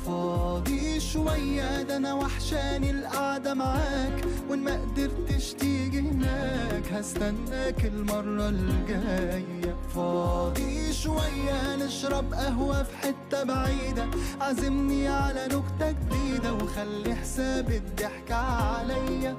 فاضي 0.06 1.00
شوية 1.00 1.82
ده 1.82 1.96
أنا 1.96 2.14
وحشاني 2.14 2.90
القعدة 2.90 3.54
معاك. 3.54 4.24
وإن 4.48 4.58
ما 4.58 4.80
قدرتش 4.80 5.52
تيجي 5.52 6.00
هناك 6.00 6.92
هستناك 6.92 7.84
المرة 7.84 8.48
الجاية. 8.48 9.76
فاضي 9.94 10.92
شوية 10.92 11.76
نشرب 11.76 12.34
قهوة 12.34 12.82
في 12.82 12.96
حتة 12.96 13.42
بعيدة. 13.44 14.06
عزمني 14.40 15.08
على 15.08 15.44
نكتة 15.46 15.90
جديدة 15.90 16.52
وخلي 16.54 17.14
حساب 17.14 17.70
الضحك 17.70 18.32
عليا. 18.32 19.36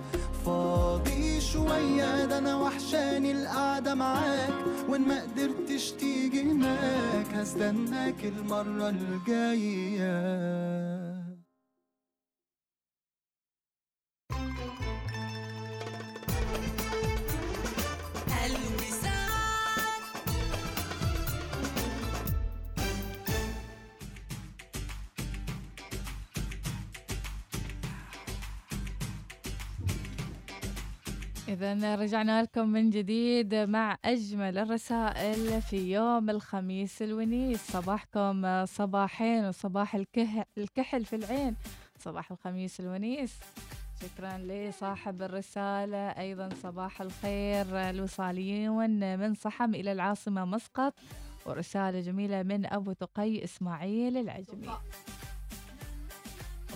فاضي 0.51 1.41
شوية 1.41 2.25
ده 2.25 2.37
أنا 2.37 2.55
وحشاني 2.55 3.31
القعدة 3.31 3.95
معاك. 3.95 4.53
وإن 4.89 5.01
ما 5.01 5.21
قدرتش 5.21 5.91
تيجي 5.91 6.41
هناك 6.41 7.33
هستناك 7.33 8.25
المرة 8.25 8.89
الجاية. 8.89 10.07
إذا 31.57 31.95
رجعنا 31.95 32.43
لكم 32.43 32.69
من 32.69 32.89
جديد 32.89 33.55
مع 33.55 33.97
أجمل 34.05 34.57
الرسائل 34.57 35.61
في 35.61 35.91
يوم 35.93 36.29
الخميس 36.29 37.01
الونيس. 37.01 37.71
صباحكم 37.71 38.65
صباحين 38.65 39.45
وصباح 39.45 39.95
الكه... 39.95 40.45
الكحل 40.57 41.05
في 41.05 41.15
العين. 41.15 41.55
صباح 41.99 42.31
الخميس 42.31 42.79
الونيس. 42.79 43.39
شكرا 44.01 44.37
لصاحب 44.37 45.21
الرسالة. 45.21 45.97
أيضا 45.97 46.49
صباح 46.63 47.01
الخير 47.01 47.65
الوصاليون 47.89 49.19
من 49.19 49.33
صحم 49.33 49.75
إلى 49.75 49.91
العاصمة 49.91 50.45
مسقط. 50.45 50.93
ورسالة 51.45 51.99
جميلة 51.99 52.43
من 52.43 52.73
أبو 52.73 52.93
تقي 52.93 53.43
إسماعيل 53.43 54.17
العجمي. 54.17 54.69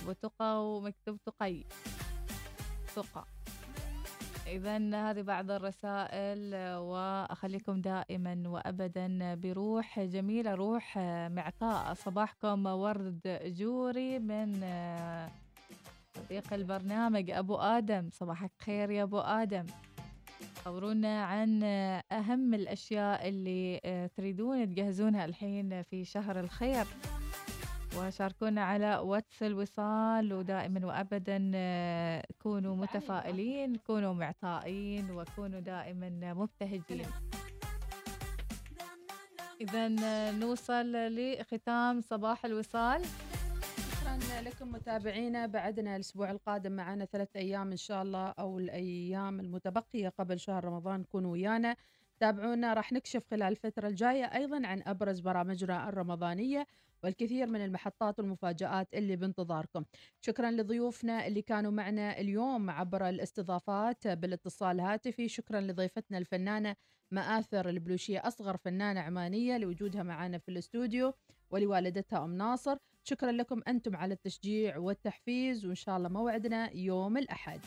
أبو 0.02 0.12
تقى 0.12 0.66
ومكتوب 0.66 1.18
تقي. 1.26 1.64
تقى. 2.96 3.24
إذا 4.52 5.10
هذه 5.10 5.22
بعض 5.22 5.50
الرسائل 5.50 6.54
وأخليكم 6.76 7.80
دائما 7.80 8.42
وأبدا 8.46 9.34
بروح 9.34 10.00
جميلة 10.00 10.54
روح 10.54 10.98
معطاء. 11.28 11.94
صباحكم 11.94 12.66
ورد 12.66 13.40
جوري 13.44 14.18
من 14.18 14.52
صديق 16.16 16.52
البرنامج 16.52 17.30
أبو 17.30 17.56
آدم. 17.56 18.10
صباحك 18.12 18.50
خير 18.58 18.90
يا 18.90 19.02
أبو 19.02 19.18
آدم. 19.18 19.66
خبرونا 20.64 21.24
عن 21.24 21.62
أهم 22.12 22.54
الأشياء 22.54 23.28
اللي 23.28 23.80
آه، 23.84 24.06
تريدون 24.06 24.66
تجهزونها 24.66 25.24
الحين 25.24 25.82
في 25.82 26.04
شهر 26.04 26.40
الخير. 26.40 26.86
وشاركونا 27.98 28.64
على 28.64 28.96
واتس 28.96 29.42
الوصال 29.42 30.32
ودائما 30.32 30.86
وابدا 30.86 31.50
آه، 31.54 32.24
كونوا 32.42 32.76
متفائلين 32.76 33.76
كونوا 33.76 34.14
معطائين 34.14 35.10
وكونوا 35.10 35.60
دائما 35.60 36.34
مبتهجين. 36.34 37.06
اذا 39.60 39.88
نوصل 40.30 40.92
لختام 40.92 42.00
صباح 42.00 42.44
الوصال. 42.44 43.02
شكرا 44.00 44.40
لكم 44.42 44.72
متابعينا. 44.72 45.46
بعدنا 45.46 45.96
الأسبوع 45.96 46.30
القادم 46.30 46.72
معنا 46.72 47.04
ثلاث 47.04 47.36
أيام 47.36 47.70
إن 47.70 47.76
شاء 47.76 48.02
الله 48.02 48.28
أو 48.28 48.58
الأيام 48.58 49.40
المتبقية 49.40 50.08
قبل 50.08 50.40
شهر 50.40 50.64
رمضان 50.64 51.04
كونوا 51.04 51.32
ويانا. 51.32 51.76
تابعونا 52.20 52.74
راح 52.74 52.92
نكشف 52.92 53.22
خلال 53.30 53.42
الفترة 53.42 53.88
الجاية 53.88 54.24
أيضا 54.24 54.66
عن 54.66 54.82
أبرز 54.86 55.20
برامجنا 55.20 55.88
الرمضانية. 55.88 56.66
والكثير 57.04 57.46
من 57.46 57.64
المحطات 57.64 58.18
والمفاجآت 58.18 58.94
اللي 58.94 59.16
بانتظاركم. 59.16 59.84
شكرا 60.20 60.50
لضيوفنا 60.50 61.26
اللي 61.26 61.42
كانوا 61.42 61.70
معنا 61.70 62.20
اليوم 62.20 62.70
عبر 62.70 63.08
الاستضافات 63.08 64.08
بالاتصال 64.08 64.80
الهاتفي 64.80 65.28
شكرا 65.28 65.60
لضيفتنا 65.60 66.18
الفنانة 66.18 66.76
مآثر 67.10 67.68
البلوشية 67.68 68.18
أصغر 68.18 68.56
فنانة 68.56 69.00
عمانية 69.00 69.58
لوجودها 69.58 70.02
معنا 70.02 70.38
في 70.38 70.48
الاستوديو 70.48 71.12
ولوالدتها 71.50 72.24
أم 72.24 72.34
ناصر. 72.34 72.76
شكرا 73.04 73.32
لكم 73.32 73.62
أنتم 73.68 73.96
على 73.96 74.14
التشجيع 74.14 74.78
والتحفيز 74.78 75.66
وإن 75.66 75.74
شاء 75.74 75.96
الله 75.96 76.08
موعدنا 76.08 76.70
يوم 76.76 77.18
الأحد. 77.18 77.60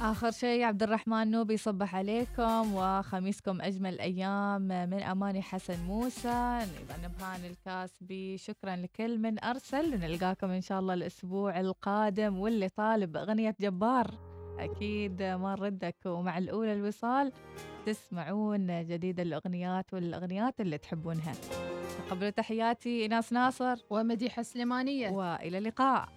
آخر 0.00 0.30
شيء 0.30 0.62
عبد 0.64 0.82
الرحمن 0.82 1.30
نوبي 1.30 1.54
يصبح 1.54 1.94
عليكم 1.94 2.74
وخميسكم 2.74 3.60
أجمل 3.60 4.00
أيام 4.00 4.62
من 4.62 5.02
أماني 5.02 5.42
حسن 5.42 5.84
موسى. 5.84 6.58
أيضا 6.78 6.96
نبهان 7.04 7.44
الكاسبي 7.44 8.38
شكرا 8.38 8.76
لكل 8.76 9.18
من 9.18 9.44
أرسل 9.44 10.00
نلقاكم 10.00 10.50
إن 10.50 10.60
شاء 10.60 10.80
الله 10.80 10.94
الأسبوع 10.94 11.60
القادم 11.60 12.38
واللي 12.38 12.68
طالب 12.68 13.16
أغنية 13.16 13.56
جبار. 13.60 14.14
أكيد 14.58 15.22
ما 15.22 15.56
نردك 15.58 15.96
ومع 16.06 16.38
الأولى 16.38 16.72
الوصال 16.72 17.32
تسمعون 17.86 18.86
جديد 18.86 19.20
الأغنيات 19.20 19.94
والأغنيات 19.94 20.60
اللي 20.60 20.78
تحبونها. 20.78 21.32
قبل 22.10 22.32
تحياتي 22.32 23.06
إناس 23.06 23.32
ناصر. 23.32 23.76
ومديحة 23.90 24.42
سليمانية. 24.42 25.10
وإلى 25.10 25.58
اللقاء. 25.58 26.08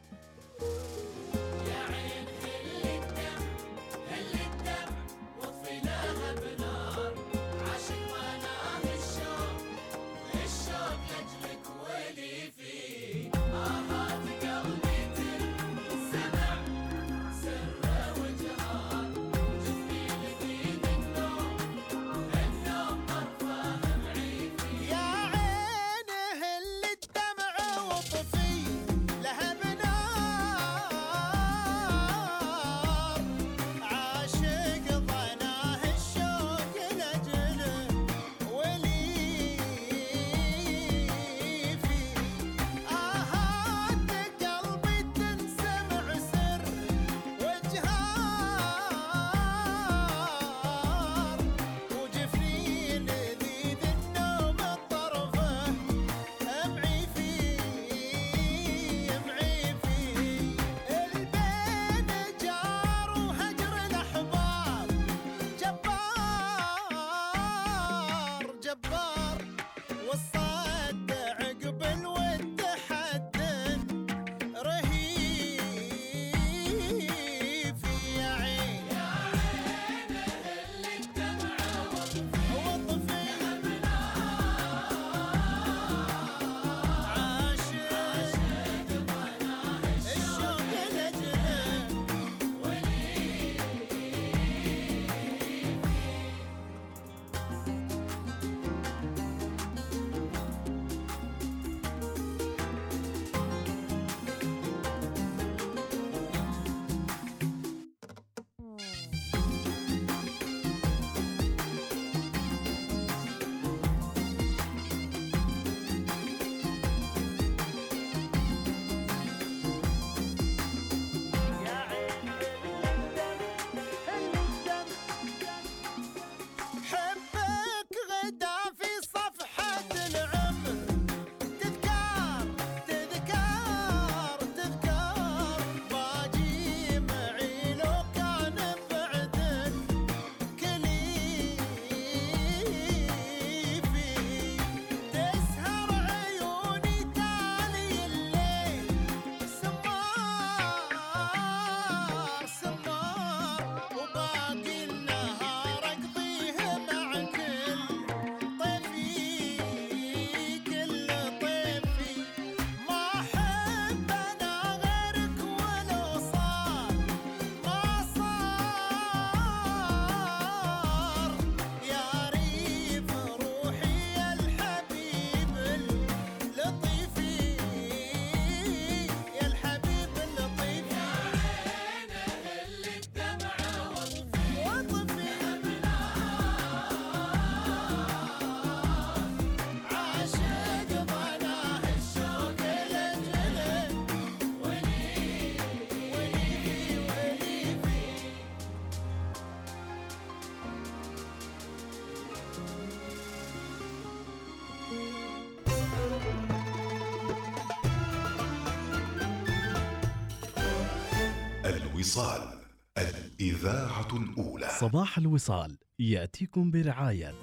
الوصال 212.10 212.60
الإذاعة 212.98 214.08
الأولى. 214.18 214.70
صباح 214.80 215.18
الوصال 215.18 215.78
يأتيكم 216.00 216.72
برعاية 216.72 217.36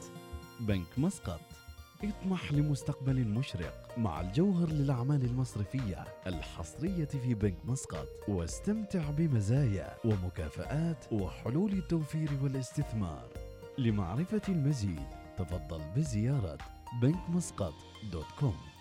بنك 0.61 0.99
مسقط. 0.99 1.41
اطمح 2.05 2.53
لمستقبل 2.53 3.29
مشرق 3.29 3.99
مع 3.99 4.21
الجوهر 4.21 4.69
للأعمال 4.69 5.25
المصرفية 5.25 6.05
الحصرية 6.27 7.05
في 7.05 7.35
بنك 7.35 7.59
مسقط. 7.65 8.07
واستمتع 8.29 9.11
بمزايا 9.11 9.97
ومكافآت 10.05 11.13
وحلول 11.13 11.73
التوفير 11.73 12.31
والاستثمار. 12.43 13.29
لمعرفة 13.79 14.43
المزيد 14.49 15.07
تفضل 15.39 15.81
بزيارة 15.97 16.59
بنك 17.03 17.31
مسقط 17.31 17.75
دوت 18.13 18.31
كوم. 18.41 18.76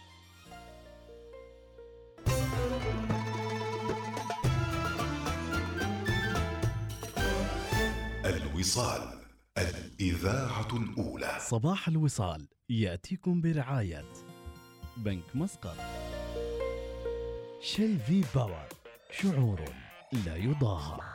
الوصال 8.66 9.20
الإذاعة 9.58 10.68
الأولى. 10.74 11.38
صباح 11.40 11.88
الوصال 11.88 12.48
يأتيكم 12.70 13.42
برعاية 13.42 14.06
بنك 14.98 15.36
مسقط. 15.36 15.78
شيل 17.62 18.00
في 18.00 18.24
باور 18.36 18.68
شعور 19.12 19.62
لا 20.26 20.36
يضاهى. 20.36 21.15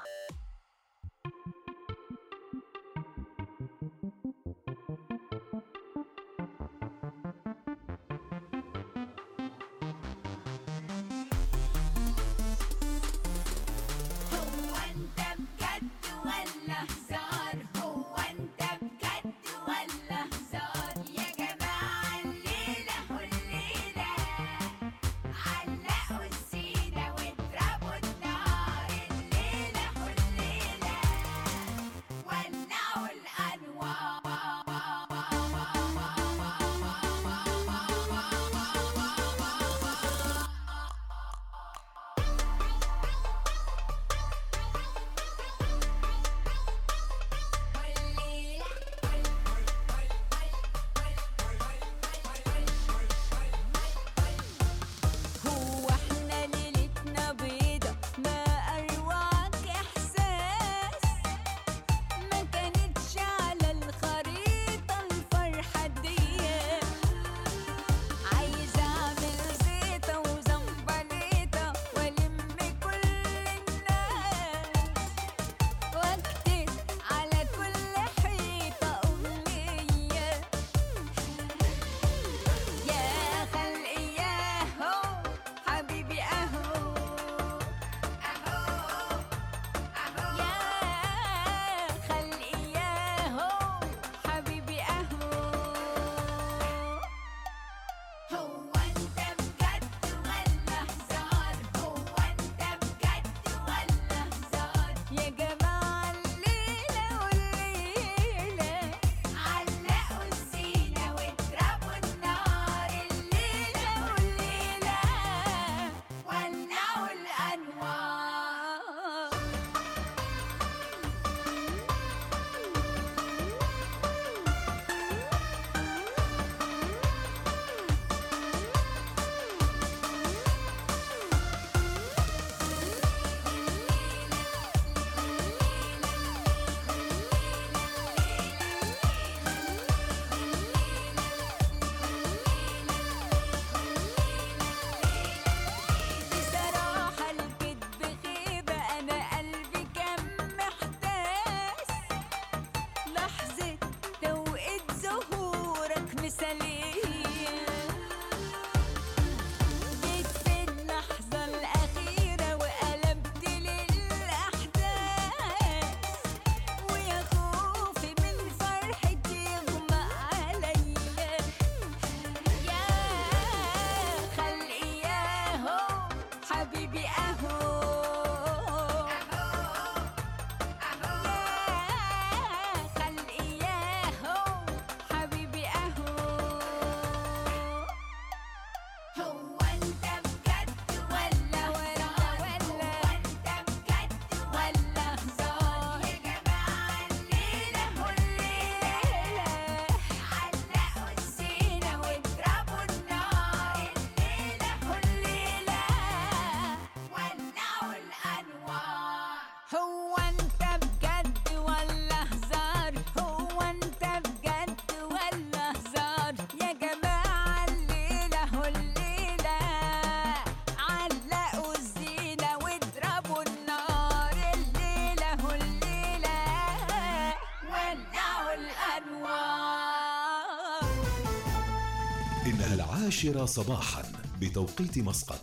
العاشرة 233.11 233.45
صباحا 233.45 234.03
بتوقيت 234.41 234.99
مسقط. 234.99 235.41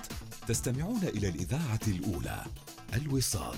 تستمعون 0.47 1.03
إلى 1.03 1.30
الإذاعة 1.30 1.80
الأولى 1.88 2.45
الوصال. 2.93 3.55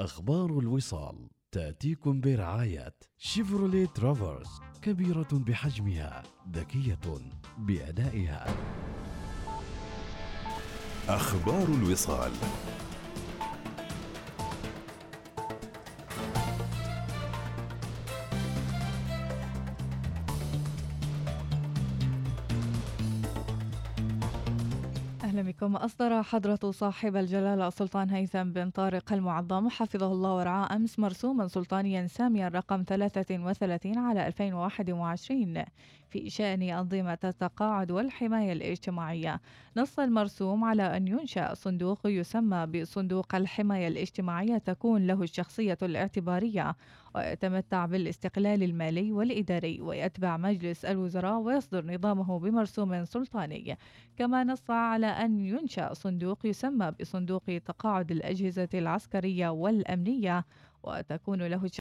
أخبار 0.00 0.58
الوصال 0.58 1.28
تأتيكم 1.52 2.20
برعاية 2.20 2.94
شيفرولي 3.18 3.86
ترافرس 3.86 4.60
كبيرة 4.82 5.28
بحجمها 5.32 6.22
ذكية 6.52 6.98
بأدائها. 7.58 8.56
أخبار 11.08 11.64
الوصال. 11.68 12.32
أصدر 25.86 26.22
حضرة 26.22 26.70
صاحب 26.70 27.16
الجلالة 27.16 27.68
السلطان 27.68 28.10
هيثم 28.10 28.52
بن 28.52 28.70
طارق 28.70 29.12
المعظم. 29.12 29.68
حفظه 29.68 30.12
الله 30.12 30.34
ورعاه 30.36 30.76
أمس 30.76 30.98
مرسوما 30.98 31.48
سلطانيا 31.48 32.06
ساميا 32.06 32.48
رقم 32.48 32.82
33 32.86 33.98
على 33.98 34.26
2021 34.26 35.64
في 36.10 36.30
شأن 36.30 36.62
أنظمة 36.62 37.18
التقاعد 37.24 37.90
والحماية 37.90 38.52
الاجتماعية. 38.52 39.40
نص 39.76 39.98
المرسوم 39.98 40.64
على 40.64 40.96
أن 40.96 41.08
ينشأ 41.08 41.54
صندوق 41.54 42.00
يسمى 42.06 42.66
بصندوق 42.66 43.34
الحماية 43.34 43.88
الاجتماعية 43.88 44.58
تكون 44.58 45.06
له 45.06 45.22
الشخصية 45.22 45.78
الاعتبارية. 45.82 46.76
ويتمتع 47.16 47.86
بالاستقلال 47.86 48.62
المالي 48.62 49.12
والإداري 49.12 49.80
ويتبع 49.80 50.36
مجلس 50.36 50.84
الوزراء 50.84 51.38
ويصدر 51.38 51.86
نظامه 51.86 52.38
بمرسوم 52.38 53.04
سلطاني. 53.04 53.78
كما 54.16 54.44
نص 54.44 54.70
على 54.70 55.06
أن 55.06 55.40
ينشأ 55.40 55.94
صندوق 55.94 56.46
يسمى 56.46 56.92
بصندوق 57.00 57.42
تقاعد 57.64 58.10
الأجهزة 58.12 58.68
العسكرية 58.74 59.48
والأمنية 59.48 60.44
وتكون 60.82 61.42
له 61.42 61.68